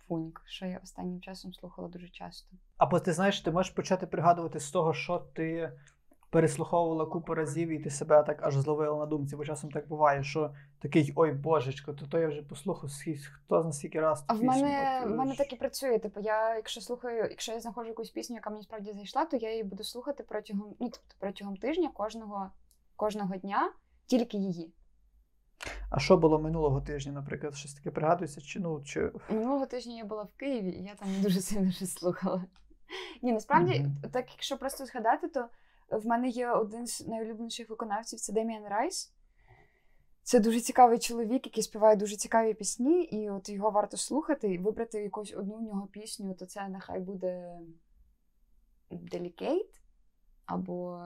Пуньк, 0.08 0.42
що 0.46 0.66
я 0.66 0.80
останнім 0.84 1.22
часом 1.22 1.54
слухала 1.54 1.88
дуже 1.88 2.10
часто. 2.10 2.56
Або 2.78 3.00
ти 3.00 3.14
знаєш, 3.14 3.42
ти 3.42 3.52
можеш 3.52 3.72
почати 3.72 4.08
пригадувати 4.08 4.60
з 4.60 4.72
того, 4.72 4.94
що 4.94 5.20
ти 5.20 5.72
переслуховувала 6.30 7.06
купу 7.06 7.34
разів, 7.34 7.70
і 7.70 7.80
ти 7.80 7.90
себе 7.90 8.24
так 8.24 8.44
аж 8.44 8.58
зловила 8.58 8.98
на 8.98 9.06
думці, 9.06 9.36
бо 9.36 9.46
часом 9.46 9.72
так 9.72 9.88
буває, 9.88 10.24
що 10.24 10.54
такий 10.80 11.14
ой 11.16 11.32
божечко, 11.32 11.94
то 11.94 12.08
то 12.08 12.20
я 12.20 12.28
вже 12.28 12.42
послухав 12.42 12.92
скільки, 12.92 13.20
хто 13.20 13.62
зна 13.62 13.72
скільки 13.72 14.00
раз. 14.00 14.24
А 14.28 14.34
в 14.34 14.44
мене, 14.44 15.04
в 15.06 15.10
мене 15.10 15.36
так 15.36 15.54
і 15.54 15.56
працює. 15.56 16.00
Типу, 16.00 16.20
я, 16.20 16.56
якщо 16.56 16.82
слухаю, 16.82 17.28
якщо 17.30 17.52
я 17.52 17.60
знаходжу 17.60 17.88
якусь 17.90 18.10
пісню, 18.10 18.36
яка 18.36 18.50
мені 18.50 18.64
справді 18.64 18.94
зайшла, 18.94 19.26
то 19.26 19.38
я 19.38 19.52
її 19.52 19.64
буду 19.64 19.84
слухати 19.84 20.24
протягом, 20.24 20.76
ну, 20.80 20.90
тобто, 20.90 21.16
протягом 21.20 21.58
тижня, 21.58 21.90
кожного, 21.94 22.52
кожного 22.96 23.36
дня, 23.36 23.72
тільки 24.06 24.38
її. 24.38 24.74
А 25.90 26.00
що 26.00 26.18
було 26.18 26.40
минулого 26.40 26.82
тижня, 26.82 27.12
наприклад, 27.12 27.56
щось 27.56 27.74
таке 27.74 27.92
пригадується? 27.92 28.42
Чи 28.42 28.60
ну 28.60 28.84
чи 28.84 29.12
Минулого 29.30 29.66
тижня 29.66 29.96
я 29.96 30.06
була 30.06 30.24
в 30.24 30.34
Києві, 30.34 30.70
і 30.70 30.84
я 30.84 30.96
там 30.96 31.12
не 31.12 31.20
дуже 31.22 31.42
сильно 31.42 31.72
щось 31.72 31.94
слухала. 31.94 32.44
Ні, 33.22 33.34
насправді, 33.34 33.80
Мгм. 33.80 33.96
так 34.14 34.32
якщо 34.32 34.58
просто 34.58 34.86
згадати, 34.86 35.28
то 35.28 35.50
в 35.92 36.06
мене 36.06 36.28
є 36.30 36.52
один 36.52 36.88
з 36.88 37.08
найулюбленіших 37.08 37.70
виконавців 37.70 38.20
це 38.20 38.34
Деміан 38.34 38.68
Райс. 38.68 39.14
Це 40.24 40.40
дуже 40.40 40.62
цікавий 40.62 41.00
чоловік, 41.00 41.46
який 41.46 41.64
співає 41.64 41.96
дуже 41.96 42.16
цікаві 42.16 42.54
пісні, 42.54 43.04
і 43.04 43.30
от 43.30 43.50
його 43.50 43.70
варто 43.70 43.98
слухати 43.98 44.54
і 44.54 44.58
вибрати 44.58 45.04
якусь 45.04 45.34
одну 45.34 45.56
в 45.56 45.62
нього 45.62 45.88
пісню, 45.88 46.34
то 46.34 46.46
це 46.46 46.68
нехай 46.70 47.00
буде 47.00 47.60
Delicate 48.92 49.70
або. 50.46 51.02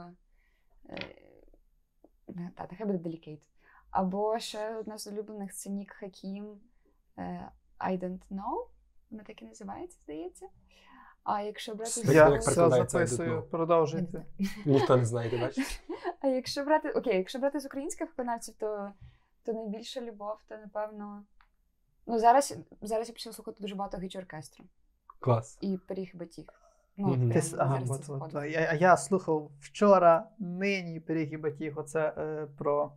е, 0.90 0.98
Та, 2.56 2.68
нехай 2.72 2.88
буде 2.88 3.10
Delicate. 3.10 3.42
Або 3.92 4.40
ще 4.40 4.76
одна 4.76 4.98
з 4.98 5.08
улюблених 5.08 5.54
це 5.54 5.70
Нік 5.70 5.94
Хакім 5.94 6.60
е, 7.18 7.52
I 7.80 8.00
don't 8.00 8.22
know. 8.32 8.66
Вона 9.12 9.24
так 9.24 9.42
і 9.42 9.46
називається, 9.46 9.98
здається. 10.04 10.48
А 11.24 11.42
якщо 11.42 11.76
брати 11.76 12.02
я 12.06 12.30
як 12.30 12.42
все 12.42 12.70
записую, 12.70 13.44
продовжуйте. 13.52 14.26
Ніхто 14.66 14.98
не 14.98 15.06
знає, 15.06 15.38
бачиш? 15.42 15.82
А 16.22 16.28
якщо 16.28 16.64
брати 16.64 16.92
окей, 16.92 17.18
якщо 17.18 17.40
брати 17.40 17.60
з 17.60 17.66
українських 17.66 18.10
виконавців, 18.10 18.56
то, 18.58 18.92
то 19.44 19.54
найбільша 19.54 20.02
любов, 20.02 20.36
то 20.48 20.58
напевно. 20.58 21.24
Ну, 22.08 22.20
зараз, 22.20 22.58
зараз 22.82 23.08
я 23.08 23.14
почала 23.14 23.34
слухати 23.34 23.58
дуже 23.62 23.76
багато 23.76 23.98
гіч 23.98 24.16
оркестру 24.16 24.66
Клас. 25.20 25.58
і 25.62 25.78
пиріг 25.78 26.12
батіг. 26.14 26.46
Ну, 26.98 27.14
прям 27.14 27.32
Ти, 27.32 27.42
ага, 27.58 27.82
от, 27.90 28.10
от, 28.10 28.34
я, 28.34 28.74
я 28.74 28.98
слухав 28.98 29.52
вчора, 29.60 30.30
нині 30.40 31.00
пиріг 31.00 31.34
і 31.34 31.38
батіг. 31.38 31.80
Оце 31.80 32.14
е, 32.18 32.48
про 32.58 32.92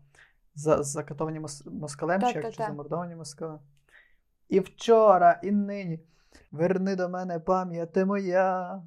за, 0.54 0.82
закатовані 0.82 1.40
мос, 1.40 1.66
москалем, 1.66 2.20
чи 2.20 2.26
як 2.26 2.34
чи 2.34 2.42
Та-та-та. 2.42 2.66
замордовані 2.66 3.16
москалем. 3.16 3.58
І 4.48 4.60
вчора, 4.60 5.40
і 5.42 5.50
нині. 5.50 6.00
Верни 6.52 6.96
до 6.96 7.08
мене 7.08 7.40
пам'ять 7.40 7.96
моя. 7.96 8.82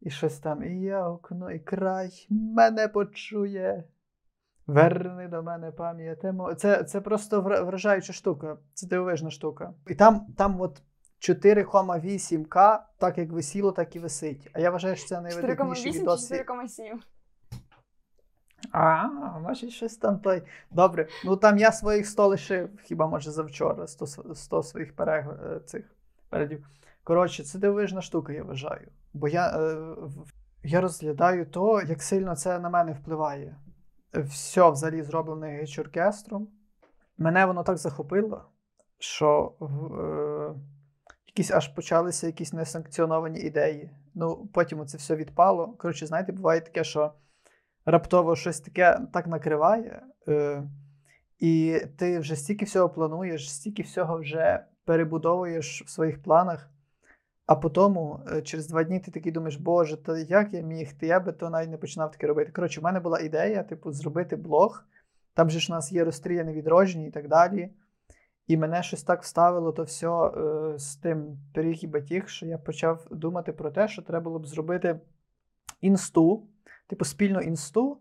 І 0.00 0.10
щось 0.10 0.38
там, 0.38 0.62
і 0.62 0.80
я 0.80 1.08
окно, 1.08 1.50
і 1.50 1.58
край 1.58 2.26
мене 2.30 2.88
почує. 2.88 3.84
Верни 4.66 5.28
до 5.28 5.42
мене 5.42 5.70
пам'ять 5.70 6.24
моя. 6.24 6.54
Це, 6.54 6.84
це 6.84 7.00
просто 7.00 7.40
вражаюча 7.40 8.12
штука. 8.12 8.58
Це 8.74 8.86
дивовижна 8.86 9.30
штука. 9.30 9.74
І 9.86 9.94
там, 9.94 10.26
там 10.36 10.60
от 10.60 10.82
4,8К, 11.20 12.78
так 12.98 13.18
як 13.18 13.32
висіло, 13.32 13.72
так 13.72 13.96
і 13.96 13.98
висить. 13.98 14.50
А 14.52 14.60
я 14.60 14.70
вважаю, 14.70 14.96
що 14.96 15.08
це 15.08 15.20
найвидатніші 15.20 16.02
4,8 16.02 16.28
чи 16.28 16.34
4,7? 16.34 16.98
А, 18.72 19.08
значить, 19.40 19.70
щось 19.70 19.96
там 19.96 20.18
той. 20.18 20.42
Добре. 20.70 21.08
Ну 21.24 21.36
там 21.36 21.58
я 21.58 21.72
своїх 21.72 22.06
100 22.06 22.26
лишив, 22.26 22.70
хіба 22.84 23.06
може 23.06 23.30
завчора, 23.30 23.86
100, 23.86 24.06
100 24.34 24.62
своїх 24.62 24.96
перег... 24.96 25.28
е, 25.28 25.60
цих 25.60 25.84
передів. 26.28 26.66
Коротше, 27.04 27.44
це 27.44 27.58
дивовижна 27.58 28.02
штука, 28.02 28.32
я 28.32 28.44
вважаю. 28.44 28.88
Бо 29.12 29.28
я, 29.28 29.48
е, 29.48 29.76
я 30.62 30.80
розглядаю 30.80 31.46
то, 31.46 31.82
як 31.82 32.02
сильно 32.02 32.36
це 32.36 32.58
на 32.58 32.70
мене 32.70 32.92
впливає. 32.92 33.56
Все 34.14 34.70
взагалі 34.70 35.02
зроблене 35.02 35.60
гіч-оркестром. 35.62 36.48
Мене 37.18 37.46
воно 37.46 37.62
так 37.62 37.76
захопило, 37.78 38.44
що 38.98 39.52
е, 39.62 40.60
якісь 41.26 41.50
аж 41.50 41.68
почалися 41.68 42.26
якісь 42.26 42.52
несанкціоновані 42.52 43.40
ідеї. 43.40 43.90
Ну, 44.14 44.48
потім 44.52 44.86
це 44.86 44.98
все 44.98 45.16
відпало. 45.16 45.74
Коротше, 45.78 46.06
знаєте, 46.06 46.32
буває 46.32 46.60
таке, 46.60 46.84
що 46.84 47.12
раптово 47.90 48.36
щось 48.36 48.60
таке 48.60 49.00
так 49.12 49.26
накриває, 49.26 50.02
е, 50.28 50.62
і 51.38 51.80
ти 51.96 52.18
вже 52.18 52.36
стільки 52.36 52.64
всього 52.64 52.88
плануєш, 52.88 53.54
стільки 53.54 53.82
всього 53.82 54.18
вже 54.18 54.64
перебудовуєш 54.84 55.82
в 55.86 55.90
своїх 55.90 56.22
планах, 56.22 56.70
а 57.46 57.56
потім 57.56 57.98
е, 58.32 58.42
через 58.42 58.68
два 58.68 58.84
дні 58.84 59.00
ти 59.00 59.10
такий 59.10 59.32
думаєш, 59.32 59.56
Боже, 59.56 59.96
та 59.96 60.18
як 60.18 60.52
я 60.52 60.60
міг? 60.60 60.92
Та 60.92 61.06
я 61.06 61.20
би 61.20 61.32
то 61.32 61.50
навіть 61.50 61.70
не 61.70 61.76
починав 61.76 62.10
таке 62.10 62.26
робити. 62.26 62.52
Коротше, 62.52 62.80
в 62.80 62.84
мене 62.84 63.00
була 63.00 63.20
ідея, 63.20 63.62
типу, 63.62 63.92
зробити 63.92 64.36
блог. 64.36 64.84
Там 65.34 65.50
же 65.50 65.60
ж 65.60 65.72
у 65.72 65.74
нас 65.74 65.92
є 65.92 66.04
розстріляне 66.04 66.52
відродження 66.52 67.06
і 67.06 67.10
так 67.10 67.28
далі. 67.28 67.70
І 68.46 68.56
мене 68.56 68.82
щось 68.82 69.02
так 69.02 69.22
вставило 69.22 69.72
то 69.72 69.82
все 69.82 70.08
е, 70.08 70.78
з 70.78 70.96
тим 70.96 71.38
пиріг 71.54 71.78
і 71.82 71.86
батіг, 71.86 72.28
що 72.28 72.46
я 72.46 72.58
почав 72.58 73.06
думати 73.10 73.52
про 73.52 73.70
те, 73.70 73.88
що 73.88 74.02
треба 74.02 74.24
було 74.24 74.38
б 74.38 74.46
зробити 74.46 75.00
інсту, 75.80 76.46
типу 76.88 77.04
спільну 77.04 77.40
інсту 77.40 77.98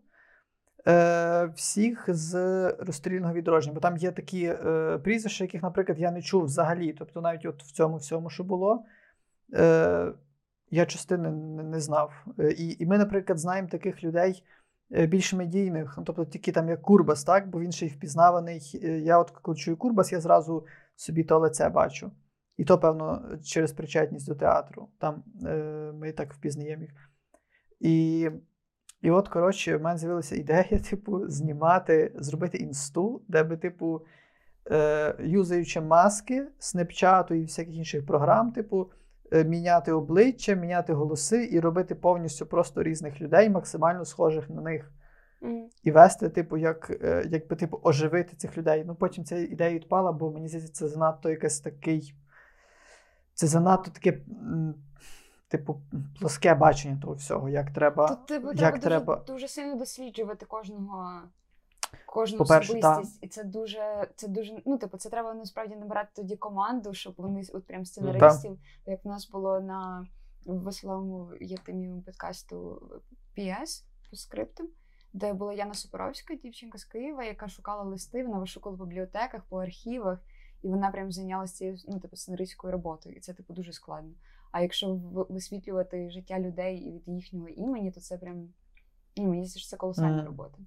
е, 0.88 1.46
всіх 1.46 2.06
з 2.08 2.34
розстрільного 2.80 3.34
відродження. 3.34 3.74
Бо 3.74 3.80
там 3.80 3.98
є 3.98 4.12
такі 4.12 4.46
е, 4.46 4.98
прізвища, 5.04 5.44
яких, 5.44 5.64
наприклад, 5.64 6.00
я 6.00 6.12
не 6.12 6.22
чув 6.22 6.44
взагалі. 6.44 6.94
Тобто, 6.94 7.22
навіть 7.22 7.46
от 7.46 7.64
в 7.64 7.72
цьому 7.72 7.98
всьому, 7.98 8.30
що 8.30 8.44
було. 8.44 8.86
Е, 9.54 10.12
я 10.72 10.86
частини 10.86 11.32
не, 11.32 11.64
не 11.64 11.80
знав. 11.80 12.26
Е, 12.40 12.52
І, 12.52 12.84
і 12.84 12.86
ми, 12.86 12.98
наприклад, 12.98 13.40
знаємо 13.40 13.68
таких 13.68 14.04
людей 14.04 14.44
е, 14.92 15.08
більш 15.08 15.34
медійних, 15.34 15.96
ну, 15.98 16.04
тобто 16.04 16.26
такі 16.26 16.52
там 16.52 16.70
як 16.70 16.82
Курбас, 16.82 17.24
так? 17.24 17.50
бо 17.50 17.60
він 17.60 17.72
ще 17.72 17.86
й 17.86 17.90
впізнаваний. 17.90 18.80
Е, 18.84 19.00
Я 19.00 19.20
от 19.20 19.32
коли 19.32 19.58
чую 19.58 19.78
Курбас, 19.78 20.12
я 20.12 20.20
зразу 20.22 20.66
собі 20.96 21.24
то 21.24 21.40
лице 21.40 21.70
бачу. 21.70 22.12
І 22.58 22.66
то, 22.66 22.78
певно, 22.78 23.22
через 23.44 23.72
причетність 23.72 24.28
до 24.28 24.36
театру. 24.36 24.90
Там 24.98 25.24
е, 25.46 25.92
ми 25.94 26.12
так 26.12 26.34
впізнаємо 26.34 26.82
їх. 26.82 27.12
І, 27.80 28.30
і 29.02 29.12
от, 29.12 29.28
коротше, 29.28 29.78
в 29.78 29.82
мене 29.82 29.98
з'явилася 29.98 30.36
ідея, 30.36 30.80
типу, 30.90 31.30
знімати, 31.30 32.12
зробити 32.16 32.58
інсту, 32.58 33.22
де 33.28 33.44
би, 33.44 33.58
типу, 33.58 34.02
е, 34.72 35.16
юзаючи 35.20 35.82
маски, 35.82 36.48
снепчату 36.60 37.34
і 37.34 37.42
всяких 37.42 37.76
інших 37.76 38.06
програм, 38.06 38.52
типу, 38.52 38.92
е, 39.32 39.44
міняти 39.44 39.92
обличчя, 39.92 40.54
міняти 40.54 40.94
голоси 40.94 41.50
і 41.52 41.60
робити 41.60 41.96
повністю 41.96 42.46
просто 42.46 42.84
різних 42.84 43.22
людей, 43.22 43.50
максимально 43.50 44.06
схожих 44.06 44.50
на 44.50 44.62
них. 44.62 44.92
Мгм. 45.42 45.70
І 45.84 45.92
вести, 45.92 46.30
типу, 46.30 46.58
як, 46.58 46.98
е, 47.02 47.26
якби 47.32 47.56
типу, 47.56 47.80
оживити 47.84 48.36
цих 48.36 48.58
людей. 48.58 48.84
Ну 48.88 48.96
потім 48.96 49.24
ця 49.24 49.38
ідея 49.38 49.76
відпала, 49.76 50.12
бо 50.12 50.32
мені 50.32 50.48
здається, 50.48 50.74
це 50.74 50.88
занадто 50.88 51.30
якесь 51.30 51.60
такий. 51.60 52.16
Це 53.34 53.48
занадто 53.48 53.92
таке, 53.92 54.20
типу, 55.48 55.82
плоске 56.20 56.56
бачення 56.56 57.02
того 57.02 57.14
всього, 57.14 57.50
як 57.50 57.72
треба. 57.72 58.08
Тут 58.08 58.26
типу, 58.26 58.48
як 58.48 58.58
треба, 58.58 58.72
дуже, 58.72 58.82
треба- 58.82 59.24
дуже 59.28 59.48
сильно 59.48 59.76
досліджувати 59.76 60.46
кожного. 60.46 61.22
Кожну 62.06 62.38
По-перше, 62.38 62.78
особистість, 62.78 63.24
і 63.24 63.28
це 63.28 63.44
дуже, 63.44 64.08
це 64.16 64.28
дуже, 64.28 64.62
ну, 64.66 64.78
типу, 64.78 64.98
це 64.98 65.10
треба 65.10 65.34
насправді 65.34 65.76
набирати 65.76 66.10
тоді 66.16 66.36
команду, 66.36 66.94
щоб 66.94 67.14
вони 67.18 67.44
от 67.54 67.68
прям 67.68 67.86
сценаристів, 67.86 68.60
як 68.86 69.06
в 69.06 69.08
нас 69.08 69.30
було 69.30 69.60
на 69.60 70.08
веселому 70.46 71.32
євтимівому 71.42 72.02
подкасту 72.02 72.82
PS 73.38 73.84
по 74.10 74.16
скриптам, 74.16 74.68
де 75.14 75.34
була 75.34 75.54
Яна 75.54 75.74
Супоровська, 75.74 76.36
дівчинка 76.36 76.78
з 76.78 76.86
Києва, 76.86 77.24
яка 77.24 77.48
шукала 77.48 77.84
листи, 77.84 78.24
вона 78.24 78.40
вишукала 78.40 78.76
в 78.76 78.80
бібліотеках, 78.80 79.44
по 79.50 79.62
архівах, 79.62 80.20
і 80.64 80.68
вона 80.68 80.92
прям 80.92 81.12
зайнялася 81.12 81.56
цією 81.56 81.78
ну, 81.88 82.00
типу, 82.00 82.16
сценаристською 82.16 82.74
роботою. 82.74 83.16
І 83.16 83.20
це 83.20 83.34
типу 83.34 83.54
дуже 83.54 83.74
складно. 83.74 84.12
А 84.58 84.62
якщо 84.62 85.00
висвітлювати 85.30 86.10
життя 86.10 86.40
людей 86.40 86.78
і 86.78 86.92
від 86.92 87.04
їхнього 87.08 87.50
імені, 87.50 87.92
то 87.92 88.00
це 88.00 88.18
прям 88.18 88.50
ну, 89.18 89.24
мені 89.24 89.36
здається, 89.36 89.60
що 89.60 89.70
це 89.70 89.78
колосальна 89.78 90.18
Мгм. 90.18 90.26
робота. 90.26 90.58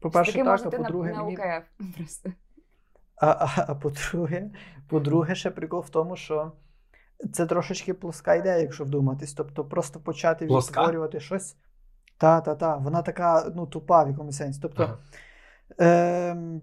По-перше, 0.00 0.32
Таке 0.32 0.44
так, 0.44 0.60
а 0.60 0.64
на, 0.64 0.70
по-друге, 0.70 1.12
на 1.12 1.22
мені... 1.24 1.36
УКФ 1.36 1.94
просто. 1.96 2.32
А, 3.16 3.26
а, 3.26 3.64
а 3.68 3.74
по-друге, 3.74 4.50
по-друге, 4.88 5.34
ще 5.34 5.50
прикол 5.50 5.80
в 5.80 5.90
тому, 5.90 6.16
що 6.16 6.52
це 7.32 7.46
трошечки 7.46 7.94
плоска 7.94 8.34
ідея, 8.34 8.58
якщо 8.58 8.84
вдуматись. 8.84 9.34
Тобто 9.34 9.64
просто 9.64 10.00
почати 10.00 10.46
Плоска? 10.46 10.80
відтворювати 10.80 11.20
щось. 11.20 11.56
Та, 12.18 12.40
та, 12.40 12.54
та. 12.54 12.76
Вона 12.76 13.02
така 13.02 13.52
ну, 13.56 13.66
тупа 13.66 14.04
в 14.04 14.08
якомусь 14.08 14.36
сенсі. 14.36 14.60
Тобто, 14.62 14.82
Ага. 14.82 14.98
Ем, 16.30 16.62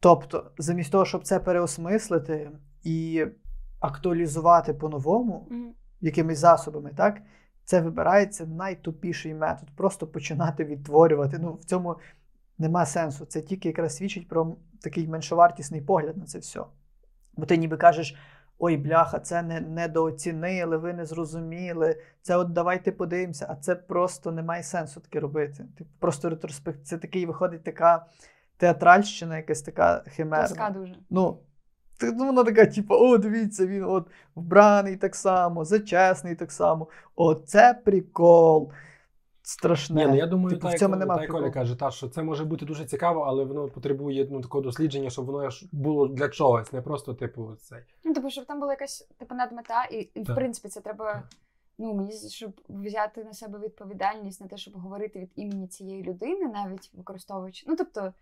тобто, 0.00 0.50
замість 0.58 0.92
того, 0.92 1.04
щоб 1.04 1.24
це 1.24 1.40
переосмислити 1.40 2.50
і 2.82 3.26
актуалізувати 3.80 4.74
по-новому, 4.74 5.46
Мгм. 5.50 5.72
якимись 6.00 6.38
засобами, 6.38 6.90
так? 6.96 7.20
Це 7.64 7.80
вибирається 7.80 8.46
найтупіший 8.46 9.34
метод. 9.34 9.68
Просто 9.76 10.06
починати 10.06 10.64
відтворювати. 10.64 11.38
Ну, 11.38 11.52
в 11.52 11.64
цьому 11.64 11.96
нема 12.58 12.86
сенсу. 12.86 13.24
Це 13.24 13.40
тільки 13.40 13.68
якраз 13.68 13.96
свідчить 13.96 14.28
про 14.28 14.56
такий 14.82 15.08
меншовартісний 15.08 15.80
погляд 15.80 16.16
на 16.16 16.24
це 16.24 16.38
все. 16.38 16.60
Бо 17.36 17.46
ти 17.46 17.56
ніби 17.56 17.76
кажеш: 17.76 18.16
ой, 18.58 18.76
бляха, 18.76 19.18
це 19.18 19.42
не 19.42 19.60
недооцінили, 19.60 20.76
ви 20.76 20.92
не 20.92 21.04
зрозуміли. 21.04 21.96
Це 22.22 22.36
от 22.36 22.52
давайте 22.52 22.92
подивимося, 22.92 23.46
а 23.48 23.56
це 23.56 23.74
просто 23.74 24.32
не 24.32 24.42
має 24.42 24.62
сенсу 24.62 25.00
таке 25.00 25.20
робити. 25.20 25.66
Типу, 25.78 25.90
просто 25.98 26.30
ретроспект. 26.30 26.86
Це 26.86 26.98
такий 26.98 27.26
виходить 27.26 27.64
така 27.64 28.06
театральщина, 28.56 29.36
якась 29.36 29.62
така 29.62 30.04
химерна. 30.06 30.46
Плоска 30.46 30.70
дуже. 30.70 30.94
Ну, 31.10 31.32
ти- 31.32 31.38
ну, 32.02 32.26
вона 32.26 32.44
така, 32.44 32.66
типу, 32.66 32.94
о, 32.94 33.18
дивіться, 33.18 33.66
він 33.66 33.84
от 33.84 34.06
вбраний 34.34 34.96
так 34.96 35.16
само, 35.16 35.64
зачесний 35.64 36.34
так 36.34 36.52
само. 36.52 36.88
О, 37.16 37.34
це 37.34 37.80
прикол. 37.84 38.72
Страшне. 39.42 40.04
Ні, 40.04 40.10
ну 40.10 40.16
я 40.16 40.26
думаю, 40.26 40.50
типу, 40.56 40.66
так, 40.66 40.76
в 40.76 40.78
цьому 40.78 40.96
так 41.06 41.20
як 41.20 41.54
каже, 41.54 41.76
та, 41.76 41.90
що 41.90 42.08
це 42.08 42.22
може 42.22 42.44
бути 42.44 42.64
дуже 42.64 42.84
цікаво, 42.84 43.20
але 43.20 43.44
воно 43.44 43.68
потребує 43.68 44.28
ну, 44.30 44.40
такого 44.40 44.62
дослідження, 44.62 45.10
щоб 45.10 45.24
воно 45.26 45.48
було 45.72 46.08
для 46.08 46.28
чогось, 46.28 46.72
не 46.72 46.82
просто, 46.82 47.14
типу, 47.14 47.56
цей. 47.60 47.78
Ну, 48.04 48.14
типу, 48.14 48.30
щоб 48.30 48.44
там 48.46 48.60
була 48.60 48.72
якась 48.72 49.08
типу, 49.18 49.34
надмета, 49.34 49.84
і, 49.84 49.96
і 49.96 50.22
в 50.22 50.34
принципі 50.34 50.68
це 50.68 50.80
треба. 50.80 51.22
Ну, 51.78 51.94
мені 51.94 52.12
щоб 52.12 52.60
взяти 52.68 53.24
на 53.24 53.32
себе 53.32 53.58
відповідальність 53.58 54.40
на 54.40 54.46
те, 54.46 54.56
щоб 54.56 54.74
говорити 54.74 55.20
від 55.20 55.30
імені 55.36 55.68
цієї 55.68 56.02
людини, 56.02 56.48
навіть 56.48 56.90
використовуючи. 56.94 57.64
Ну, 57.68 57.76
тобто, 57.76 58.12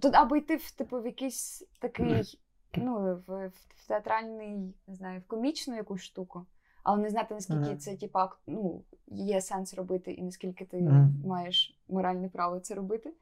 тут 0.00 0.14
або 0.14 0.36
йти 0.36 0.56
в 0.56 0.70
типу 0.70 1.00
в 1.00 1.06
якийсь 1.06 1.66
такий, 1.80 2.38
ну, 2.76 2.94
в, 2.98 3.14
в, 3.26 3.48
в 3.76 3.86
театральний, 3.88 4.74
не 4.86 4.94
знаю, 4.94 5.20
в 5.20 5.24
комічну 5.24 5.76
якусь 5.76 6.00
штуку, 6.00 6.46
але 6.82 7.02
не 7.02 7.10
знати, 7.10 7.34
наскільки 7.34 7.60
Мгм. 7.60 7.78
це, 7.78 7.96
ак- 8.12 8.40
ну, 8.46 8.84
є 9.06 9.40
сенс 9.40 9.74
робити, 9.74 10.12
і 10.12 10.22
наскільки 10.22 10.64
ти 10.64 10.82
Мгм. 10.82 11.22
маєш 11.26 11.78
моральне 11.88 12.28
право 12.28 12.60
це 12.60 12.74
робити. 12.74 13.12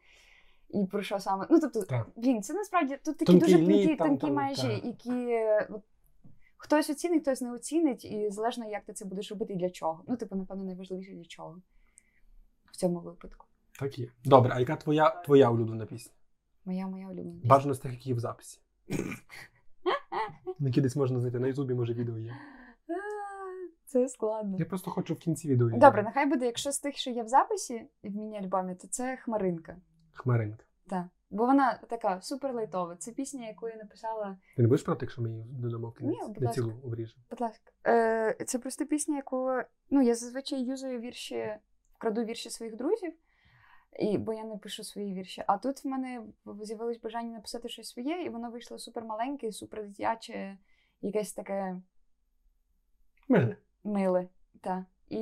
І 0.68 0.86
про 0.86 1.02
що 1.02 1.18
саме? 1.20 1.46
Ну, 1.50 1.60
тобто, 1.60 1.82
Так. 1.82 2.08
блін, 2.16 2.42
це 2.42 2.54
насправді 2.54 2.96
тут 3.04 3.18
такі 3.18 3.24
Тонкий 3.32 3.54
дуже 3.54 3.58
лід, 3.58 3.76
тонкі, 3.76 3.96
там, 3.96 4.08
тонкі 4.08 4.26
там, 4.26 4.34
межі, 4.34 4.62
так. 4.68 4.84
які 4.84 5.10
е, 5.30 5.66
от, 5.70 5.82
хтось 6.56 6.90
оцінить, 6.90 7.22
хтось 7.22 7.40
не 7.40 7.52
оцінить, 7.52 8.04
і 8.04 8.30
залежно, 8.30 8.68
як 8.68 8.84
ти 8.84 8.92
це 8.92 9.04
будеш 9.04 9.30
робити 9.30 9.52
і 9.52 9.56
для 9.56 9.70
чого. 9.70 10.04
Ну, 10.08 10.16
типу, 10.16 10.36
напевно, 10.36 10.64
найважливіше 10.64 11.12
для 11.12 11.24
чого 11.24 11.62
в 12.72 12.76
цьому 12.76 13.00
випадку. 13.00 13.46
Так 13.78 13.98
є. 13.98 14.08
Добре, 14.24 14.52
а 14.54 14.60
яка 14.60 14.76
твоя, 14.76 15.10
твоя 15.10 15.50
улюблена 15.50 15.86
пісня? 15.86 16.12
Моя 16.64 16.86
моя 16.86 17.06
улюблена. 17.08 17.32
пісня. 17.34 17.48
Бажано 17.50 17.74
з 17.74 17.78
тих, 17.78 17.92
які 17.92 18.08
є 18.08 18.14
в 18.14 18.18
записі. 18.18 18.60
Які 20.58 20.80
десь 20.80 20.96
можна 20.96 21.20
знайти. 21.20 21.38
На 21.38 21.46
Ютубі, 21.46 21.74
може, 21.74 21.94
відео 21.94 22.18
є. 22.18 22.34
Це 23.84 24.08
складно. 24.08 24.56
Я 24.58 24.64
просто 24.64 24.90
хочу 24.90 25.14
в 25.14 25.18
кінці 25.18 25.48
відео. 25.48 25.70
Добре, 25.70 26.02
нехай 26.02 26.26
буде, 26.26 26.46
якщо 26.46 26.72
з 26.72 26.78
тих, 26.78 26.96
що 26.96 27.10
є 27.10 27.22
в 27.22 27.28
записі 27.28 27.88
в 28.02 28.10
міні-альбомі, 28.10 28.74
то 28.74 28.88
це 28.88 29.16
Хмаринка. 29.16 29.76
Хмаринка. 30.12 30.64
Так. 30.86 31.06
Бо 31.30 31.46
вона 31.46 31.80
така 31.88 32.20
супер 32.20 32.54
лайтова. 32.54 32.96
Це 32.96 33.12
пісня, 33.12 33.46
яку 33.46 33.68
я 33.68 33.76
написала 33.76 34.36
Ти 34.56 34.62
не 34.62 34.68
будеш 34.68 34.82
проти, 34.84 35.04
якщо 35.04 35.22
ми 35.22 35.30
її 35.30 35.44
додамо 35.50 35.88
в 35.88 35.94
кінець? 35.94 36.16
Ні, 36.22 36.28
будь 36.28 36.42
ласка. 36.42 36.54
цілу 36.54 36.72
обріжу. 36.84 37.16
Будь 37.30 37.40
ласка. 37.40 37.72
Е, 37.86 38.36
це 38.46 38.58
просто 38.58 38.86
пісня, 38.86 39.16
яку 39.16 39.50
ну, 39.90 40.02
я 40.02 40.14
зазвичай 40.14 40.62
юзаю 40.62 41.00
вірші, 41.00 41.56
вкраду 41.94 42.24
вірші 42.24 42.50
своїх 42.50 42.76
друзів, 42.76 43.12
і, 43.98 44.18
бо 44.18 44.32
я 44.32 44.44
не 44.44 44.56
пишу 44.56 44.84
свої 44.84 45.14
вірші. 45.14 45.44
А 45.46 45.58
тут 45.58 45.84
в 45.84 45.88
мене 45.88 46.22
з'явилось 46.62 47.00
бажання 47.00 47.32
написати 47.32 47.68
щось 47.68 47.88
своє, 47.88 48.22
і 48.22 48.28
воно 48.28 48.50
вийшло 48.50 48.78
супер 48.78 49.04
маленьке, 49.04 49.52
супер 49.52 49.86
дитяче, 49.86 50.58
якесь 51.00 51.32
таке 51.32 51.80
Миле. 53.28 53.56
миле. 53.84 54.28
Та. 54.60 54.86
І 55.08 55.18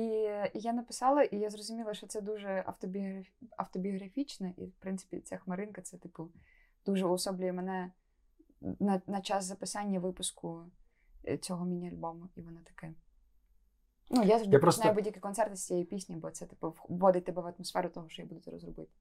я 0.53 0.73
написала, 0.73 1.23
і 1.23 1.37
я 1.37 1.49
зрозуміла, 1.49 1.93
що 1.93 2.07
це 2.07 2.21
дуже 2.21 2.63
автобіограф... 2.67 3.27
автобіографічне, 3.57 4.53
і, 4.57 4.65
в 4.65 4.73
принципі, 4.73 5.19
ця 5.19 5.37
хмаринка 5.37 5.81
це, 5.81 5.97
типу, 5.97 6.31
дуже 6.85 7.05
уособлює 7.05 7.53
мене 7.53 7.91
на, 8.61 9.01
на 9.07 9.21
час 9.21 9.45
записання 9.45 9.99
випуску 9.99 10.65
е, 11.27 11.37
цього 11.37 11.65
міні-альбому. 11.65 12.29
І 12.35 12.41
воно 12.41 12.59
таке. 12.63 12.93
Ну, 14.09 14.23
я 14.23 14.37
завжди 14.37 14.53
Я 14.53 14.59
просто- 14.59 14.79
починаю 14.79 14.95
будь-які 14.95 15.19
концерти 15.19 15.55
з 15.55 15.65
цієї 15.65 15.85
пісні, 15.85 16.15
бо 16.15 16.31
це, 16.31 16.45
типу, 16.45 16.75
вводить 16.89 17.25
тебе 17.25 17.41
в 17.41 17.47
атмосферу 17.47 17.89
того, 17.89 18.09
що 18.09 18.21
я 18.21 18.27
буду 18.27 18.41
зараз 18.41 18.63
робити. 18.63 18.91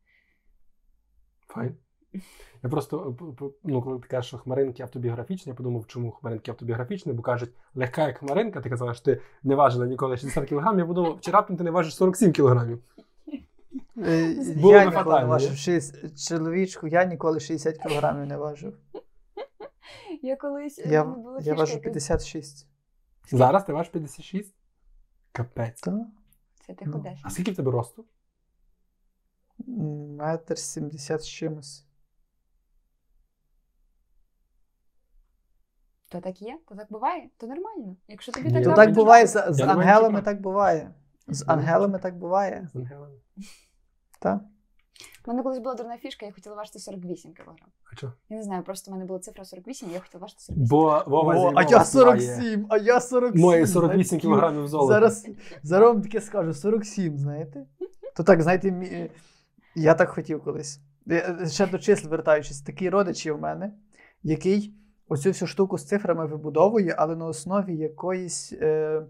Файн. 1.48 1.76
Я 2.62 2.70
просто, 2.70 3.16
е, 3.42 3.44
ну, 3.64 3.82
коли 3.82 3.98
ти 3.98 4.08
кажеш, 4.08 4.28
що 4.28 4.38
хмаринки 4.38 4.82
автобіографічні, 4.82 5.50
я 5.50 5.56
подумав, 5.56 5.86
чому 5.86 6.10
хмаринки 6.10 6.50
автобіографічні, 6.50 7.12
бо 7.12 7.22
кажуть, 7.22 7.50
легка 7.74 8.06
як 8.06 8.18
хмаринка, 8.18 8.60
ти 8.60 8.70
казала, 8.70 8.94
що 8.94 9.04
ти 9.04 9.20
не 9.42 9.54
важила 9.54 9.86
ніколи 9.86 10.16
60 10.16 10.48
кг, 10.48 10.78
я 10.78 10.86
подумав, 10.86 11.20
чи 11.20 11.30
раптом 11.30 11.56
ти 11.56 11.64
не 11.64 11.70
важиш 11.70 11.96
47 11.96 12.32
кілограмів. 12.32 12.82
Е, 13.98 14.34
Було 14.56 14.72
я 14.74 14.84
ніколи 14.84 15.24
важив 15.24 15.56
6, 15.56 16.28
чоловічку, 16.28 16.86
я 16.86 17.04
ніколи 17.04 17.40
60 17.40 17.78
кілограмів 17.78 18.26
не 18.26 18.36
важив. 18.36 18.78
Я 20.22 20.36
колись 20.36 20.78
е, 20.78 20.88
Я, 20.88 21.16
я 21.40 21.54
важу 21.54 21.80
56. 21.80 22.68
Зараз 23.30 23.64
ти 23.64 23.72
важиш 23.72 23.92
56? 23.92 24.54
Капець. 25.32 25.80
Та? 25.80 26.06
Це 26.66 26.74
ти 26.74 26.84
Ну. 26.86 27.04
А 27.22 27.30
скільки 27.30 27.50
в 27.50 27.56
тебе 27.56 27.70
росту? 27.70 28.04
Метр 30.18 30.58
70 30.58 31.22
з 31.22 31.28
чимось. 31.28 31.86
То 36.08 36.20
так 36.20 36.42
є, 36.42 36.58
то 36.68 36.74
так 36.74 36.92
буває, 36.92 37.30
то 37.36 37.46
нормально. 37.46 37.96
Якщо 38.08 38.32
тобі 38.32 38.48
Ні, 38.48 38.54
так 38.54 38.64
Ну, 38.64 38.70
То 38.70 38.76
так 38.76 38.92
буває 38.92 39.26
з, 39.26 39.46
з 39.48 39.60
ангелами, 39.60 40.22
так 40.22 40.40
буває. 40.40 40.94
З 41.28 41.44
ангелами 41.48 41.98
так 41.98 42.18
буває. 42.18 42.68
З 42.72 42.76
ангелами. 42.76 43.16
Та? 44.18 44.40
У 45.26 45.30
мене 45.30 45.42
колись 45.42 45.58
була 45.58 45.74
дурна 45.74 45.96
фішка, 45.96 46.26
я 46.26 46.32
хотіла 46.32 46.56
важити 46.56 46.78
48 46.78 47.32
кг. 47.32 47.44
А 47.92 47.96
чого? 47.96 48.12
Я 48.28 48.36
не 48.36 48.42
знаю, 48.42 48.62
просто 48.62 48.90
в 48.90 48.94
мене 48.94 49.06
була 49.06 49.18
цифра 49.18 49.44
48, 49.44 49.90
і 49.90 49.92
я 49.92 50.00
хотіла 50.00 50.20
важити 50.20 50.40
48. 50.40 50.68
Бо 50.70 51.02
Вова 51.06 51.34
О, 51.36 51.52
а 51.56 51.62
я 51.62 51.84
47, 51.84 52.66
а 52.68 52.78
я 52.78 53.00
47. 53.00 53.40
Мої 53.40 53.66
48 53.66 54.04
знаєте, 54.04 54.22
кілограмів 54.22 54.68
золота. 54.68 54.94
Зараз, 54.94 55.26
зараз 55.62 55.92
вам 55.92 56.02
таке 56.02 56.20
скажу, 56.20 56.54
47, 56.54 57.18
знаєте? 57.18 57.66
То 58.16 58.22
так, 58.22 58.42
знаєте, 58.42 58.68
мі- 58.70 59.10
я 59.74 59.94
так 59.94 60.08
хотів 60.08 60.44
колись. 60.44 60.80
Ще 61.50 61.66
до 61.66 61.78
чисел 61.78 62.10
вертаючись, 62.10 62.60
такий 62.62 62.90
родич 62.90 63.26
є 63.26 63.32
в 63.32 63.40
мене, 63.40 63.72
який 64.22 64.74
оцю 65.08 65.28
всю 65.30 65.46
штуку 65.48 65.78
з 65.78 65.86
цифрами 65.86 66.26
вибудовує, 66.26 66.94
але 66.98 67.16
на 67.16 67.26
основі 67.26 67.76
якоїсь 67.76 68.52
е, 68.52 69.02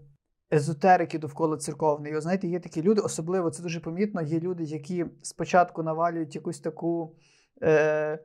езотерики 0.53 1.19
довкола 1.19 1.57
церковної. 1.57 2.21
Знаєте, 2.21 2.47
є 2.47 2.59
такі 2.59 2.81
люди, 2.81 3.01
особливо 3.01 3.51
це 3.51 3.63
дуже 3.63 3.79
помітно, 3.79 4.21
є 4.21 4.39
люди, 4.39 4.63
які 4.63 5.05
спочатку 5.21 5.83
навалюють 5.83 6.35
якусь 6.35 6.59
таку. 6.59 7.15
Е, 7.61 8.19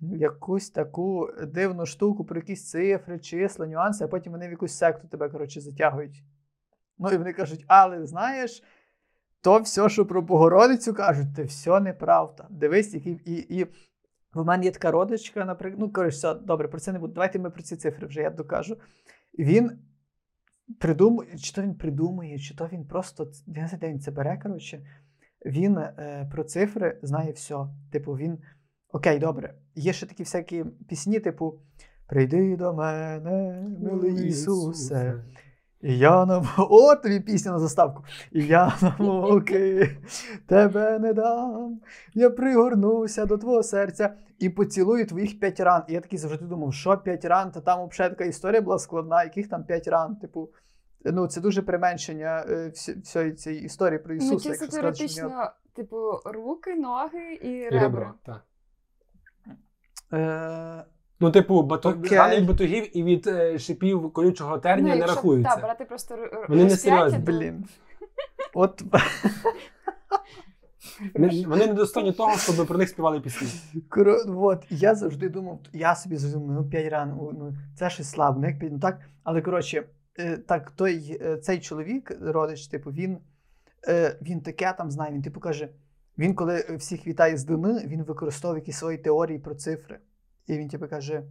Якусь 0.00 0.70
таку 0.70 1.30
дивну 1.46 1.86
штуку 1.86 2.24
про 2.24 2.36
якісь 2.36 2.70
цифри, 2.70 3.18
числа, 3.18 3.66
нюанси, 3.66 4.04
а 4.04 4.08
потім 4.08 4.32
вони 4.32 4.48
в 4.48 4.50
якусь 4.50 4.72
секту 4.72 5.08
тебе, 5.08 5.28
коротше, 5.28 5.60
затягують. 5.60 6.22
Ну 6.98 7.10
і 7.10 7.16
вони 7.16 7.32
кажуть, 7.32 7.64
але 7.66 8.06
знаєш, 8.06 8.62
то 9.40 9.58
все, 9.58 9.88
що 9.88 10.06
про 10.06 10.22
Богородицю 10.22 10.94
кажуть, 10.94 11.26
це 11.36 11.42
все 11.42 11.80
неправда. 11.80 12.46
Дивись, 12.50 12.94
який. 12.94 13.20
І, 13.24 13.58
і 13.58 13.66
в 14.34 14.44
мене 14.44 14.64
є 14.64 14.70
така 14.70 14.90
родичка, 14.90 15.44
наприклад. 15.44 15.80
Ну, 15.80 15.92
коротше, 15.92 16.16
все, 16.16 16.34
добре, 16.34 16.68
про 16.68 16.80
це 16.80 16.92
не 16.92 16.98
буду. 16.98 17.12
Давайте 17.12 17.38
ми 17.38 17.50
про 17.50 17.62
ці 17.62 17.76
цифри 17.76 18.06
вже 18.06 18.20
я 18.20 18.30
докажу. 18.30 18.76
Він 19.38 19.78
придумує, 20.80 21.38
чи 21.38 21.52
то 21.52 21.62
він 21.62 21.74
придумує, 21.74 22.38
чи 22.38 22.56
то 22.56 22.68
він 22.72 22.84
просто. 22.84 23.32
Я 23.46 23.62
не 23.62 23.68
знаю, 23.68 23.80
де 23.80 23.88
він 23.88 24.00
це 24.00 24.10
бере, 24.10 24.40
коротше. 24.42 24.86
Він 25.46 25.78
е, 25.78 26.28
про 26.32 26.44
цифри 26.44 26.98
знає 27.02 27.32
все. 27.32 27.56
Типу, 27.92 28.12
він. 28.12 28.38
Окей, 28.92 29.18
добре. 29.18 29.54
Є 29.74 29.92
ще 29.92 30.06
такі 30.06 30.22
всякі 30.22 30.64
пісні, 30.88 31.20
типу 31.20 31.60
Прийди 32.06 32.56
до 32.56 32.74
мене, 32.74 33.64
милий 33.80 34.28
Ісусе. 34.28 35.24
І 35.82 35.98
я 35.98 36.26
на 36.26 36.44
О, 36.58 36.94
тобі 36.96 37.20
пісня 37.20 37.52
на 37.52 37.58
заставку. 37.58 38.04
І 38.32 38.46
я 38.46 38.72
на 38.82 38.96
муки 38.98 39.96
тебе 40.46 40.98
не 40.98 41.12
дам. 41.12 41.80
Я 42.14 42.30
пригорнуся 42.30 43.26
до 43.26 43.38
твого 43.38 43.62
серця 43.62 44.14
і 44.38 44.48
поцілую 44.50 45.06
твоїх 45.06 45.40
п'ять 45.40 45.60
ран. 45.60 45.82
І 45.88 45.92
я 45.92 46.00
такий 46.00 46.18
завжди 46.18 46.44
думав, 46.44 46.74
що 46.74 46.98
п'ять 46.98 47.24
ран, 47.24 47.50
та 47.50 47.60
там 47.60 47.88
взагалі 47.88 48.12
така 48.12 48.24
історія 48.24 48.60
була 48.60 48.78
складна, 48.78 49.24
яких 49.24 49.48
там 49.48 49.64
п'ять 49.64 49.88
ран. 49.88 50.16
Типу, 50.16 50.48
ну 51.04 51.26
це 51.26 51.40
дуже 51.40 51.62
применшення 51.62 52.44
е, 52.48 52.68
всі- 52.68 53.00
всієї 53.00 53.32
цієї 53.32 53.62
історії 53.62 53.98
про 53.98 54.14
Ну, 54.14 54.20
Ісуса. 54.20 54.48
чисто 54.48 54.64
якщо 54.64 54.66
сказати, 54.80 55.08
що 55.08 55.20
в 55.20 55.24
нього- 55.30 55.34
теоретично, 55.34 55.50
типу, 55.74 55.96
руки, 56.24 56.74
ноги 56.74 57.34
і 57.42 57.48
І 57.50 57.62
ребра. 57.68 57.80
ребро, 57.80 58.14
так. 58.26 58.42
Е, 60.12 60.84
Ну, 61.20 61.30
типу, 61.30 61.62
бато... 61.62 61.88
Окей. 61.90 62.18
рани 62.18 62.36
від 62.36 62.46
батогів 62.46 62.96
і 62.96 63.02
від 63.02 63.26
е, 63.26 63.58
шипів 63.58 64.12
колючого 64.12 64.58
терня 64.58 64.88
не 64.88 64.96
якщо, 64.96 65.14
рахуються. 65.14 65.50
Так, 65.50 65.62
брати 65.62 65.84
просто 65.84 66.14
р- 66.14 66.30
р- 66.32 66.46
Вони 66.48 66.64
не 66.64 66.70
серйозні. 66.70 67.18
Блін. 67.18 67.64
От 68.54 68.82
Вони, 71.14 71.66
недостойні 71.66 72.12
того, 72.12 72.36
щоб 72.36 72.66
про 72.66 72.78
них 72.78 72.88
співали 72.88 73.20
пісні. 73.20 73.48
Коро, 73.88 74.16
от, 74.26 74.64
я 74.70 74.94
завжди 74.94 75.28
думав, 75.28 75.60
я 75.72 75.94
собі 75.94 76.16
думав, 76.16 76.50
ну 76.50 76.68
5 76.68 76.92
ран, 76.92 77.08
ну 77.18 77.54
це 77.74 77.90
щось 77.90 78.10
слабо, 78.10 78.40
ну 78.40 78.46
як 78.46 78.56
ну 78.60 78.78
так. 78.78 79.00
Але 79.24 79.42
коротше, 79.42 79.84
е, 80.18 80.36
так, 80.36 80.70
той, 80.70 81.18
е, 81.22 81.36
цей 81.36 81.60
чоловік, 81.60 82.12
родич, 82.20 82.66
типу, 82.66 82.90
він, 82.90 83.18
е, 83.88 84.18
він 84.22 84.40
таке 84.40 84.74
там 84.78 84.90
знає, 84.90 85.12
він 85.12 85.22
типу 85.22 85.40
каже, 85.40 85.68
він 86.18 86.34
коли 86.34 86.64
всіх 86.78 87.06
вітає 87.06 87.36
з 87.36 87.44
дни, 87.44 87.84
він 87.86 88.02
використовує 88.02 88.60
якісь 88.60 88.76
свої 88.76 88.98
теорії 88.98 89.38
про 89.38 89.54
цифри. 89.54 89.98
І 90.46 90.58
він 90.58 90.68
типу 90.68 90.88
каже: 90.88 91.22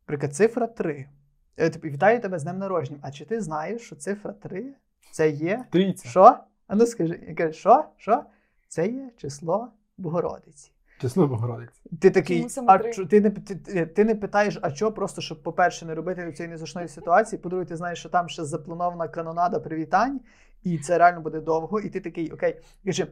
наприклад, 0.00 0.34
цифра 0.34 0.66
3. 0.66 1.08
Е, 1.56 1.70
Типу, 1.70 1.88
вітаю 1.88 2.20
тебе 2.20 2.38
з 2.38 2.42
днем 2.42 2.58
народження. 2.58 2.98
А 3.02 3.10
чи 3.10 3.24
ти 3.24 3.40
знаєш, 3.40 3.82
що 3.82 3.96
цифра 3.96 4.32
3 4.32 4.74
це 5.10 5.30
є 5.30 5.64
Трійця. 5.70 6.08
що? 6.08 6.36
А 6.66 6.74
ну 6.76 6.86
скажи, 6.86 7.20
я 7.28 7.34
кажу, 7.34 7.52
що? 7.52 7.84
Що? 7.96 8.24
Це 8.68 8.88
є 8.88 9.10
число 9.16 9.68
Богородиці. 9.98 10.70
Чесно 11.00 11.26
Богородиць. 11.26 11.82
Ти 12.00 12.10
такий, 12.10 12.46
а 12.66 12.78
чо- 12.78 13.06
ти 13.06 13.20
не 13.20 13.30
ти, 13.30 13.54
ти- 13.56 13.86
ти 13.86 14.04
не 14.04 14.14
питаєш, 14.14 14.58
а 14.62 14.70
що, 14.70 14.92
просто 14.92 15.20
щоб, 15.20 15.42
по-перше, 15.42 15.86
не 15.86 15.94
робити 15.94 16.32
цієї 16.32 16.50
незручної 16.50 16.88
ситуації. 16.88 17.38
По-друге, 17.42 17.64
ти 17.64 17.76
знаєш, 17.76 17.98
що 17.98 18.08
там 18.08 18.28
ще 18.28 18.44
запланована 18.44 19.08
канонада 19.08 19.60
привітань, 19.60 20.20
і 20.62 20.78
це 20.78 20.98
реально 20.98 21.20
буде 21.20 21.40
довго. 21.40 21.80
І 21.80 21.90
ти 21.90 22.00
такий, 22.00 22.30
окей, 22.32 22.60
каже, 22.84 23.06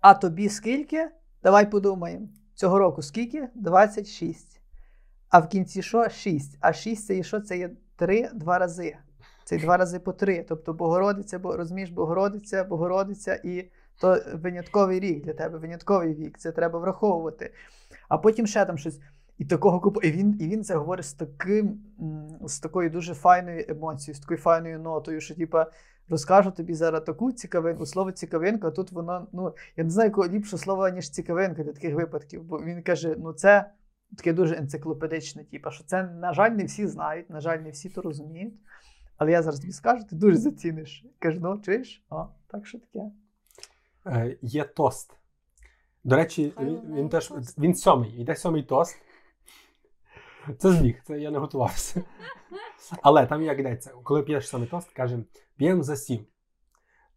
а 0.00 0.14
тобі 0.14 0.48
скільки? 0.48 1.08
Давай 1.42 1.70
подумаємо. 1.70 2.28
Цього 2.54 2.78
року 2.78 3.02
скільки? 3.02 3.48
26. 3.54 4.53
А 5.34 5.38
в 5.38 5.48
кінці 5.48 5.82
що? 5.82 6.08
6. 6.08 6.58
А 6.60 6.72
6 6.72 7.06
це 7.06 7.16
є 7.16 7.22
що? 7.22 7.40
Це 7.40 7.58
є 7.58 7.70
3 7.96 8.30
два 8.34 8.58
рази. 8.58 8.96
Це 9.44 9.58
два 9.58 9.76
рази 9.76 9.98
по 9.98 10.12
3. 10.12 10.44
Тобто 10.48 10.72
Богородиця, 10.72 11.38
бо 11.38 11.56
розумієш, 11.56 11.90
Богородиця, 11.90 12.64
Богородиця 12.64 13.40
і 13.44 13.70
то 14.00 14.20
винятковий 14.34 15.00
рік 15.00 15.24
для 15.24 15.32
тебе, 15.32 15.58
винятковий 15.58 16.14
вік. 16.14 16.38
Це 16.38 16.52
треба 16.52 16.78
враховувати. 16.78 17.52
А 18.08 18.18
потім 18.18 18.46
ще 18.46 18.64
там 18.64 18.78
щось. 18.78 19.00
І 19.38 19.44
такого 19.44 19.80
купу. 19.80 20.00
І 20.00 20.12
він, 20.12 20.36
і 20.40 20.48
він 20.48 20.64
це 20.64 20.76
говорить 20.76 21.06
з 21.06 21.12
таким, 21.12 21.80
з 22.46 22.60
такою 22.60 22.90
дуже 22.90 23.14
файною 23.14 23.64
емоцією, 23.68 24.16
з 24.16 24.20
такою 24.20 24.40
файною 24.40 24.78
нотою, 24.78 25.20
що 25.20 25.34
типа. 25.34 25.66
Розкажу 26.08 26.50
тобі 26.50 26.74
зараз 26.74 27.02
таку 27.04 27.32
цікавинку, 27.32 27.86
слово 27.86 28.12
цікавинка, 28.12 28.70
тут 28.70 28.92
воно, 28.92 29.26
ну, 29.32 29.54
я 29.76 29.84
не 29.84 29.90
знаю, 29.90 30.08
якого 30.08 30.28
ліпшого 30.28 30.62
слова, 30.62 30.90
ніж 30.90 31.10
цікавинка 31.10 31.62
для 31.62 31.72
таких 31.72 31.94
випадків. 31.94 32.42
Бо 32.42 32.58
він 32.58 32.82
каже: 32.82 33.16
ну 33.18 33.32
це 33.32 33.70
таке 34.16 34.32
дуже 34.32 34.56
енциклопедичне, 34.56 35.44
типу, 35.44 35.70
що 35.70 35.84
це, 35.84 36.02
на 36.02 36.32
жаль, 36.32 36.50
не 36.50 36.64
всі 36.64 36.86
знають, 36.86 37.30
на 37.30 37.40
жаль, 37.40 37.58
не 37.58 37.70
всі 37.70 37.90
то 37.90 38.02
розуміють. 38.02 38.54
Але 39.16 39.30
я 39.30 39.42
зараз 39.42 39.60
тобі 39.60 39.72
скажу, 39.72 40.04
ти 40.04 40.16
дуже 40.16 40.36
заціниш. 40.36 41.04
Кажу, 41.18 41.38
ну, 41.42 41.58
чуєш? 41.58 42.02
О, 42.10 42.26
так 42.46 42.66
що 42.66 42.78
таке. 42.78 43.10
Е, 44.06 44.36
є 44.42 44.64
тост. 44.64 45.16
До 46.04 46.16
речі, 46.16 46.52
він, 46.60 46.94
він 46.94 47.08
теж 47.08 47.32
він 47.58 47.74
сьомий. 47.74 48.20
Йде 48.20 48.36
сьомий 48.36 48.62
тост. 48.62 48.96
Це 50.58 50.72
збіг, 50.72 51.02
це 51.06 51.20
я 51.20 51.30
не 51.30 51.38
готувався. 51.38 52.02
Але 53.02 53.26
там 53.26 53.42
як 53.42 53.58
йдеться, 53.58 53.90
коли 54.02 54.22
п'єш 54.22 54.48
саме 54.48 54.66
тост, 54.66 54.92
каже, 54.92 55.18
п'ємо 55.56 55.82
за 55.82 55.96
сім. 55.96 56.26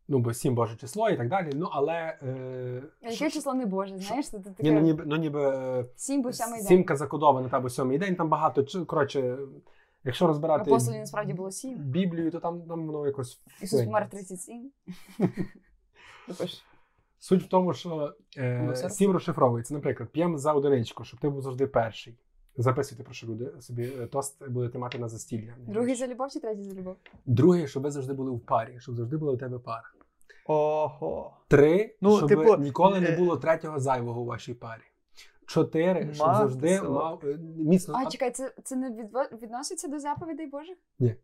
Ну, 0.08 0.20
бо 0.20 0.34
сім 0.34 0.56
Боже 0.56 0.76
число 0.76 1.10
і 1.10 1.18
так 1.18 1.30
далі. 1.30 1.52
Ну, 1.56 1.70
але. 1.72 2.18
Е, 2.24 2.84
А 3.02 3.10
Яке 3.10 3.30
число 3.30 3.54
не 3.54 3.66
Боже, 3.66 4.00
знаєш? 4.00 4.30
Це 4.30 4.42
Ні, 4.60 4.72
ну 4.72 4.82
ніби, 4.82 5.04
ну, 5.08 5.16
ніби 5.16 5.42
е, 5.44 5.86
сім 5.96 6.22
бо 6.22 6.34
сьомий 6.34 6.60
день. 6.60 6.68
сімка 6.68 6.96
закодована, 6.96 7.50
та 7.50 7.60
бо 7.60 7.70
сьомий 7.70 7.98
день, 7.98 8.16
там 8.16 8.30
багато. 8.30 8.86
Коротше, 8.86 9.38
якщо 10.04 10.28
розбирати 10.28 10.70
Апостолів 10.70 11.00
насправді 11.00 11.34
було 11.34 11.52
сім. 11.52 11.78
Біблію, 11.78 12.32
то 12.32 12.40
там, 12.40 12.62
там 12.62 12.88
воно 12.88 13.08
якось. 13.08 13.42
Ісус 13.62 13.84
помер 13.84 14.10
винні. 14.12 14.26
37. 14.28 14.72
Суть 17.20 17.44
в 17.44 17.48
тому, 17.48 17.74
що 17.74 18.14
е, 18.38 18.64
Ну, 18.68 18.90
сім 18.90 19.12
розшифровується. 19.12 19.74
Наприклад, 19.74 20.10
п'ємо 20.10 20.38
за 20.38 20.54
одиничку, 20.54 21.04
щоб 21.04 21.20
ти 21.20 21.30
був 21.30 21.42
завжди 21.42 21.68
перший. 21.68 22.18
Записуйте, 22.58 23.04
прошу 23.04 23.28
люди 23.28 23.52
собі 23.62 23.84
е, 23.84 24.08
тост 24.08 24.50
будете 24.50 24.80
мати 24.80 25.00
на 25.00 25.08
застілля. 25.08 25.54
Другий 25.68 25.96
за 25.96 26.08
любов 26.08 26.32
чи 26.32 26.40
третій 26.40 26.64
за 26.64 26.76
любов? 26.76 26.96
Другий, 27.26 27.68
щоб 27.68 27.84
ви 27.84 27.92
завжди 27.92 28.14
були 28.14 28.32
в 28.32 28.40
парі, 28.40 28.80
щоб 28.80 28.96
завжди 28.96 29.18
була 29.18 29.32
у 29.34 29.38
тебе 29.38 29.60
пара. 29.60 29.92
Ого. 30.48 31.38
Три, 31.48 31.96
Ну, 32.02 32.18
щоб 32.18 32.30
типу, 32.30 32.58
ніколи 32.58 33.00
не 33.00 33.10
е, 33.10 33.18
було 33.18 33.38
третього 33.38 33.80
зайвого 33.80 34.22
у 34.22 34.26
вашій 34.26 34.54
парі. 34.54 34.82
Чотири, 35.46 36.14
щоб 36.14 36.36
завжди 36.36 36.82
мав 36.82 37.22
е, 37.24 37.38
міцно. 37.58 37.96
А, 37.98 38.10
чекай, 38.10 38.32
це, 38.32 38.54
це 38.64 38.76
не 38.76 39.10
відноситься 39.42 39.88
до 39.88 40.00
заповідей 40.00 40.48
Божих? 40.48 40.78
Ні. 41.00 41.16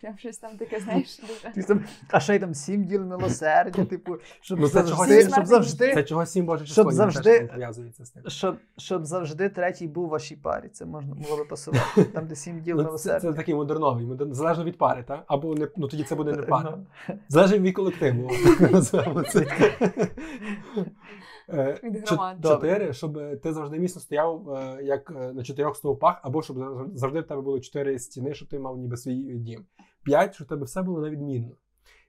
Прям 0.00 0.18
щось 0.18 0.38
там 0.38 0.56
таке, 0.56 0.80
знаєш, 0.80 1.20
дуже. 1.54 1.66
Там- 1.66 1.84
А 2.10 2.20
ще 2.20 2.36
й 2.36 2.38
там 2.38 2.54
сім 2.54 2.84
діл 2.84 3.04
милосердя, 3.04 3.84
типу, 3.84 4.16
щоб 4.40 4.60
Ну, 4.60 4.68
це 4.68 4.82
завжди, 4.82 5.28
щоб 5.30 5.46
завжди, 5.46 5.94
Це 5.94 6.02
чого 6.02 6.26
сім 6.26 6.46
Боже 6.46 6.66
Щоб 6.66 6.92
завжди- 6.92 7.48
пов'язується 7.52 8.04
з 8.04 8.10
тим. 8.10 8.22
щоб, 8.26 8.56
щоб 8.78 9.06
завжди 9.06 9.48
третій 9.48 9.88
був 9.88 10.04
у 10.04 10.08
вашій 10.08 10.36
парі. 10.36 10.68
Це 10.68 10.84
можна 10.84 11.14
було 11.14 11.36
би 11.36 11.44
пасувати. 11.44 12.04
Там, 12.04 12.26
де 12.26 12.36
сім 12.36 12.60
діл 12.60 12.76
Ну, 12.76 12.82
милосердя. 12.84 13.20
це 13.20 13.32
такий 13.32 13.54
модерновий, 13.54 14.04
модерн, 14.06 14.34
залежно 14.34 14.64
від 14.64 14.78
пари, 14.78 15.04
так? 15.08 15.24
Або 15.26 15.54
не, 15.54 15.68
ну 15.76 15.88
тоді 15.88 16.04
це 16.04 16.14
буде 16.14 16.32
не 16.32 16.42
пара. 16.42 16.78
Ну. 17.08 17.14
Залежить 17.28 17.60
від 17.60 17.74
колективу. 17.74 18.30
Е, 21.48 21.80
Від 21.82 22.08
громад. 22.08 22.36
Чотири, 22.42 22.92
щоб 22.92 23.40
ти 23.40 23.52
завжди 23.52 23.78
міцно 23.78 24.00
стояв 24.00 24.50
е, 24.50 24.78
як 24.82 25.10
е, 25.10 25.32
на 25.32 25.42
чотирьох 25.44 25.76
стовпах, 25.76 26.20
або 26.22 26.42
щоб 26.42 26.58
зав- 26.58 26.90
завжди 26.94 27.20
в 27.20 27.26
тебе 27.26 27.40
було 27.40 27.60
чотири 27.60 27.98
стіни, 27.98 28.34
щоб 28.34 28.48
ти 28.48 28.58
мав 28.58 28.78
ніби 28.78 28.96
свій 28.96 29.14
дім. 29.38 29.64
П'ять, 30.02 30.34
щоб 30.34 30.46
в 30.46 30.48
тебе 30.48 30.64
все 30.64 30.82
було 30.82 31.00
на 31.00 31.10
відмінно. 31.10 31.50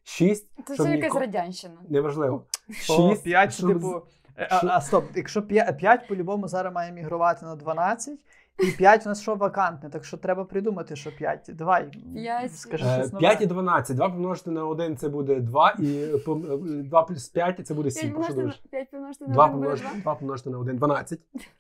Шість, 0.04 0.50
Це 0.68 0.74
щоб 0.76 0.86
все 0.88 0.96
якась 0.96 1.14
ніко- 1.14 1.20
радянщина. 1.20 1.76
неважливо. 1.90 2.46
Шість, 2.72 3.24
п'ять, 3.24 3.54
щоб 3.54 3.74
типу. 3.74 4.02
А, 4.50 4.68
а 4.68 4.82
стоп, 4.82 5.06
якщо 5.16 5.42
5, 5.42 6.08
по-любому 6.08 6.48
зараз 6.48 6.74
має 6.74 6.92
мігрувати 6.92 7.46
на 7.46 7.56
12, 7.56 8.20
І 8.60 8.72
5 8.72 9.06
у 9.06 9.10
нас 9.10 9.22
що 9.22 9.36
вакантне, 9.36 9.90
так 9.90 10.06
що 10.06 10.18
треба 10.18 10.46
придумати, 10.46 10.96
що 10.96 11.16
5. 11.16 11.50
Давай, 11.54 11.92
П'ять. 12.14 12.56
скажи 12.58 12.86
Е, 12.86 12.96
щось 12.96 13.14
нове. 13.14 13.20
5 13.20 13.42
і 13.42 13.46
12. 13.46 13.96
2 13.96 14.10
помножити 14.10 14.52
на 14.52 14.66
1 14.66 14.98
це 14.98 15.10
буде 15.10 15.40
2, 15.40 15.76
і 15.80 16.06
2 16.84 17.04
плюс 17.04 17.30
5 17.30 17.68
це 17.68 17.74
буде 17.74 17.92
7. 17.92 18.02
5 18.02 18.14
Про 18.14 18.36
помножити 18.36 18.64
на 18.64 18.70
5 18.70 18.92
помножити 18.92 19.26
на 19.26 19.34
2 19.34 19.46
1 19.46 19.58
буде 19.58 19.68
помножити, 19.68 19.90
2. 19.94 20.02
2 20.04 20.16
помножити 20.16 20.50
на 20.50 20.60
1 20.60 20.78
12. 20.78 21.20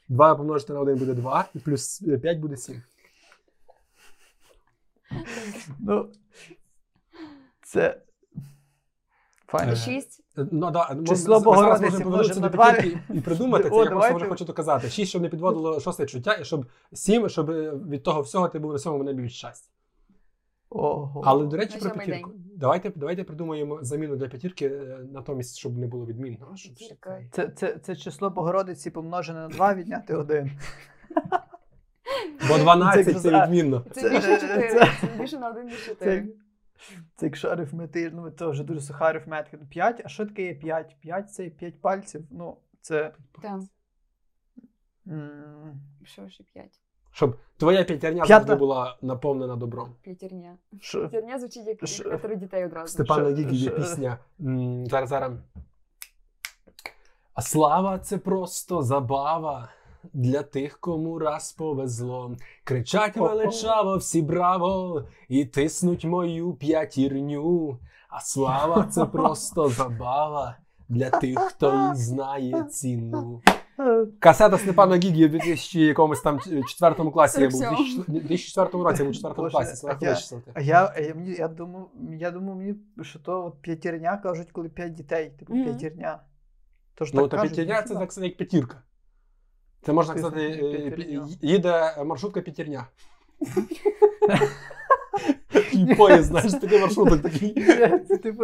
2 0.09 0.35
помножити 0.35 0.73
на 0.73 0.79
1 0.79 0.97
буде 0.97 1.13
2, 1.13 1.45
і 1.55 1.59
плюс 1.59 1.99
5 2.21 2.39
буде 2.39 2.57
7. 2.57 2.81
Ну, 5.79 6.09
це. 7.61 8.01
Файно. 9.57 9.71
Е, 9.71 9.75
6. 9.75 10.23
Ну, 10.51 10.71
да, 10.71 10.97
Число 11.07 11.15
зараз 11.15 11.43
Богородиці 11.43 11.83
можемо 11.83 12.03
повернутися 12.03 12.39
на 12.39 12.49
до 12.49 12.55
два. 12.57 12.75
і 13.13 13.21
придумати 13.21 13.63
це. 13.69 13.75
О, 13.75 13.83
Я 13.83 13.89
просто 13.89 14.15
вже 14.15 14.25
хочу 14.25 14.45
доказати. 14.45 14.89
6, 14.89 15.09
щоб 15.09 15.21
не 15.21 15.29
підводило 15.29 15.79
шосте 15.79 16.05
чуття, 16.05 16.37
і 16.41 16.45
щоб 16.45 16.65
7, 16.93 17.29
щоб 17.29 17.51
від 17.89 18.03
того 18.03 18.21
всього 18.21 18.47
ти 18.47 18.59
був 18.59 18.71
на 18.71 18.79
сьомому 18.79 19.03
небі 19.03 19.21
від 19.21 19.31
щастя. 19.31 19.69
Ого. 20.69 21.21
Але, 21.25 21.45
до 21.45 21.57
речі, 21.57 21.77
На 21.81 21.89
про 21.89 21.99
п'ятірку. 21.99 22.31
Давайте, 22.55 22.91
давайте 22.95 23.23
придумаємо 23.23 23.79
заміну 23.81 24.15
для 24.15 24.27
п'ятірки, 24.27 24.65
е, 24.65 24.99
натомість, 25.13 25.57
щоб 25.57 25.77
не 25.77 25.87
було 25.87 26.05
відмінно. 26.05 26.55
Це, 27.31 27.47
це, 27.55 27.77
це 27.83 27.95
число 27.95 28.29
Богородиці 28.29 28.89
помножене 28.91 29.39
на 29.39 29.47
2, 29.47 29.73
відняти 29.73 30.15
1. 30.15 30.51
Бо 32.49 32.57
12 32.57 33.05
Це 33.05 33.13
це 33.13 33.43
відмінно. 33.45 33.85
Це 33.91 34.09
більше 34.09 34.39
4. 34.39 34.69
це- 34.69 34.91
Це 35.01 35.07
більше 35.19 35.39
на 35.39 35.49
1 35.49 35.65
ніж 35.65 35.85
4. 35.85 36.27
це 37.15 37.25
якщо 37.25 37.47
арифметично, 37.49 38.21
ну 38.21 38.31
це 38.31 38.47
вже 38.47 38.63
дуже 38.63 38.81
суха 38.81 39.05
арифметика. 39.05 39.57
5, 39.69 40.01
а 40.05 40.07
що 40.09 40.25
таке 40.25 40.43
є 40.43 40.53
5? 40.53 40.95
5 40.99 41.31
це 41.33 41.49
5 41.49 41.81
пальців. 41.81 42.25
Ну, 42.31 42.57
це. 42.81 43.13
Там, 43.41 43.67
м, 45.07 45.81
що 46.03 46.29
ще 46.29 46.43
5. 46.43 46.79
Щоб 47.11 47.37
твоя 47.57 47.83
п'ятерня 47.83 48.23
П'ята. 48.23 48.27
завжди 48.33 48.55
була 48.55 48.97
наповнена 49.01 49.55
добром. 49.55 49.95
П'ятірня. 50.01 50.57
Що? 50.81 50.99
П'ятірня 51.09 51.39
звучить 51.39 51.67
як 51.67 51.77
п'ятеро 51.79 52.35
дітей 52.35 52.65
одразу. 52.65 52.87
Степана 52.87 53.25
Що- 53.25 53.35
Гігі 53.35 53.55
є 53.55 53.69
що- 53.69 53.75
пісня. 53.79 54.17
М, 54.41 54.85
Зараз 54.87 55.09
зараз. 55.09 55.31
А 57.33 57.41
слава 57.41 57.99
це 57.99 58.17
просто 58.17 58.81
забава. 58.83 59.69
Для 60.13 60.43
тих, 60.43 60.79
кому 60.79 61.19
раз 61.19 61.51
повезло, 61.53 62.35
кричать 62.63 63.17
величаво, 63.17 63.97
всі 63.97 64.21
браво, 64.21 65.03
і 65.29 65.45
тиснуть 65.45 66.05
мою 66.05 66.53
п'ятірню. 66.53 67.77
А 68.09 68.19
слава 68.19 68.83
це 68.83 69.05
просто 69.11 69.69
забава 69.69 70.57
для 70.89 71.09
тих, 71.09 71.39
хто 71.39 71.73
їй 71.89 71.95
знає 71.95 72.63
ціну. 72.63 73.41
Е, 73.79 74.05
Касета 74.19 74.57
Степана 74.57 74.95
Гігі 74.97 75.25
в 75.27 75.29
2000 75.31 75.79
якомусь 75.79 76.21
там 76.21 76.39
четвертому 76.67 77.11
класі 77.11 77.41
я 77.41 77.49
був. 77.49 77.61
У 77.61 77.63
47. 77.63 78.03
2004 78.07 78.83
році 78.83 78.97
я 78.99 79.05
був 79.05 79.11
у 79.11 79.13
четвертому 79.13 79.49
класі. 79.49 79.87
Я- 80.01 80.17
А 80.53 80.61
я, 80.61 80.93
я, 81.07 81.15
мені, 81.15 81.31
я, 81.31 81.47
думав, 81.47 81.89
я 82.19 82.31
думав, 82.31 82.55
мені, 82.55 82.75
що 83.01 83.19
то 83.19 83.45
от 83.45 83.61
п'ятірня 83.61 84.17
кажуть, 84.17 84.51
коли 84.51 84.69
5 84.69 84.93
дітей, 84.93 85.29
типу 85.39 85.53
Мгм. 85.55 85.63
п'ятірня. 85.63 86.19
Тож 86.95 87.13
Ну, 87.13 87.21
так 87.21 87.29
та 87.31 87.37
кажуть, 87.37 87.55
п'ятірня 87.55 87.81
це 87.81 87.93
ніфіга. 87.93 88.05
так 88.05 88.23
як 88.23 88.37
п'ятірка. 88.37 88.81
Це 89.85 89.93
можна 89.93 90.13
Ти 90.13 90.19
сказати, 90.19 90.53
знаєш, 90.59 91.33
е, 91.41 91.47
їде 91.47 92.03
маршрутка 92.03 92.41
п'ятірня. 92.41 92.87
Поїзд, 95.97 96.25
знаєш, 96.25 96.51
такий 96.51 96.79
маршруток 96.79 97.21
такий. 97.21 97.53
Це 98.07 98.17
типу, 98.17 98.43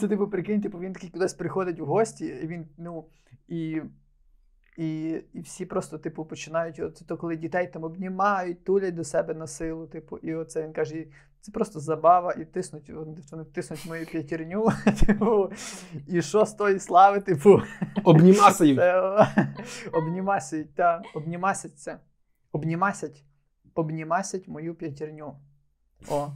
це 0.00 0.08
типу, 0.08 0.28
прикинь, 0.28 0.60
типу, 0.60 0.78
він 0.78 0.92
такий 0.92 1.10
кудись 1.10 1.34
приходить 1.34 1.80
в 1.80 1.84
гості, 1.84 2.26
і 2.26 2.46
він, 2.46 2.66
ну, 2.78 3.04
і, 3.48 3.82
і, 4.76 5.08
і 5.32 5.40
всі 5.40 5.66
просто, 5.66 5.98
типу, 5.98 6.24
починають, 6.24 6.80
от, 6.80 7.02
то 7.06 7.16
коли 7.16 7.36
дітей 7.36 7.66
там 7.66 7.84
обнімають, 7.84 8.64
тулять 8.64 8.94
до 8.94 9.04
себе 9.04 9.34
на 9.34 9.46
силу, 9.46 9.86
типу, 9.86 10.18
і 10.18 10.34
оце 10.34 10.62
він 10.62 10.72
каже, 10.72 11.04
це 11.46 11.52
просто 11.52 11.80
забава, 11.80 12.32
і 12.32 12.44
тиснуть, 12.44 12.90
вони, 12.90 13.16
вони 13.32 13.44
тиснуть 13.44 13.86
мою 13.86 14.06
п'ятірню, 14.06 14.68
типу, 15.06 15.52
і 16.06 16.22
що 16.22 16.44
з 16.44 16.54
тої 16.54 16.78
слави, 16.78 17.20
типу, 17.20 17.60
Обнімасають. 18.04 18.78
це, 18.78 19.28
обнімасять, 19.92 20.74
та, 20.74 21.02
обнімасять 21.14 21.78
це, 21.78 22.00
обнімасять, 22.52 23.24
обнімасять 23.74 24.48
мою 24.48 24.74
п'ятірню. 24.74 25.36
О, 26.10 26.28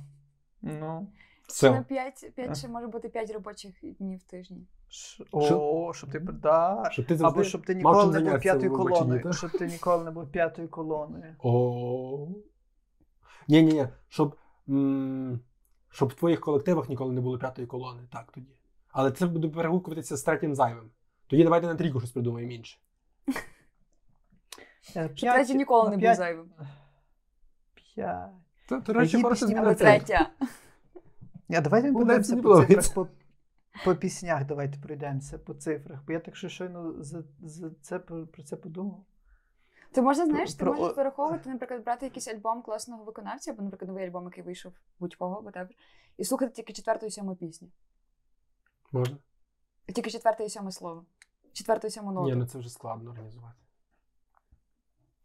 ну. 0.63 1.07
Ще 1.49 1.71
на 1.71 1.81
Все. 1.81 1.85
5, 1.89 2.33
5 2.35 2.59
ще 2.59 2.69
може 2.69 2.87
бути 2.87 3.09
5 3.09 3.31
робочих 3.31 3.73
днів 3.99 4.19
в 4.19 4.23
тижні. 4.23 4.67
О, 5.33 5.93
щоб 5.95 6.11
ти 6.11 6.19
да. 6.19 6.89
Щоб 6.91 7.07
ти 7.07 7.19
Або 7.23 7.45
щоб 7.45 7.67
ти 7.67 7.75
ніколи 7.75 8.21
не 8.21 8.31
був 8.31 8.41
п'ятою 8.41 8.73
колоною. 8.73 9.33
Щоб 9.33 9.51
ти 9.51 9.67
ніколи 9.67 10.05
не 10.05 10.11
був 10.11 10.33
п'ятою 10.33 10.69
колоною. 10.69 11.35
О. 11.39 12.29
Ні, 13.49 13.63
ні. 13.63 13.89
Щоб, 14.09 14.37
щоб 15.91 16.09
в 16.09 16.15
твоїх 16.15 16.41
колективах 16.41 16.89
ніколи 16.89 17.13
не 17.13 17.21
було 17.21 17.39
п'ятої 17.39 17.67
колони. 17.67 18.03
Так 18.13 18.33
тоді. 18.33 18.57
Але 18.89 19.13
це 19.13 19.27
буде 19.27 19.49
перегукуватися 19.49 20.17
з 20.17 20.23
третім 20.23 20.55
зайвим. 20.55 20.91
Тоді 21.27 21.45
давайте 21.45 21.67
на 21.67 21.75
трійку 21.75 22.01
щось 22.01 22.11
придумаємо 22.11 22.53
інше. 22.53 22.79
Е, 24.97 25.09
третій 25.09 25.55
ніколи 25.55 25.91
не 25.91 25.97
був 25.97 26.03
п'ять- 26.03 26.17
зайвим. 26.17 26.51
П'ять. 27.75 28.31
До 28.71 28.93
речі, 28.93 29.17
хороша 29.17 29.23
хороша 29.23 29.47
зміна 29.47 29.75
третя. 29.75 30.31
Ні, 31.49 31.61
давайте 31.61 31.93
ми 31.93 32.01
Ну, 32.01 32.07
по 32.07 32.23
цифрах, 32.23 32.95
по, 32.95 33.09
по 33.85 33.95
піснях 33.95 34.47
давайте 34.47 34.79
пройдемося, 34.79 35.39
по 35.39 35.55
цифрах. 35.55 36.01
Бо 36.07 36.13
я 36.13 36.21
так 36.21 36.37
що 36.37 36.49
щойно 36.49 36.95
за, 37.03 37.23
за 37.43 37.71
це, 37.81 37.99
про, 37.99 38.27
про 38.27 38.43
це 38.43 38.57
подумав. 38.57 39.05
Ти 39.93 40.03
можна, 40.03 40.27
знаєш, 40.27 40.55
ти 40.55 40.65
Про- 40.65 40.75
можеш 40.75 40.97
вираховувати, 40.97 41.51
наприклад, 41.51 41.85
брати 41.85 42.07
якийсь 42.07 42.29
альбом 42.29 42.63
класного 42.63 43.05
виконавця, 43.05 43.51
або, 43.51 43.63
наприклад, 43.63 43.89
новий 43.89 44.07
альбом, 44.07 44.25
який 44.25 44.45
вийшов 44.45 44.73
будь-кого, 45.01 45.41
whatever, 45.41 45.69
і 46.17 46.25
слухати 46.25 46.53
тільки 46.53 46.73
четверту 46.73 47.07
і 47.07 47.11
сьому 47.11 47.37
пісню. 47.37 47.69
Можна? 48.93 49.17
Тільки 49.95 50.11
четверте 50.11 50.45
і 50.45 50.51
сьоме 50.51 50.73
слово. 50.73 51.05
Четверту 51.53 51.87
і 51.87 51.91
сьому 51.91 52.13
ноту. 52.13 52.27
Ні, 52.29 52.35
ну 52.35 52.47
це 52.47 52.59
вже 52.59 52.69
складно 52.71 53.11
організувати. 53.11 53.55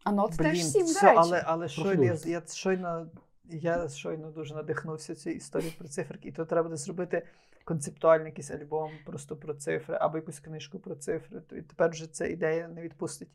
А 0.04 0.12
нот 0.12 0.36
теж 0.36 0.64
сім, 0.64 0.86
до 0.86 0.92
речі. 0.92 1.16
але, 1.18 1.42
але 1.46 1.68
щойно, 1.68 2.04
я, 2.04 2.14
я 2.24 2.42
щойно, 2.46 3.10
я 3.44 3.88
щойно 3.88 4.30
дуже 4.30 4.54
надихнувся 4.54 5.14
цією 5.14 5.36
історією 5.36 5.74
про 5.78 5.88
циферки, 5.88 6.28
і 6.28 6.32
то 6.32 6.44
треба 6.44 6.62
буде 6.62 6.76
зробити 6.76 7.26
концептуальний 7.64 8.26
якийсь 8.26 8.50
альбом 8.50 8.90
просто 9.06 9.36
про 9.36 9.54
цифри, 9.54 9.98
або 10.00 10.16
якусь 10.16 10.40
книжку 10.40 10.78
про 10.78 10.94
цифри. 10.96 11.40
То- 11.40 11.56
І 11.56 11.62
тепер 11.62 11.90
вже 11.90 12.06
ця 12.06 12.26
ідея 12.26 12.68
не 12.68 12.82
відпустить. 12.82 13.28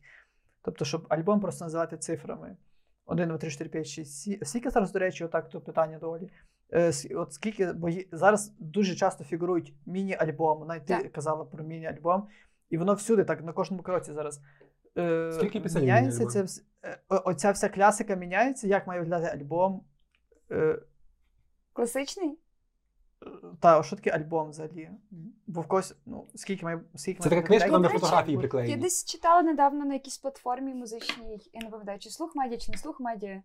Тобто, 0.62 0.86
щоб 0.86 1.06
альбом 1.10 1.40
просто 1.40 1.66
називати 1.66 1.98
цифрами. 1.98 2.58
1, 3.06 3.28
2, 3.28 3.38
3, 3.38 3.50
4, 3.52 3.70
5, 3.70 3.88
6, 3.88 4.22
7. 4.22 4.40
Скільки 4.44 4.70
зараз, 4.70 4.92
до 4.92 5.00
речі, 5.00 5.24
отак 5.24 5.50
то 5.50 5.62
питання 5.62 6.00
доволі. 6.00 6.30
Е, 6.74 6.92
От 7.16 7.34
скільки, 7.34 7.74
бо 7.74 7.90
зараз 8.12 8.54
дуже 8.60 8.96
часто 8.96 9.24
фігурують 9.24 9.74
міні-альбом. 9.86 10.68
Навіть 10.68 10.86
ти 10.86 11.10
казала 11.10 11.46
про 11.46 11.64
міні-альбом, 11.64 12.28
і 12.70 12.78
воно 12.78 12.94
всюди, 12.94 13.24
так 13.24 13.44
на 13.44 13.54
кожному 13.54 13.84
кроці 13.84 14.14
зараз. 14.14 14.42
Е, 14.98 15.32
Скільки 15.34 15.60
пісень 15.60 15.82
міняється 15.82 16.26
це 16.26 16.46
оця 17.08 17.52
вся 17.52 17.70
класика 17.70 18.16
міняється, 18.16 18.68
як 18.68 18.88
має 18.88 19.00
виглядати 19.00 19.38
альбом. 19.38 19.84
Е, 20.52 20.80
Класичний? 21.74 22.38
Та 23.60 23.84
що 23.84 23.96
таке 23.96 24.10
альбом 24.10 24.50
взагалі? 24.50 24.90
Бо 25.48 25.62
в 25.62 25.68
когось, 25.68 25.96
ну, 26.06 26.28
скільки 26.36 26.66
має 26.66 26.82
скільки 26.96 27.24
Це 27.24 27.30
має 27.30 27.42
така 27.42 27.48
книжка, 27.48 27.70
там 27.70 27.84
речі, 27.84 27.94
фотографії 27.94 28.70
Я 28.70 28.78
десь 28.78 29.06
читала 29.06 29.42
недавно 29.42 29.86
на 29.86 29.94
якійсь 29.94 30.18
платформі 30.18 30.74
музичній, 30.74 31.50
я 31.54 31.62
не 31.62 31.70
пам'ятаю, 31.70 32.00
чи 32.00 32.10
слух 32.10 32.36
медіа, 32.36 32.58
чи 32.58 32.72
не 32.72 32.78
слух 32.78 33.00
медіа. 33.00 33.44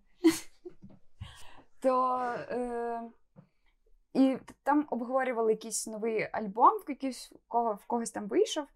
То 1.81 2.19
е, 2.51 3.01
і 4.15 4.39
там 4.63 4.87
обговорювали 4.91 5.53
якийсь 5.53 5.87
новий 5.87 6.29
альбом, 6.33 6.73
в 6.87 6.91
якийсь 6.91 7.33
в 7.33 7.49
кого 7.49 7.75
в 7.75 7.87
когось 7.87 8.11
там 8.11 8.29
вийшов, 8.29 8.67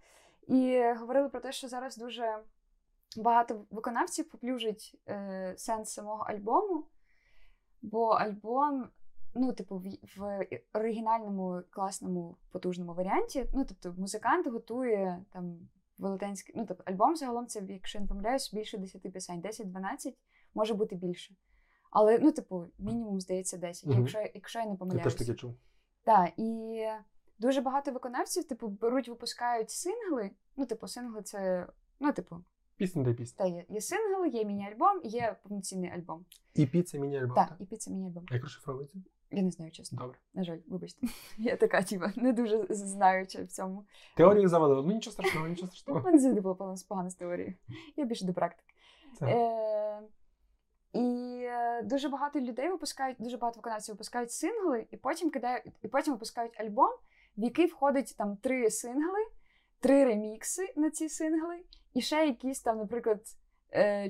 і 0.48 0.82
говорили 0.98 1.28
про 1.28 1.40
те, 1.40 1.53
що 1.53 1.68
зараз 1.68 1.96
дуже 1.96 2.38
багато 3.16 3.64
виконавців 3.70 4.30
поплюжать 4.30 4.96
е, 5.09 5.55
сенс 5.57 5.92
самого 5.92 6.24
альбому, 6.24 6.84
бо 7.82 8.09
альбом. 8.09 8.88
Ну, 9.35 9.53
типу, 9.53 9.76
в, 9.76 9.85
в 10.16 10.47
оригінальному 10.72 11.62
класному 11.70 12.37
потужному 12.51 12.95
варіанті. 12.95 13.47
Ну, 13.55 13.64
тобто, 13.68 14.01
музикант 14.01 14.47
готує 14.47 15.24
там 15.33 15.68
велетенський. 15.99 16.55
Ну, 16.59 16.66
тобто, 16.66 16.83
альбом 16.87 17.16
загалом 17.16 17.47
це, 17.47 17.62
якщо 17.68 17.99
я 17.99 18.03
не 18.03 18.09
помиляюсь, 18.09 18.53
більше 18.55 18.78
10 18.78 19.12
пісень, 19.12 19.41
10-12, 19.41 20.14
може 20.55 20.74
бути 20.74 20.97
більше. 20.97 21.35
Але, 21.91 22.18
ну, 22.18 22.33
типу, 22.33 22.66
мінімум, 22.78 23.20
здається, 23.20 23.57
10, 23.59 23.87
Мгм. 23.87 23.99
якщо, 23.99 24.18
якщо 24.35 24.59
я 24.59 24.66
не 24.66 24.76
Я 24.97 25.03
теж 25.03 25.14
таке 25.14 25.35
чув. 25.35 25.55
Так, 26.05 26.33
і 26.37 26.85
дуже 27.39 27.61
багато 27.61 27.93
виконавців, 27.93 28.45
типу, 28.45 28.68
беруть, 28.68 29.09
випускають 29.09 29.70
сингли. 29.70 30.31
Ну, 30.57 30.66
типу, 30.66 30.89
сингли 30.89 31.22
це. 31.22 31.66
Ну, 32.01 32.12
типу, 32.12 32.37
Пісня 32.76 33.05
та 33.05 33.12
пісня. 33.12 33.45
та 33.45 33.51
є, 33.51 33.64
є 33.68 33.81
сингл, 33.81 34.26
є 34.26 34.45
міні-альбом, 34.45 35.01
є 35.05 35.37
повноцінний 35.43 35.91
альбом. 35.91 36.24
І 36.55 36.66
піца 36.66 36.99
міні-альбом. 36.99 37.35
Так, 37.35 37.57
і 37.70 37.76
це 37.76 37.91
міні-альбом. 37.91 38.24
Як 38.31 38.43
розшифровується? 38.43 38.99
Я 39.31 39.43
не 39.43 39.51
знаю, 39.51 39.70
чесно. 39.70 39.99
Добре. 39.99 40.18
На 40.35 40.45
жаль, 40.45 40.59
вибачте. 40.68 41.07
Я 41.39 41.57
така, 41.57 41.83
тіба, 41.83 42.12
не 42.16 42.33
дуже 42.33 42.66
знаюча 42.70 43.43
в 43.43 43.47
цьому. 43.47 43.85
Теорію 44.16 44.49
завалили. 44.49 44.83
Ну 44.87 44.93
нічого 44.93 45.12
страшного, 45.12 45.49
нічого 45.49 45.68
страшного. 45.68 46.01
У 46.01 46.03
мене 46.03 46.18
завжди 46.18 46.41
було 46.41 46.55
погано 46.55 46.76
погано 46.89 47.11
з 47.11 47.14
теорією. 47.14 47.55
Я 47.97 48.05
більше 48.05 48.24
до 48.26 48.33
практики. 48.33 48.74
Е, 49.22 50.03
І 50.93 51.41
е, 51.45 51.83
дуже 51.83 52.09
багато 52.09 52.41
людей 52.41 52.68
випускають, 52.68 53.16
дуже 53.20 53.37
багато 53.37 53.59
виконавців 53.59 53.95
випускають 53.95 54.33
сингли, 54.33 54.87
і 54.91 54.97
потім 54.97 55.31
кидають, 55.31 55.64
і 55.83 55.89
потім 55.89 56.12
випускають 56.12 56.61
альбом, 56.61 56.91
в 57.37 57.45
який 57.45 57.66
входить 57.66 58.14
там 58.18 58.37
три 58.37 58.70
сингли, 58.70 59.20
три 59.81 60.05
ремікси 60.05 60.72
на 60.76 60.91
ці 60.91 61.09
сингли, 61.09 61.61
і 61.95 62.01
ще 62.01 62.26
якісь 62.26 62.61
там, 62.61 62.78
наприклад, 62.78 63.20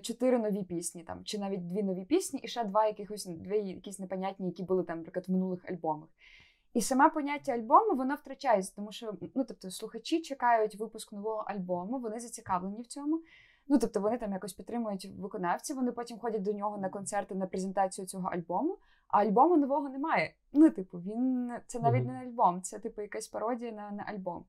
чотири 0.03 0.39
нові 0.39 0.65
пісні, 0.65 1.03
там, 1.03 1.25
чи 1.25 1.39
навіть 1.39 1.69
дві 1.69 1.83
нові 1.83 2.05
пісні, 2.05 2.41
і 2.43 2.49
ще 2.49 2.65
два 2.65 2.87
якихось 2.87 3.27
дві 3.27 3.59
якісь 3.59 3.99
непонятні, 3.99 4.47
які 4.47 4.63
були 4.63 4.85
там, 4.85 4.99
наприклад, 4.99 5.29
в 5.29 5.33
минулих 5.33 5.71
альбомах. 5.71 6.09
І 6.75 6.81
саме 6.81 7.11
поняття 7.11 7.53
альбому 7.53 7.95
воно 7.95 8.15
втрачається, 8.15 8.73
тому 8.77 8.93
що 8.93 9.15
ну, 9.35 9.45
тобто, 9.45 9.71
слухачі 9.71 10.21
чекають 10.21 10.75
випуск 10.75 11.13
нового 11.13 11.45
альбому, 11.47 11.99
вони 11.99 12.21
зацікавлені 12.21 12.83
в 12.83 12.87
цьому. 12.87 13.23
Ну, 13.69 13.79
тобто 13.79 14.01
вони 14.01 14.19
там 14.19 14.33
якось 14.33 14.53
підтримують 14.53 15.13
виконавців, 15.19 15.77
вони 15.77 15.93
потім 15.93 16.19
ходять 16.19 16.43
до 16.43 16.53
нього 16.53 16.79
на 16.79 16.89
концерти 16.89 17.35
на 17.35 17.47
презентацію 17.47 18.07
цього 18.07 18.29
альбому, 18.29 18.79
а 19.09 19.19
альбому 19.19 19.57
нового 19.57 19.89
немає. 19.89 20.35
Ну, 20.53 20.71
типу, 20.71 20.99
він 20.99 21.53
це 21.67 21.81
навіть 21.81 22.07
не 22.07 22.13
альбом, 22.13 22.63
це 22.63 22.79
типу 22.79 23.03
якась 23.03 23.29
пародія 23.29 23.73
на, 23.73 23.91
на 23.91 24.03
альбом. 24.03 24.45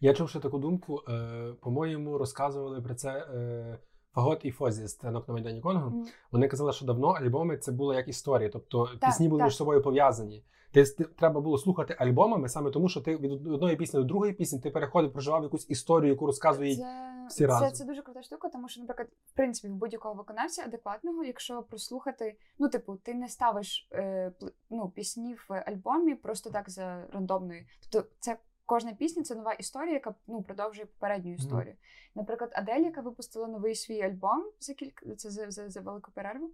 Я 0.00 0.14
чув 0.14 0.28
ще 0.28 0.40
таку 0.40 0.58
думку. 0.58 1.02
Е, 1.08 1.52
по-моєму, 1.60 2.18
розказували 2.18 2.82
про 2.82 2.94
це 2.94 3.10
е, 3.10 3.78
Фагот 4.14 4.44
і 4.44 4.50
Фозі 4.50 4.88
«Станок 4.88 5.28
на 5.28 5.34
Майдані 5.34 5.60
Конго. 5.60 5.90
Мгм. 5.90 6.06
Вони 6.32 6.48
казали, 6.48 6.72
що 6.72 6.86
давно 6.86 7.08
альбоми 7.08 7.56
це 7.56 7.72
було 7.72 7.94
як 7.94 8.08
історії, 8.08 8.50
тобто 8.52 8.86
Так, 8.86 9.10
пісні 9.10 9.28
були 9.28 9.38
так. 9.38 9.46
між 9.46 9.56
собою 9.56 9.82
пов'язані. 9.82 10.44
Ти, 10.72 10.84
ти 10.84 11.04
треба 11.04 11.40
було 11.40 11.58
слухати 11.58 11.96
альбомами 11.98 12.48
саме 12.48 12.70
тому, 12.70 12.88
що 12.88 13.00
ти 13.00 13.16
від 13.16 13.46
одної 13.46 13.76
пісні 13.76 14.00
до 14.00 14.04
другої 14.04 14.32
пісні 14.32 14.60
ти 14.60 14.70
переходив, 14.70 15.12
проживав 15.12 15.42
якусь 15.42 15.70
історію, 15.70 16.10
яку 16.10 16.26
розказує. 16.26 16.76
Це, 16.76 17.26
всі 17.28 17.38
це, 17.38 17.46
разом. 17.46 17.72
це 17.72 17.84
дуже 17.84 18.02
крута 18.02 18.22
штука, 18.22 18.48
тому 18.48 18.68
що, 18.68 18.80
наприклад, 18.80 19.08
в 19.26 19.32
принципі, 19.32 19.68
в 19.68 19.76
будь-якого 19.76 20.14
виконавця 20.14 20.62
адекватного, 20.62 21.24
якщо 21.24 21.62
прослухати, 21.62 22.36
ну, 22.58 22.68
типу, 22.68 22.96
ти 22.96 23.14
не 23.14 23.28
ставиш 23.28 23.88
е, 23.92 24.32
ну, 24.70 24.88
пісні 24.88 25.36
в 25.48 25.64
альбомі 25.66 26.14
просто 26.14 26.50
так 26.50 26.70
за 26.70 27.06
рандомною. 27.12 27.64
Тобто, 27.90 28.08
це 28.20 28.38
кожна 28.70 28.92
пісня 28.92 29.22
це 29.22 29.34
нова 29.34 29.52
історія, 29.52 29.94
яка 29.94 30.14
ну, 30.26 30.42
продовжує 30.42 30.86
попередню 30.86 31.34
історію. 31.34 31.74
Наприклад, 32.14 32.50
Адель, 32.54 32.80
яка 32.80 33.00
випустила 33.00 33.48
новий 33.48 33.74
свій 33.74 34.02
альбом 34.02 34.44
за 34.60 34.74
кілька 34.74 35.14
це 35.14 35.30
за, 35.30 35.50
за, 35.50 35.68
за 35.68 35.80
велику 35.80 36.10
перерву. 36.12 36.50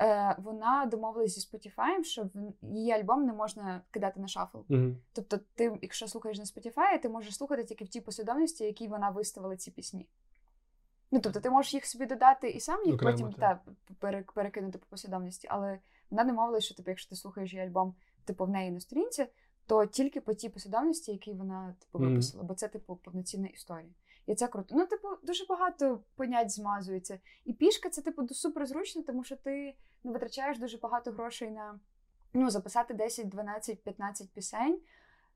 Е, 0.00 0.36
вона 0.38 0.86
домовилась 0.86 1.38
зі 1.38 1.40
Spotify, 1.40 2.02
що 2.02 2.30
її 2.62 2.92
альбом 2.92 3.26
не 3.26 3.32
можна 3.32 3.82
кидати 3.90 4.20
на 4.20 4.28
шафл. 4.28 4.58
Мгм. 4.68 4.96
Тобто, 5.12 5.38
ти, 5.54 5.78
якщо 5.82 6.08
слухаєш 6.08 6.38
на 6.38 6.44
Spotify, 6.44 7.02
ти 7.02 7.08
можеш 7.08 7.36
слухати 7.36 7.64
тільки 7.64 7.84
в 7.84 7.88
тій 7.88 8.00
послідовності, 8.00 8.64
якій 8.64 8.88
вона 8.88 9.10
виставила 9.10 9.56
ці 9.56 9.70
пісні. 9.70 10.06
Ну, 11.10 11.20
тобто, 11.20 11.40
ти 11.40 11.50
можеш 11.50 11.74
їх 11.74 11.86
собі 11.86 12.06
додати 12.06 12.50
і 12.50 12.60
сам 12.60 12.84
їх 12.84 12.94
Окремо, 12.94 13.12
потім 13.12 13.32
та, 13.32 13.60
перекинути 14.34 14.78
по 14.78 14.86
послідовності. 14.90 15.48
Але 15.50 15.78
вона 16.10 16.24
не 16.24 16.32
мовила, 16.32 16.60
що 16.60 16.74
типу, 16.74 16.90
якщо 16.90 17.10
ти 17.10 17.16
слухаєш 17.16 17.52
її 17.52 17.66
альбом, 17.66 17.94
типу, 18.24 18.44
в 18.44 18.48
неї 18.48 18.70
на 18.70 18.80
сторінці, 18.80 19.26
то 19.70 19.86
тільки 19.86 20.20
по 20.20 20.34
тій 20.34 20.48
послідовності, 20.48 21.12
якій 21.12 21.32
вона 21.32 21.74
типу, 21.78 21.98
виписала, 21.98 22.44
бо 22.44 22.54
це 22.54 22.68
типу 22.68 22.96
повноцінна 22.96 23.46
історія. 23.46 23.90
І 24.26 24.34
це 24.34 24.48
круто. 24.48 24.74
Ну, 24.78 24.86
типу, 24.86 25.08
дуже 25.22 25.44
багато 25.48 26.00
понять 26.16 26.50
змазується. 26.50 27.18
І 27.44 27.52
пішка 27.52 27.88
це, 27.88 28.02
типу, 28.02 28.28
супер 28.28 28.66
зручно, 28.66 29.02
тому 29.02 29.24
що 29.24 29.36
ти 29.36 29.74
не 30.04 30.12
витрачаєш 30.12 30.58
дуже 30.58 30.78
багато 30.78 31.10
грошей 31.10 31.50
на 31.50 31.80
ну, 32.32 32.50
записати 32.50 32.94
10, 32.94 33.28
12, 33.28 33.82
15 33.82 34.30
пісень 34.30 34.80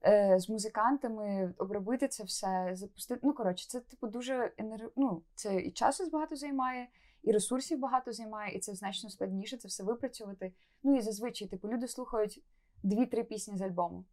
е, 0.04 0.38
з 0.38 0.48
музикантами, 0.48 1.54
обробити 1.58 2.08
це 2.08 2.24
все, 2.24 2.70
запустити. 2.72 3.20
Ну, 3.24 3.32
коротше, 3.32 3.68
це, 3.68 3.80
типу, 3.80 4.06
дуже 4.06 4.52
енер... 4.56 4.90
ну, 4.96 5.22
це 5.34 5.60
і 5.60 5.70
часу 5.70 6.10
багато 6.10 6.36
займає, 6.36 6.88
і 7.22 7.32
ресурсів 7.32 7.78
багато 7.78 8.12
займає, 8.12 8.56
і 8.56 8.58
це 8.58 8.74
значно 8.74 9.10
складніше 9.10 9.56
це 9.56 9.68
все 9.68 9.84
випрацьовувати. 9.84 10.52
Ну 10.82 10.96
і 10.96 11.00
зазвичай, 11.00 11.48
типу, 11.48 11.68
люди 11.68 11.88
слухають 11.88 12.42
2-3 12.84 13.22
пісні 13.22 13.56
з 13.56 13.60
альбому. 13.60 14.04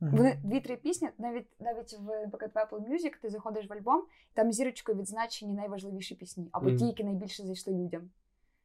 Вони 0.00 0.38
дві-три 0.44 0.76
пісні, 0.76 1.10
навіть 1.18 1.60
навіть 1.60 1.92
в 1.92 2.20
наприклад, 2.20 2.50
в 2.54 2.58
Apple 2.58 2.90
Music 2.90 3.12
ти 3.22 3.30
заходиш 3.30 3.68
в 3.68 3.72
альбом, 3.72 4.04
там 4.34 4.52
зірочкою 4.52 4.98
відзначені 4.98 5.52
найважливіші 5.52 6.14
пісні, 6.14 6.48
або 6.52 6.68
Мгм. 6.68 6.78
ті, 6.78 6.86
які 6.86 7.04
найбільше 7.04 7.42
зайшли 7.42 7.72
людям. 7.72 8.10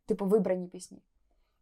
Типу, 0.06 0.26
вибрані 0.26 0.68
пісні. 0.68 1.02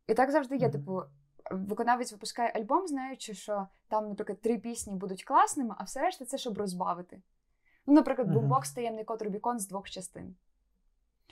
І 0.07 0.13
так 0.13 0.31
завжди 0.31 0.55
є. 0.55 0.67
Мгм. 0.67 0.71
Типу, 0.71 1.03
виконавець 1.51 2.11
випускає 2.11 2.51
альбом, 2.55 2.87
знаючи, 2.87 3.33
що 3.33 3.67
там, 3.87 4.09
наприклад, 4.09 4.41
три 4.41 4.57
пісні 4.57 4.93
будуть 4.93 5.23
класними, 5.23 5.75
а 5.77 5.83
все 5.83 6.01
решта 6.01 6.25
це 6.25 6.37
щоб 6.37 6.57
розбавити. 6.57 7.21
Ну, 7.85 7.93
наприклад, 7.93 8.31
бумбокс 8.31 8.71
таємний 8.71 9.03
код 9.03 9.21
Рубікон 9.21 9.59
з 9.59 9.67
двох 9.67 9.89
частин. 9.89 10.35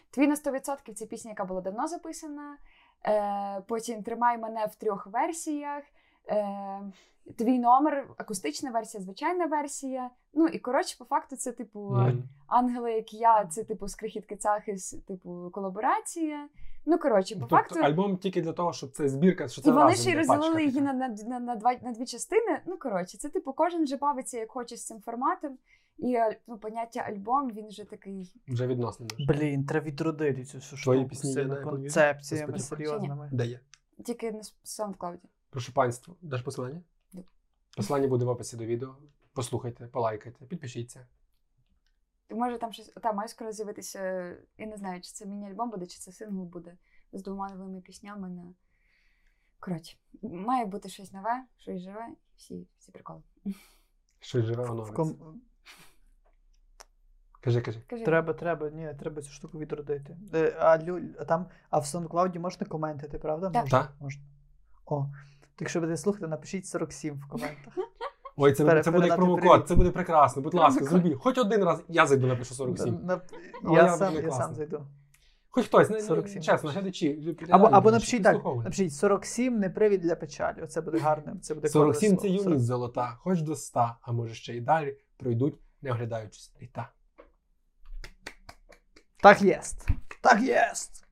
Твій 0.10 0.28
на 0.28 0.36
100% 0.36 0.94
це 0.94 1.06
пісня, 1.06 1.32
яка 1.32 1.46
була 1.46 1.62
давно 1.62 1.88
записана. 1.88 2.58
Е, 3.06 3.62
потім 3.62 4.04
Тримай 4.04 4.38
мене 4.38 4.66
в 4.66 4.76
трьох 4.76 5.08
версіях. 5.08 5.84
Е, 6.30 6.92
твій 7.38 7.60
номер, 7.60 8.08
акустична 8.18 8.72
версія, 8.72 9.04
звичайна 9.04 9.46
версія. 9.46 10.10
Ну 10.34 10.48
і 10.48 10.60
коротше, 10.60 10.96
по 11.00 11.06
факту, 11.06 11.36
це 11.36 11.52
типу 11.52 11.80
Мгм. 11.80 12.24
ангели, 12.48 12.94
як 12.94 13.14
я, 13.14 13.46
це 13.46 13.64
типу 13.64 13.88
скрихітки 13.88 14.36
цахис, 14.36 14.98
типу 15.08 15.50
колаборація. 15.54 16.48
Ну 16.86 16.98
коротше, 16.98 17.36
по 17.36 17.40
Тобто 17.42 17.56
факту. 17.56 17.80
альбом 17.80 18.18
тільки 18.18 18.42
для 18.42 18.54
того, 18.54 18.74
щоб 18.74 18.92
це 18.92 19.10
збірка, 19.10 19.48
що 19.48 19.62
це 19.62 19.70
І 19.70 19.74
вони 19.74 19.96
ще 19.96 20.12
й 20.12 20.16
розділили 20.16 20.66
її 20.66 20.82
на, 20.82 20.94
на, 20.94 21.08
на, 21.08 21.40
на, 21.40 21.56
два, 21.56 21.74
на 21.82 21.92
дві 21.92 22.06
частини. 22.06 22.62
Ну, 22.66 22.78
коротше, 22.78 23.18
це 23.18 23.30
типу 23.30 23.54
кожен 23.54 23.84
вже 23.84 23.98
бавиться 23.98 24.38
як 24.40 24.52
хоче 24.52 24.78
з 24.78 24.86
цим 24.86 25.02
форматом. 25.02 25.58
І 25.98 26.18
ну, 26.48 26.58
поняття 26.58 27.00
альбом 27.00 27.52
він 27.52 27.68
вже 27.68 27.84
такий. 27.84 28.34
Вже 28.48 28.68
відносно. 28.68 29.08
Блін, 29.28 29.66
треба 29.66 29.86
відродити 29.86 30.44
цю 30.44 30.58
всю 30.58 30.84
Твої 30.84 31.06
пісні 31.06 31.34
з 31.34 31.38
є 31.38 31.46
на 31.46 31.56
концепціями 31.56 32.60
серйозними. 32.60 33.30
Де 33.32 33.46
є? 33.46 33.60
Тільки 34.06 34.32
на 34.32 34.42
SoundCloud. 34.66 35.18
Прошу 35.56 35.74
панство, 35.74 36.16
даш 36.22 36.42
посилання? 36.42 36.82
Посилання 37.78 38.08
буде 38.08 38.26
в 38.26 38.30
описі 38.30 38.58
до 38.58 38.66
відео. 38.66 38.96
Послухайте, 39.34 39.88
полайкайте, 39.88 40.46
підпишіться. 40.46 41.08
Може 42.30 42.58
там 42.58 42.74
щось. 42.74 42.94
Та 43.04 43.14
має 43.14 43.30
скоро 43.30 43.52
з'явитися. 43.52 44.00
Я 44.58 44.66
не 44.68 44.78
знаю, 44.78 45.02
чи 45.02 45.12
це 45.12 45.26
міні-альбом 45.26 45.70
буде, 45.70 45.86
чи 45.86 46.00
це 46.00 46.12
сингл 46.12 46.44
буде 46.44 46.78
з 47.14 47.24
двома 47.24 47.50
новими 47.50 47.82
піснями 47.82 48.30
на. 48.30 48.54
Коротше, 49.60 49.98
має 50.22 50.66
бути 50.66 50.90
щось 50.90 51.12
нове, 51.12 51.46
щось 51.58 51.82
живе, 51.82 52.08
всі, 52.36 52.68
всі 52.78 52.92
приколи. 52.92 53.22
Щось 54.20 54.46
живе 54.46 54.66
воно. 54.66 54.84
ком- 54.84 55.40
Кажи, 57.42 57.62
кажи. 57.62 57.82
Кажи. 57.88 58.06
Треба, 58.06 58.34
треба, 58.34 58.70
ні, 58.70 58.94
треба 59.00 59.22
цю 59.22 59.32
штуку 59.32 59.60
відродити. 59.60 60.18
Е, 60.34 60.56
А, 60.60 60.84
лю... 60.84 61.02
а 61.20 61.26
там, 61.26 61.50
а 61.70 61.80
в 61.80 61.84
SoundCloud 61.84 62.40
можна 62.40 62.68
коментити, 62.68 63.20
правда? 63.20 63.50
Так. 63.50 63.64
Можна? 63.64 63.80
Так. 63.80 63.94
можна. 64.00 64.24
О, 64.86 65.08
то 65.56 65.64
якщо 65.64 65.80
будете 65.80 65.98
слухати, 65.98 66.28
напишіть 66.28 66.68
47 66.68 67.16
в 67.16 67.28
коментах. 67.30 67.74
Ой, 68.38 68.54
це, 68.54 68.66
Пере- 68.66 68.84
це 68.84 68.92
буде 68.92 69.08
як 69.08 69.16
промокод, 69.16 69.42
привіт. 69.52 69.68
це 69.68 69.76
буде 69.76 69.92
прекрасно. 69.92 70.42
Будь 70.42 70.54
ласка, 70.54 70.86
зробіть. 70.86 71.18
Хоч 71.20 71.38
один 71.38 71.64
раз 71.64 71.84
я 71.88 72.06
зайду, 72.06 72.28
напишу 72.28 72.54
47. 72.56 73.00
На- 73.04 73.22
Але 73.64 73.76
Я, 73.78 73.84
я 73.86 73.98
сам, 73.98 74.16
я 74.16 74.32
сам 74.32 74.56
зайду. 74.56 74.88
Хоч 75.50 75.66
хтось, 75.66 75.90
не, 75.90 76.02
47. 76.02 76.42
чесно, 76.42 76.70
глядачі. 76.70 77.38
Або, 77.50 77.66
або 77.66 77.92
напишіть 77.92 78.24
так, 78.24 78.46
напишіть 78.46 78.94
47 78.94 79.60
не 79.60 79.70
привід 79.70 80.02
для 80.02 80.16
печалі. 80.16 80.62
Оце 80.62 80.82
буде 80.82 80.98
гарним. 81.00 81.40
Це 81.42 81.56
буде 81.56 81.70
47 81.70 82.18
це 82.18 82.28
юність 82.30 82.66
золота, 82.66 83.18
хоч 83.20 83.42
до 83.42 83.56
100, 83.56 83.92
а 84.02 84.12
може 84.12 84.34
ще 84.34 84.54
й 84.54 84.62
далі 84.62 84.98
пройдуть, 85.18 85.60
не 85.82 85.92
оглядаючись 85.92 86.54
літа. 86.62 86.90
Так 89.18 89.42
єст. 89.42 89.88
Так 90.22 90.42
єст. 90.42 91.06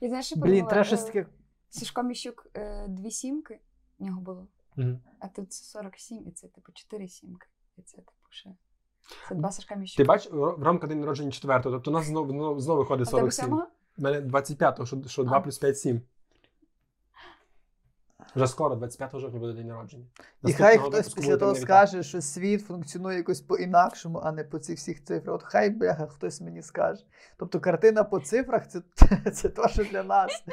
І 0.00 0.08
знаєш, 0.08 0.26
що 0.26 0.36
Блін, 0.36 0.66
треба 0.66 0.84
щось 0.84 1.02
Е, 1.02 1.06
таке. 1.06 1.26
Сашко 1.70 2.02
Міщук 2.02 2.46
е, 2.56 2.86
дві 2.88 3.10
сімки 3.10 3.58
в 4.00 4.02
нього 4.04 4.20
було, 4.20 4.46
Мгм. 4.76 5.00
а 5.20 5.28
тут 5.28 5.52
47, 5.52 6.26
і 6.28 6.30
це 6.30 6.48
типу 6.48 6.72
4 6.72 7.08
сімки. 7.08 7.46
І 7.76 7.82
це 7.82 7.96
типу 7.96 8.12
ще. 8.30 8.50
Це 9.28 9.34
два 9.34 9.50
Сашка 9.52 9.74
Ти 9.74 9.80
Міщука. 9.80 10.04
бачиш, 10.08 10.32
в 10.32 10.62
рамка 10.62 10.86
день 10.86 11.00
народження 11.00 11.30
4, 11.30 11.60
тобто 11.62 11.90
у 11.90 11.94
нас 11.94 12.06
знову, 12.06 12.30
знову, 12.30 12.60
знову 12.60 12.78
виходить 12.80 13.06
А 13.08 13.10
в 13.10 13.14
тебе 13.20 13.30
47. 13.30 13.54
У 13.98 14.02
мене 14.02 14.20
25-го, 14.20 14.86
що, 14.86 15.02
що 15.06 15.24
2 15.24 15.36
А. 15.36 15.40
плюс 15.40 15.58
5 15.58 15.78
7. 15.78 16.02
Вже 18.36 18.46
скоро, 18.46 18.76
25 18.76 19.18
жовтня 19.20 19.40
буде 19.40 19.52
день 19.52 19.66
народження. 19.66 20.04
І 20.44 20.52
хай 20.52 20.78
хтось 20.78 21.14
після 21.14 21.36
того 21.36 21.54
скаже, 21.54 22.02
що 22.02 22.20
світ 22.20 22.66
функціонує 22.66 23.16
якось 23.16 23.40
по-інакшому, 23.40 24.18
а 24.24 24.32
не 24.32 24.44
по 24.44 24.58
цих 24.58 24.78
всіх 24.78 25.04
цифрах. 25.04 25.34
От 25.34 25.42
хай 25.42 25.70
бляха, 25.70 26.06
хтось 26.06 26.40
мені 26.40 26.62
скаже. 26.62 27.04
Тобто 27.36 27.60
картина 27.60 28.04
по 28.04 28.20
цифрах 28.20 28.68
це, 28.68 28.82
це 29.32 29.48
то, 29.48 29.68
що 29.68 29.84
для 29.84 30.02
нас 30.02 30.44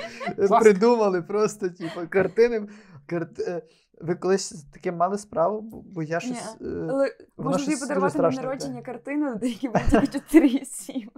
придумали 0.61 1.21
просто, 1.21 1.69
типу, 1.69 2.07
картини. 2.09 2.67
Е, 3.13 3.61
Ви 4.01 4.15
колись 4.15 4.63
таке 4.73 4.91
мали 4.91 5.17
справу, 5.17 5.61
Бо- 5.61 6.03
я 6.03 6.19
щось. 6.19 6.55
е, 6.61 6.87
Але 6.89 7.15
можна 7.37 7.51
тобі 7.51 7.63
щось 7.63 7.79
подарувати 7.79 8.17
на 8.21 8.29
народження 8.29 8.81
картину, 8.81 9.35
де 9.35 9.47
які 9.47 9.67
буде 9.67 9.83
тільки 9.91 10.07
4 10.07 10.47
і 10.47 10.65
7. 10.65 11.09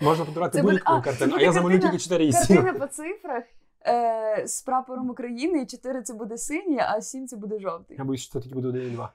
Можна 0.00 0.24
подарувати 0.24 0.62
будь-яку 0.62 1.02
картину, 1.02 1.34
а 1.38 1.40
я 1.42 1.52
замалюю 1.52 1.80
тільки 1.80 1.98
4 1.98 2.24
і 2.26 2.32
7. 2.32 2.56
Картина 2.56 2.78
по 2.78 2.86
цифрах 2.92 3.44
е, 3.86 4.46
з 4.46 4.62
прапором 4.62 5.10
України, 5.10 5.62
і 5.62 5.66
4 5.66 6.02
це 6.02 6.14
буде 6.14 6.38
синє, 6.38 6.86
а 6.88 7.00
7 7.00 7.26
це 7.26 7.36
буде 7.36 7.58
жовтий. 7.60 7.96
Я 7.96 8.04
боюсь, 8.04 8.20
що 8.22 8.32
тоді 8.40 8.54
буде 8.54 8.68
1 8.68 8.82
і 8.86 8.90
2. 8.90 9.12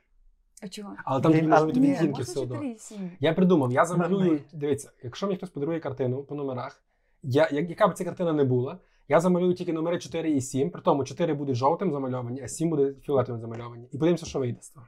А 0.63 0.67
чого? 0.67 0.95
Але 1.05 1.21
там 1.21 1.31
тоді 1.31 1.47
може 1.47 1.65
бути 1.65 1.79
відтінки 1.79 2.21
все 2.21 2.39
одно. 2.39 2.55
4 2.55 2.71
і 2.71 2.77
7. 2.77 3.11
Я 3.19 3.33
придумав, 3.33 3.71
я 3.71 3.85
замалюю. 3.85 4.39
Дивіться, 4.53 4.91
якщо 5.03 5.25
мені 5.27 5.37
хтось 5.37 5.49
подарує 5.49 5.79
картину 5.79 6.23
по 6.23 6.35
номерах, 6.35 6.83
я, 7.23 7.49
я- 7.51 7.61
яка 7.61 7.87
б 7.87 7.93
ця 7.93 8.03
картина 8.05 8.33
не 8.33 8.43
була, 8.43 8.77
я 9.07 9.19
замалюю 9.19 9.53
тільки 9.53 9.73
номери 9.73 9.99
4 9.99 10.31
і 10.31 10.41
7, 10.41 10.69
при 10.71 10.81
тому 10.81 11.03
4 11.03 11.33
будуть 11.33 11.55
жовтим 11.55 11.91
замальовані, 11.91 12.41
а 12.41 12.47
7 12.47 12.69
буде 12.69 12.93
фіолетовим 13.01 13.41
замальовані. 13.41 13.87
І 13.91 13.97
подивимося, 13.97 14.25
що 14.25 14.39
вийде 14.39 14.61
з 14.61 14.69
того. 14.69 14.85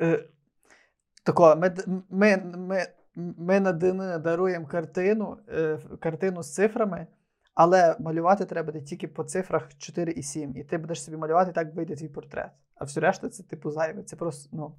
Е, 0.00 0.28
Тако, 1.24 1.56
ми, 1.56 1.74
ми, 2.10 2.36
ми, 2.56 2.86
ми 3.14 3.60
на 3.60 3.72
дни 3.72 4.18
даруємо 4.18 4.66
картину, 4.66 5.38
е, 5.48 5.78
картину 6.00 6.42
з 6.42 6.54
цифрами, 6.54 7.06
але 7.54 7.96
малювати 8.00 8.44
треба 8.44 8.72
буде 8.72 8.84
тільки 8.84 9.08
по 9.08 9.24
цифрах 9.24 9.74
4 9.78 10.12
і 10.12 10.22
7. 10.22 10.56
І 10.56 10.64
ти 10.64 10.78
будеш 10.78 11.04
собі 11.04 11.16
малювати, 11.16 11.52
так 11.52 11.74
вийде 11.74 11.96
твій 11.96 12.08
портрет. 12.08 12.50
А 12.74 12.84
все 12.84 13.00
решта 13.00 13.28
це 13.28 13.42
типу 13.42 13.70
зайве. 13.70 14.02
Це 14.02 14.16
просто, 14.16 14.56
ну, 14.56 14.76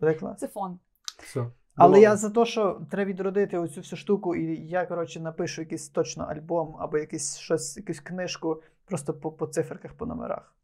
буде 0.00 0.14
клас. 0.14 0.38
Це 0.38 0.48
фон. 0.48 0.78
Все. 1.22 1.46
Але 1.76 2.00
я 2.00 2.16
за 2.16 2.30
те, 2.30 2.44
що 2.44 2.80
треба 2.90 3.10
відродити 3.10 3.58
оцю 3.58 3.80
всю 3.80 3.98
штуку, 3.98 4.36
і 4.36 4.66
я, 4.68 4.86
коротше, 4.86 5.20
напишу 5.20 5.62
якийсь 5.62 5.88
точно 5.88 6.24
альбом 6.24 6.76
або 6.78 6.98
якийсь 6.98 7.36
щось, 7.36 7.76
якусь 7.76 8.00
книжку 8.00 8.62
просто 8.84 9.14
по, 9.14 9.32
по 9.32 9.46
циферках, 9.46 9.94
по 9.94 10.06
номерах. 10.06 10.54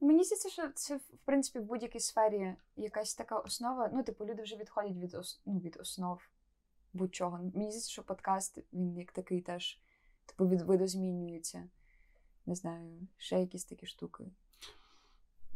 Мені 0.00 0.24
здається, 0.24 0.48
що 0.48 0.68
це 0.74 0.96
в 0.96 1.18
принципі 1.24 1.58
в 1.58 1.62
будь-якій 1.62 2.00
сфері 2.00 2.54
якась 2.76 3.14
така 3.14 3.38
основа. 3.38 3.90
Ну, 3.92 4.02
типу, 4.02 4.24
люди 4.24 4.42
вже 4.42 4.56
відходять 4.56 4.96
від 4.96 5.14
ос... 5.14 5.42
ну, 5.46 5.58
від 5.58 5.76
основ 5.80 6.20
будь-чого. 6.92 7.38
Мені 7.38 7.50
здається, 7.52 7.90
що 7.90 8.02
подкаст 8.02 8.58
він 8.72 8.96
як 8.96 9.12
такий 9.12 9.40
теж 9.40 9.80
типу 10.26 10.48
від 10.48 10.60
видозмінюється. 10.60 11.68
Не 12.46 12.54
знаю, 12.54 13.06
ще 13.16 13.40
якісь 13.40 13.64
такі 13.64 13.86
штуки. 13.86 14.24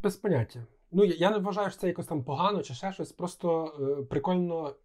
Без 0.03 0.15
поняття. 0.15 0.65
Ну, 0.91 1.03
я, 1.03 1.31
не 1.31 1.37
вважаю, 1.37 1.69
що 1.69 1.79
це 1.79 1.87
якось 1.87 2.05
там 2.05 2.23
погано 2.23 2.61
чи 2.61 2.73
ще 2.73 2.91
щось. 2.91 3.11
Просто 3.11 3.65
е, 3.99 4.03
прикольно 4.03 4.75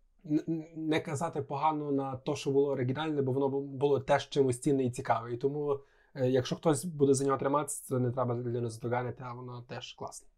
не 0.76 1.00
казати 1.00 1.42
погано 1.42 1.92
на 1.92 2.16
те, 2.16 2.36
що 2.36 2.50
було 2.50 2.70
оригінальне, 2.70 3.22
бо 3.22 3.32
воно 3.32 3.48
було 3.60 4.00
теж 4.00 4.28
чимось 4.28 4.60
цінне 4.60 4.84
і 4.84 4.90
цікаве. 4.90 5.32
І 5.32 5.36
тому, 5.36 5.80
е, 6.14 6.30
якщо 6.30 6.56
хтось 6.56 6.84
буде 6.84 7.14
за 7.14 7.24
нього 7.24 7.38
триматися, 7.38 7.84
це 7.84 7.98
не 7.98 8.10
треба 8.10 8.34
людину 8.34 8.68
задоганити, 8.68 9.24
а 9.26 9.32
воно 9.32 9.62
теж 9.68 9.92
класне. 9.92 10.28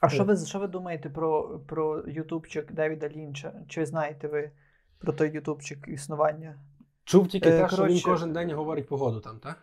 А 0.00 0.08
що 0.08 0.24
ви, 0.24 0.36
що 0.36 0.58
ви 0.58 0.66
думаєте 0.66 1.10
про, 1.10 1.60
про 1.66 2.04
ютубчик 2.08 2.72
Девіда 2.72 3.08
Лінча? 3.08 3.52
Чи 3.68 3.86
знаєте 3.86 4.28
ви 4.28 4.50
про 4.98 5.12
той 5.12 5.30
ютубчик 5.30 5.88
існування? 5.88 6.58
Чув 7.04 7.28
тільки 7.28 7.48
Е, 7.48 7.62
те, 7.62 7.68
що 7.68 7.86
він 7.86 8.00
кожен 8.00 8.32
день 8.32 8.52
говорить 8.52 8.88
погоду 8.88 9.20
там, 9.20 9.38
так? 9.38 9.62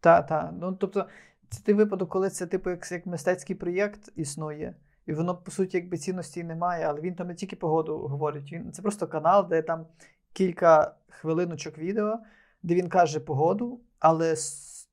Та, 0.00 0.22
та. 0.22 0.54
Ну, 0.60 0.72
тобто, 0.80 1.06
це 1.54 1.62
той 1.62 1.74
випадок, 1.74 2.08
коли 2.08 2.30
це 2.30 2.46
типу 2.46 2.70
як, 2.70 2.92
як 2.92 3.06
мистецький 3.06 3.56
проєкт 3.56 4.12
існує, 4.16 4.74
і 5.06 5.12
воно, 5.12 5.36
по 5.36 5.50
суті, 5.50 5.76
якби 5.76 5.98
цінності 5.98 6.44
немає, 6.44 6.84
але 6.84 7.00
він 7.00 7.14
там 7.14 7.26
не 7.26 7.34
тільки 7.34 7.56
погоду 7.56 7.98
говорить. 7.98 8.52
Він, 8.52 8.72
це 8.72 8.82
просто 8.82 9.06
канал, 9.06 9.48
де 9.48 9.62
там 9.62 9.86
кілька 10.32 10.94
хвилиночок 11.08 11.78
відео, 11.78 12.18
де 12.62 12.74
він 12.74 12.88
каже 12.88 13.20
погоду, 13.20 13.80
але 13.98 14.34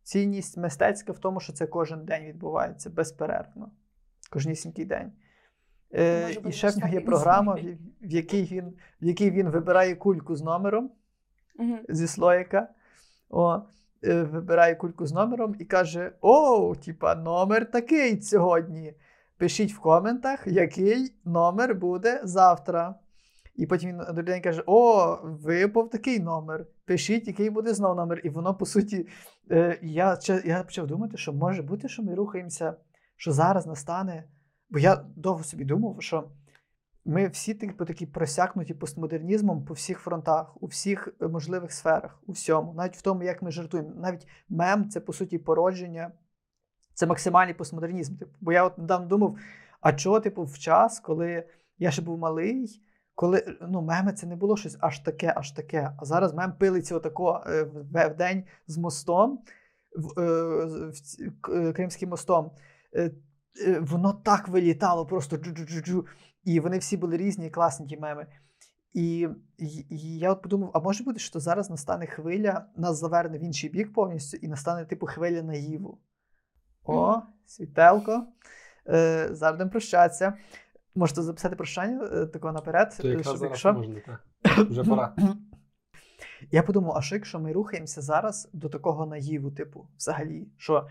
цінність 0.04 0.58
мистецька 0.58 1.12
в 1.12 1.20
тому, 1.20 1.40
що 1.40 1.54
це 1.54 1.68
кожен 1.68 2.06
день 2.06 2.26
відбувається 2.26 2.90
безперервно. 2.90 3.72
Кожнісінький 4.30 4.86
день. 4.86 5.12
Е, 5.94 6.38
і 6.48 6.52
ще 6.52 6.70
в 6.70 6.78
нього 6.78 6.94
є 6.94 7.02
програма, 7.02 7.56
в, 7.56 7.60
в, 8.02 8.12
якій 8.12 8.44
він, 8.44 8.74
в 9.02 9.06
якій 9.06 9.32
він 9.32 9.50
вибирає 9.50 9.96
кульку 9.96 10.36
з 10.36 10.42
номером 10.42 10.92
Угу. 11.60 11.78
зі 11.90 12.08
слоїка. 12.08 12.68
О, 13.30 13.62
вибирає 14.02 14.76
кульку 14.76 15.06
з 15.06 15.14
номером 15.14 15.56
і 15.60 15.66
каже: 15.66 16.12
О, 16.22 16.76
типа, 16.76 17.16
номер 17.16 17.72
такий 17.72 18.22
сьогодні. 18.22 18.94
Пишіть 19.38 19.74
в 19.74 19.80
коментах, 19.80 20.48
який 20.48 21.16
номер 21.26 21.76
буде 21.76 22.22
завтра. 22.24 22.96
І 23.56 23.66
потім 23.66 23.90
він 23.90 23.98
до 23.98 24.22
людини 24.22 24.42
каже: 24.42 24.64
О, 24.66 25.18
випав 25.24 25.90
такий 25.90 26.20
номер. 26.20 26.66
Пишіть, 26.86 27.28
який 27.28 27.50
буде 27.50 27.74
знов 27.74 27.96
номер. 27.96 28.22
І 28.24 28.30
воно, 28.30 28.56
по 28.56 28.66
суті, 28.66 29.08
е, 29.52 29.80
я, 29.82 30.18
я 30.46 30.64
почав 30.64 30.88
думати, 30.88 31.18
що 31.18 31.34
може 31.34 31.62
бути, 31.62 31.90
що 31.90 32.04
ми 32.04 32.16
рухаємося, 32.16 32.74
що 33.18 33.32
зараз 33.32 33.68
настане. 33.68 34.24
Бо 34.70 34.80
я 34.80 35.06
довго 35.16 35.44
собі 35.44 35.66
думав, 35.66 35.96
що 36.00 36.30
ми 37.06 37.28
всі 37.28 37.54
типу, 37.54 37.86
такі 37.86 38.06
просякнуті 38.06 38.74
постмодернізмом 38.74 39.66
по 39.66 39.74
всіх 39.74 40.00
фронтах, 40.00 40.64
у 40.64 40.68
всіх 40.68 41.10
е, 41.22 41.28
можливих 41.28 41.72
сферах, 41.72 42.24
у 42.28 42.32
всьому, 42.32 42.74
навіть 42.74 42.98
в 42.98 43.02
тому, 43.02 43.24
як 43.24 43.42
ми 43.42 43.52
жартуємо. 43.52 43.92
Навіть 43.96 44.28
мем 44.50 44.90
це 44.90 45.00
по 45.00 45.14
суті 45.14 45.38
породження, 45.38 46.12
це 46.94 47.06
максимальний 47.06 47.54
постмодернізм. 47.54 48.18
Типу. 48.18 48.32
Бо 48.42 48.52
я 48.54 48.64
от 48.64 48.78
недавно 48.78 49.08
думав, 49.08 49.38
а 49.82 49.94
чого, 49.94 50.20
типу, 50.20 50.44
в 50.44 50.58
час, 50.58 51.00
коли 51.00 51.44
я 51.78 51.92
ще 51.92 52.02
був 52.02 52.18
малий, 52.18 52.82
коли 53.16 53.58
ну, 53.62 53.82
меми 53.82 54.14
це 54.14 54.28
не 54.28 54.36
було 54.36 54.58
щось 54.58 54.78
аж 54.80 55.00
таке, 55.00 55.34
аж 55.36 55.52
таке. 55.52 55.92
А 55.98 56.06
зараз 56.06 56.34
мем 56.34 56.54
пилиться 56.54 56.96
отако 56.96 57.44
е, 57.48 57.64
в, 57.64 58.10
в 58.10 58.16
день 58.16 58.44
з 58.68 58.78
мостом, 58.78 59.40
в, 59.96 60.22
е, 60.22 60.92
в 61.44 61.52
е, 61.52 61.74
Кримським 61.74 62.10
мостом. 62.10 62.52
Е, 62.96 63.12
е, 63.68 63.80
воно 63.80 64.14
так 64.14 64.48
вилітало, 64.48 65.06
просто 65.06 65.36
джу-джу-джу-джу. 65.38 66.06
І 66.44 66.60
вони 66.60 66.78
всі 66.78 66.98
були 66.98 67.18
різні, 67.18 67.50
класні 67.50 67.88
ті 67.88 67.98
меми. 67.98 68.28
І, 68.94 69.28
і, 69.58 69.86
і 69.90 70.18
я 70.20 70.32
от 70.32 70.42
подумав: 70.42 70.72
а 70.74 70.80
може 70.80 71.04
бути, 71.04 71.20
що 71.20 71.40
зараз 71.40 71.70
настане 71.70 72.08
хвиля, 72.08 72.66
нас 72.76 72.98
заверне 72.98 73.38
в 73.38 73.44
інший 73.44 73.70
бік 73.70 73.94
повністю, 73.94 74.38
і 74.38 74.48
настане 74.48 74.86
типу 74.86 75.06
хвиля 75.06 75.42
наїву. 75.42 76.00
О, 76.84 77.12
Мгм. 77.12 77.22
світелко. 77.46 78.28
Е, 78.90 79.30
зараз 79.32 79.54
будемо 79.54 79.70
прощатися. 79.72 80.34
Можете 80.96 81.22
записати 81.22 81.56
прощання 81.56 82.10
е, 82.14 82.26
такого 82.26 82.54
наперед, 82.54 82.98
То 83.02 83.08
якраз 83.08 83.26
щоб 83.26 83.38
зараз 83.38 83.52
якщо. 83.52 83.74
можна, 83.74 84.00
так. 84.06 84.26
Вже 84.70 84.84
пора. 84.84 85.16
Я 86.52 86.64
подумав, 86.64 86.98
а 86.98 87.02
що 87.02 87.16
якщо 87.16 87.40
ми 87.40 87.54
рухаємося 87.54 88.02
зараз 88.02 88.50
до 88.54 88.70
такого 88.70 89.06
наїву, 89.06 89.52
типу, 89.52 89.88
взагалі, 89.98 90.48
що, 90.58 90.88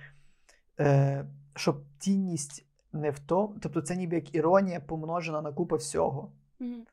е, 0.80 1.26
що 1.56 1.80
цінність 1.98 2.66
не 2.92 3.10
в 3.10 3.18
тому, 3.18 3.56
тобто 3.62 3.80
це 3.80 3.96
ніби 3.96 4.16
як 4.16 4.34
іронія 4.34 4.80
помножена 4.80 5.42
на 5.42 5.52
купа 5.52 5.76
всього. 5.76 6.32
Угу. 6.60 6.86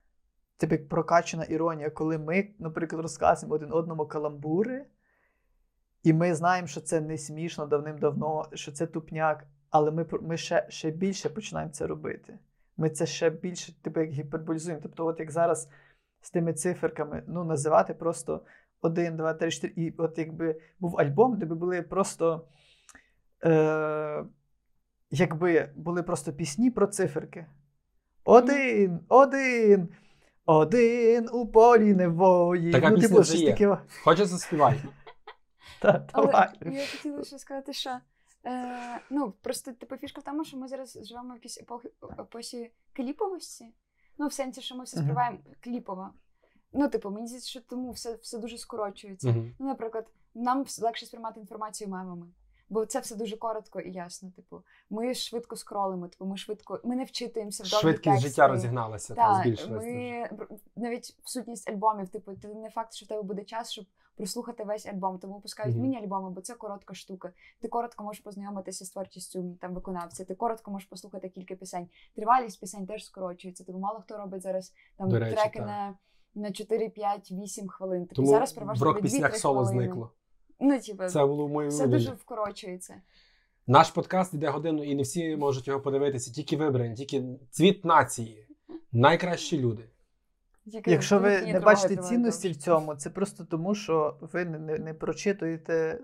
Типу 0.57 0.75
як 0.75 0.89
прокачана 0.89 1.43
іронія, 1.43 1.89
коли 1.89 2.17
ми, 2.17 2.49
наприклад, 2.59 3.01
розказуємо 3.01 3.55
один 3.55 3.73
одному 3.73 4.05
каламбури, 4.05 4.85
і 6.03 6.13
ми 6.13 6.35
знаємо, 6.35 6.67
що 6.67 6.81
це 6.81 7.01
не 7.01 7.17
смішно 7.17 7.65
давним-давно, 7.65 8.45
що 8.53 8.71
це 8.71 8.87
тупняк, 8.87 9.47
але 9.69 9.91
ми, 9.91 10.05
ми 10.21 10.37
ще, 10.37 10.65
ще 10.69 10.91
більше 10.91 11.29
починаємо 11.29 11.71
це 11.71 11.87
робити. 11.87 12.39
Ми 12.77 12.89
це 12.89 13.05
ще 13.05 13.29
більше, 13.29 13.81
типу, 13.81 13.99
як 13.99 14.09
гіперболізуємо. 14.09 14.81
Тобто, 14.83 15.05
от 15.05 15.19
як 15.19 15.31
зараз 15.31 15.69
з 16.21 16.31
тими 16.31 16.53
циферками, 16.53 17.23
ну, 17.27 17.43
називати 17.43 17.93
просто 17.93 18.41
1, 18.81 19.17
2, 19.17 19.33
3, 19.33 19.51
4. 19.51 19.73
І 19.75 19.93
от 19.97 20.17
якби 20.17 20.61
був 20.79 20.99
альбом, 20.99 21.37
де 21.37 21.45
би 21.45 21.55
були 21.55 21.81
просто. 21.81 22.47
Е, 23.43 24.25
якби 25.11 25.69
були 25.75 26.03
просто 26.03 26.33
пісні 26.33 26.71
про 26.71 26.87
циферки. 26.87 27.45
Один, 28.23 28.99
один, 29.09 29.89
один 30.45 31.29
у 31.33 31.47
полі 31.47 31.93
невої. 31.93 32.71
Така 32.71 32.89
ну, 32.89 32.95
пісня 32.95 33.09
типу, 33.09 33.21
вже 33.21 33.37
є. 33.37 33.51
таке. 33.51 33.77
Хочеш 34.03 34.27
заспівай. 34.27 34.83
Та, 35.81 36.07
Але 36.11 36.51
я 36.61 36.85
хотіла 36.91 37.23
ще 37.23 37.39
сказати, 37.39 37.73
що 37.73 37.97
е, 38.45 38.99
ну, 39.09 39.33
просто 39.41 39.71
типу, 39.71 39.97
фішка 39.97 40.21
в 40.21 40.23
тому, 40.23 40.45
що 40.45 40.57
ми 40.57 40.67
зараз 40.67 40.99
живемо 41.03 41.33
в 41.33 41.35
якійсь 41.35 41.61
епохи, 41.61 41.89
епосі 42.19 42.71
кліповості. 42.93 43.65
Ну, 44.17 44.27
в 44.27 44.33
сенсі, 44.33 44.61
що 44.61 44.75
ми 44.75 44.83
все 44.83 44.97
співаємо 44.97 45.37
кліпово. 45.63 46.09
Ну, 46.73 46.87
типу, 46.87 47.09
мені 47.09 47.27
здається, 47.27 47.49
що 47.49 47.61
тому 47.61 47.91
все, 47.91 48.15
все 48.15 48.37
дуже 48.37 48.57
скорочується. 48.57 49.29
Мгм. 49.29 49.55
Ну, 49.59 49.67
наприклад, 49.67 50.07
нам 50.35 50.65
легше 50.81 51.05
сприймати 51.05 51.39
інформацію 51.39 51.89
мемами. 51.89 52.27
Бо 52.69 52.85
це 52.85 52.99
все 52.99 53.15
дуже 53.15 53.37
коротко 53.37 53.79
і 53.79 53.91
ясно. 53.91 54.31
Типу, 54.35 54.61
ми 54.89 55.13
швидко 55.13 55.55
скролимо, 55.55 56.07
типу, 56.07 56.25
ми 56.25 56.37
швидко, 56.37 56.79
ми 56.83 56.95
не 56.95 57.03
вчитуємося 57.03 57.63
в 57.63 57.69
довгі 57.69 57.81
Швидкість 57.81 58.03
тексти. 58.03 58.29
життя 58.29 58.47
розігналася, 58.47 59.15
та, 59.15 59.33
Так, 59.33 59.41
збільшилася. 59.43 59.87
ми 59.87 60.29
навіть 60.75 61.15
в 61.23 61.29
сутність 61.29 61.69
альбомів, 61.69 62.09
типу, 62.09 62.33
ти 62.33 62.47
не 62.47 62.69
факт, 62.69 62.93
що 62.93 63.05
в 63.05 63.09
тебе 63.09 63.21
буде 63.21 63.43
час, 63.43 63.71
щоб 63.71 63.85
прослухати 64.15 64.63
весь 64.63 64.85
альбом, 64.85 65.19
тому 65.19 65.39
пускають 65.41 65.75
Мгм. 65.75 65.81
міні-альбоми, 65.83 66.29
бо 66.29 66.41
це 66.41 66.53
коротка 66.53 66.93
штука. 66.93 67.31
Ти 67.61 67.67
коротко 67.67 68.03
можеш 68.03 68.21
познайомитися 68.23 68.85
з 68.85 68.89
творчістю 68.89 69.57
там 69.61 69.73
виконавця, 69.73 70.25
ти 70.25 70.35
коротко 70.35 70.71
можеш 70.71 70.87
послухати 70.89 71.29
кілька 71.29 71.55
пісень. 71.55 71.89
Тривалість 72.15 72.59
пісень 72.59 72.87
теж 72.87 73.05
скорочується. 73.05 73.63
Типу, 73.63 73.79
мало 73.79 73.99
хто 73.99 74.17
робить 74.17 74.41
зараз 74.41 74.73
там 74.97 75.09
До 75.09 75.19
речі, 75.19 75.35
треки 75.35 75.59
так. 75.59 75.67
на, 75.67 75.97
на 76.35 76.51
4, 76.51 76.89
5, 76.89 77.31
8 77.31 77.67
хвилин. 77.67 78.05
Тому 78.05 78.27
зараз 78.27 78.51
в 78.51 78.55
переважно 78.55 78.85
рок 78.85 78.95
буде 78.95 79.07
2-3 79.07 79.11
піснях 79.11 79.35
соло 79.37 79.65
хвилини. 79.65 79.83
зникло. 79.85 80.11
Ну, 80.59 80.79
типу, 80.79 81.07
Це 81.07 81.25
було 81.25 81.45
в 81.45 81.49
моєму 81.49 81.75
все 81.75 81.87
дуже 81.87 82.11
вкорочується. 82.11 83.01
Наш 83.67 83.91
подкаст 83.91 84.33
йде 84.33 84.49
годину, 84.49 84.83
і 84.83 84.95
не 84.95 85.03
всі 85.03 85.35
можуть 85.35 85.67
його 85.67 85.79
подивитися, 85.79 86.31
тільки 86.31 86.57
вибрані, 86.57 86.95
тільки 86.95 87.23
цвіт 87.51 87.85
нації. 87.85 88.47
Найкращі 88.91 89.59
люди. 89.59 89.89
Тільки 90.71 90.91
Якщо 90.91 91.19
ви 91.19 91.41
не 91.41 91.59
бачите 91.59 91.97
цінності 91.97 92.49
в 92.49 92.55
цьому, 92.55 92.95
це 92.95 93.09
просто 93.09 93.45
тому, 93.45 93.75
що 93.75 94.17
ви 94.21 94.45
не, 94.45 94.59
не, 94.59 94.77
не 94.77 94.93
прочитуєте 94.93 95.99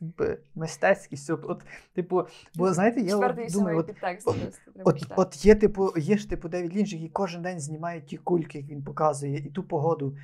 якби, 0.00 0.38
мистецькість. 0.54 1.30
От, 1.30 1.44
от, 1.44 1.62
типу, 1.92 2.22
бо 2.54 2.72
знаєте, 2.72 3.00
я 3.00 3.16
от, 3.16 3.52
думаю, 3.52 3.78
от, 3.78 3.86
підтекст. 3.86 4.28
от, 4.28 4.36
От, 4.84 5.06
от 5.16 5.46
є, 5.46 5.54
типу, 5.54 5.92
є 5.96 6.18
ж 6.18 6.28
типу 6.28 6.48
Девід 6.48 6.76
Лінч, 6.76 6.92
який 6.92 7.08
кожен 7.08 7.42
день 7.42 7.60
знімає 7.60 8.00
ті 8.00 8.16
кульки, 8.16 8.58
як 8.58 8.68
він 8.68 8.84
показує, 8.84 9.38
і 9.38 9.50
ту 9.50 9.62
погоду. 9.62 10.16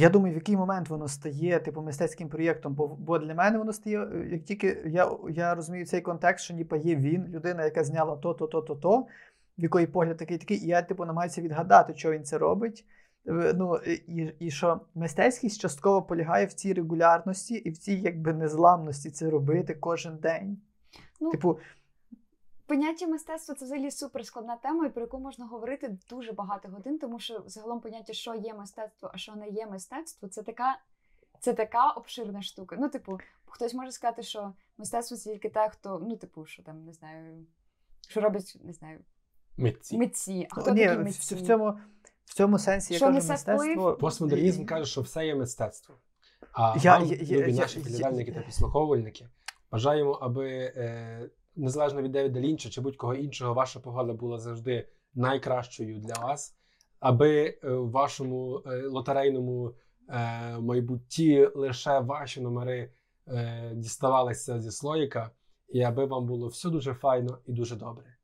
Я 0.00 0.08
думаю, 0.08 0.32
в 0.32 0.36
який 0.36 0.56
момент 0.56 0.88
воно 0.88 1.08
стає 1.08 1.60
типу 1.60 1.82
мистецьким 1.82 2.28
проєктом. 2.28 2.74
Бо, 2.74 2.86
бо 2.88 3.18
для 3.18 3.34
мене 3.34 3.58
воно 3.58 3.72
стає, 3.72 4.00
е, 4.00 4.28
як 4.30 4.44
тільки 4.44 4.82
я, 4.86 5.10
я 5.30 5.54
розумію 5.54 5.86
цей 5.86 6.00
контекст, 6.00 6.44
що 6.44 6.54
ніби 6.54 6.78
є 6.78 6.96
він, 6.96 7.26
людина, 7.26 7.64
яка 7.64 7.84
зняла 7.84 8.16
то, 8.16 8.34
то, 8.34 8.46
то, 8.46 8.62
то, 8.62 8.74
то, 8.74 8.98
в 9.58 9.62
якої 9.62 9.86
погляд 9.86 10.16
такий 10.16 10.38
такий, 10.38 10.64
і 10.64 10.66
я 10.66 10.82
типу 10.82 11.04
намагаюся 11.04 11.40
відгадати, 11.40 11.94
що 11.94 12.12
він 12.12 12.24
це 12.24 12.38
робить. 12.38 12.84
Е, 13.26 13.54
Ну, 13.56 13.76
і, 13.76 14.34
і 14.38 14.50
що 14.50 14.80
мистецькість 14.94 15.60
частково 15.60 16.02
полягає 16.02 16.46
в 16.46 16.52
цій 16.52 16.72
регулярності 16.72 17.54
і 17.54 17.70
в 17.70 17.78
цій 17.78 17.94
якби 17.94 18.32
незламності 18.32 19.10
це 19.10 19.30
робити 19.30 19.74
кожен 19.74 20.16
день. 20.16 20.58
Ну, 21.20 21.30
Типу, 21.30 21.58
Поняття 22.70 23.06
мистецтва 23.06 23.54
це 23.54 23.64
взагалі 23.64 23.90
суперскладна 23.90 24.56
тема, 24.56 24.86
і 24.86 24.90
про 24.90 25.02
яку 25.02 25.18
можна 25.18 25.46
говорити 25.46 25.98
дуже 26.10 26.32
багато 26.32 26.68
годин, 26.68 26.98
тому 26.98 27.18
що 27.18 27.42
загалом 27.46 27.80
поняття, 27.80 28.12
що 28.12 28.34
є 28.34 28.54
мистецтво, 28.54 29.10
а 29.14 29.18
що 29.18 29.34
не 29.34 29.48
є 29.48 29.66
мистецтво, 29.66 30.28
це 30.28 30.42
така, 30.42 30.78
це 31.40 31.52
така 31.52 31.90
обширна 31.90 32.42
штука. 32.42 32.76
Ну, 32.78 32.88
типу, 32.88 33.18
хтось 33.46 33.74
може 33.74 33.92
сказати, 33.92 34.22
що 34.22 34.52
мистецтво 34.78 35.16
це 35.16 35.32
тільки 35.32 35.48
те, 35.48 35.68
хто, 35.68 35.98
ну, 36.02 36.16
типу, 36.16 36.46
що 36.46 36.62
там, 36.62 36.84
не 36.84 36.92
знаю, 36.92 37.46
що 38.08 38.20
роблять, 38.20 38.58
не 38.64 38.72
знаю, 38.72 39.00
Митці. 39.56 39.98
митці. 39.98 40.46
А 40.50 40.60
хто 40.60 40.70
ні, 40.70 40.84
такі 40.86 40.96
в, 40.96 41.04
митці? 41.04 41.34
в 41.34 41.46
цьому, 41.46 41.78
в 42.24 42.34
цьому 42.34 42.58
сенсі 42.58 42.94
я 42.94 43.00
кажу 43.00 43.12
мистецтво. 43.12 43.94
Постмодернізм 43.94 44.64
каже, 44.64 44.90
що 44.90 45.00
все 45.00 45.26
є 45.26 45.34
мистецтво. 45.34 45.94
А 46.52 46.76
Я- 46.82 46.98
вам, 46.98 47.08
я- 47.08 47.16
я- 47.16 47.38
любі 47.38 47.52
я- 47.52 47.60
наші 47.60 47.78
я- 47.78 47.84
телеглядальники 47.84 48.30
я- 48.30 48.36
та 48.36 48.42
підслуховувальники, 48.46 49.28
бажаємо, 49.70 50.12
аби 50.12 50.48
е, 50.76 51.30
незалежно 51.56 52.02
від 52.02 52.12
Девіда 52.12 52.40
Лінча 52.40 52.70
чи 52.70 52.80
будь-кого 52.80 53.14
іншого, 53.14 53.54
ваша 53.54 53.80
погода 53.80 54.12
була 54.12 54.38
завжди 54.38 54.88
найкращою 55.14 55.98
для 55.98 56.14
вас, 56.14 56.56
аби 57.00 57.58
е, 57.64 57.70
в 57.70 57.90
вашому 57.90 58.62
е, 58.66 58.86
лотерейному 58.86 59.74
е, 60.08 60.58
майбутті 60.58 61.48
лише 61.54 61.98
ваші 61.98 62.40
номери 62.40 62.92
діставалися 63.72 64.60
зі 64.60 64.70
слоїка, 64.70 65.30
і 65.68 65.82
аби 65.82 66.04
вам 66.04 66.26
було 66.26 66.48
все 66.48 66.70
дуже 66.70 66.94
файно 66.94 67.38
і 67.46 67.52
дуже 67.52 67.76
добре. 67.76 68.16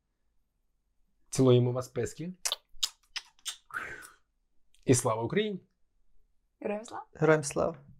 Цілуємо 1.31 1.73
вас 1.73 1.89
писки. 1.89 2.33
І 4.85 4.95
слава 4.95 5.23
Україні! 5.23 5.61
Героям 6.61 6.85
слава! 6.85 7.07
Героям 7.15 7.43
слава. 7.43 7.96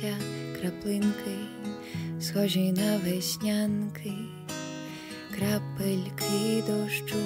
Появилися 0.00 0.16
краплинки, 0.60 1.36
схожі 2.20 2.72
на 2.72 2.96
веснянки, 2.96 4.12
крапельки 5.34 6.62
дощу 6.66 7.16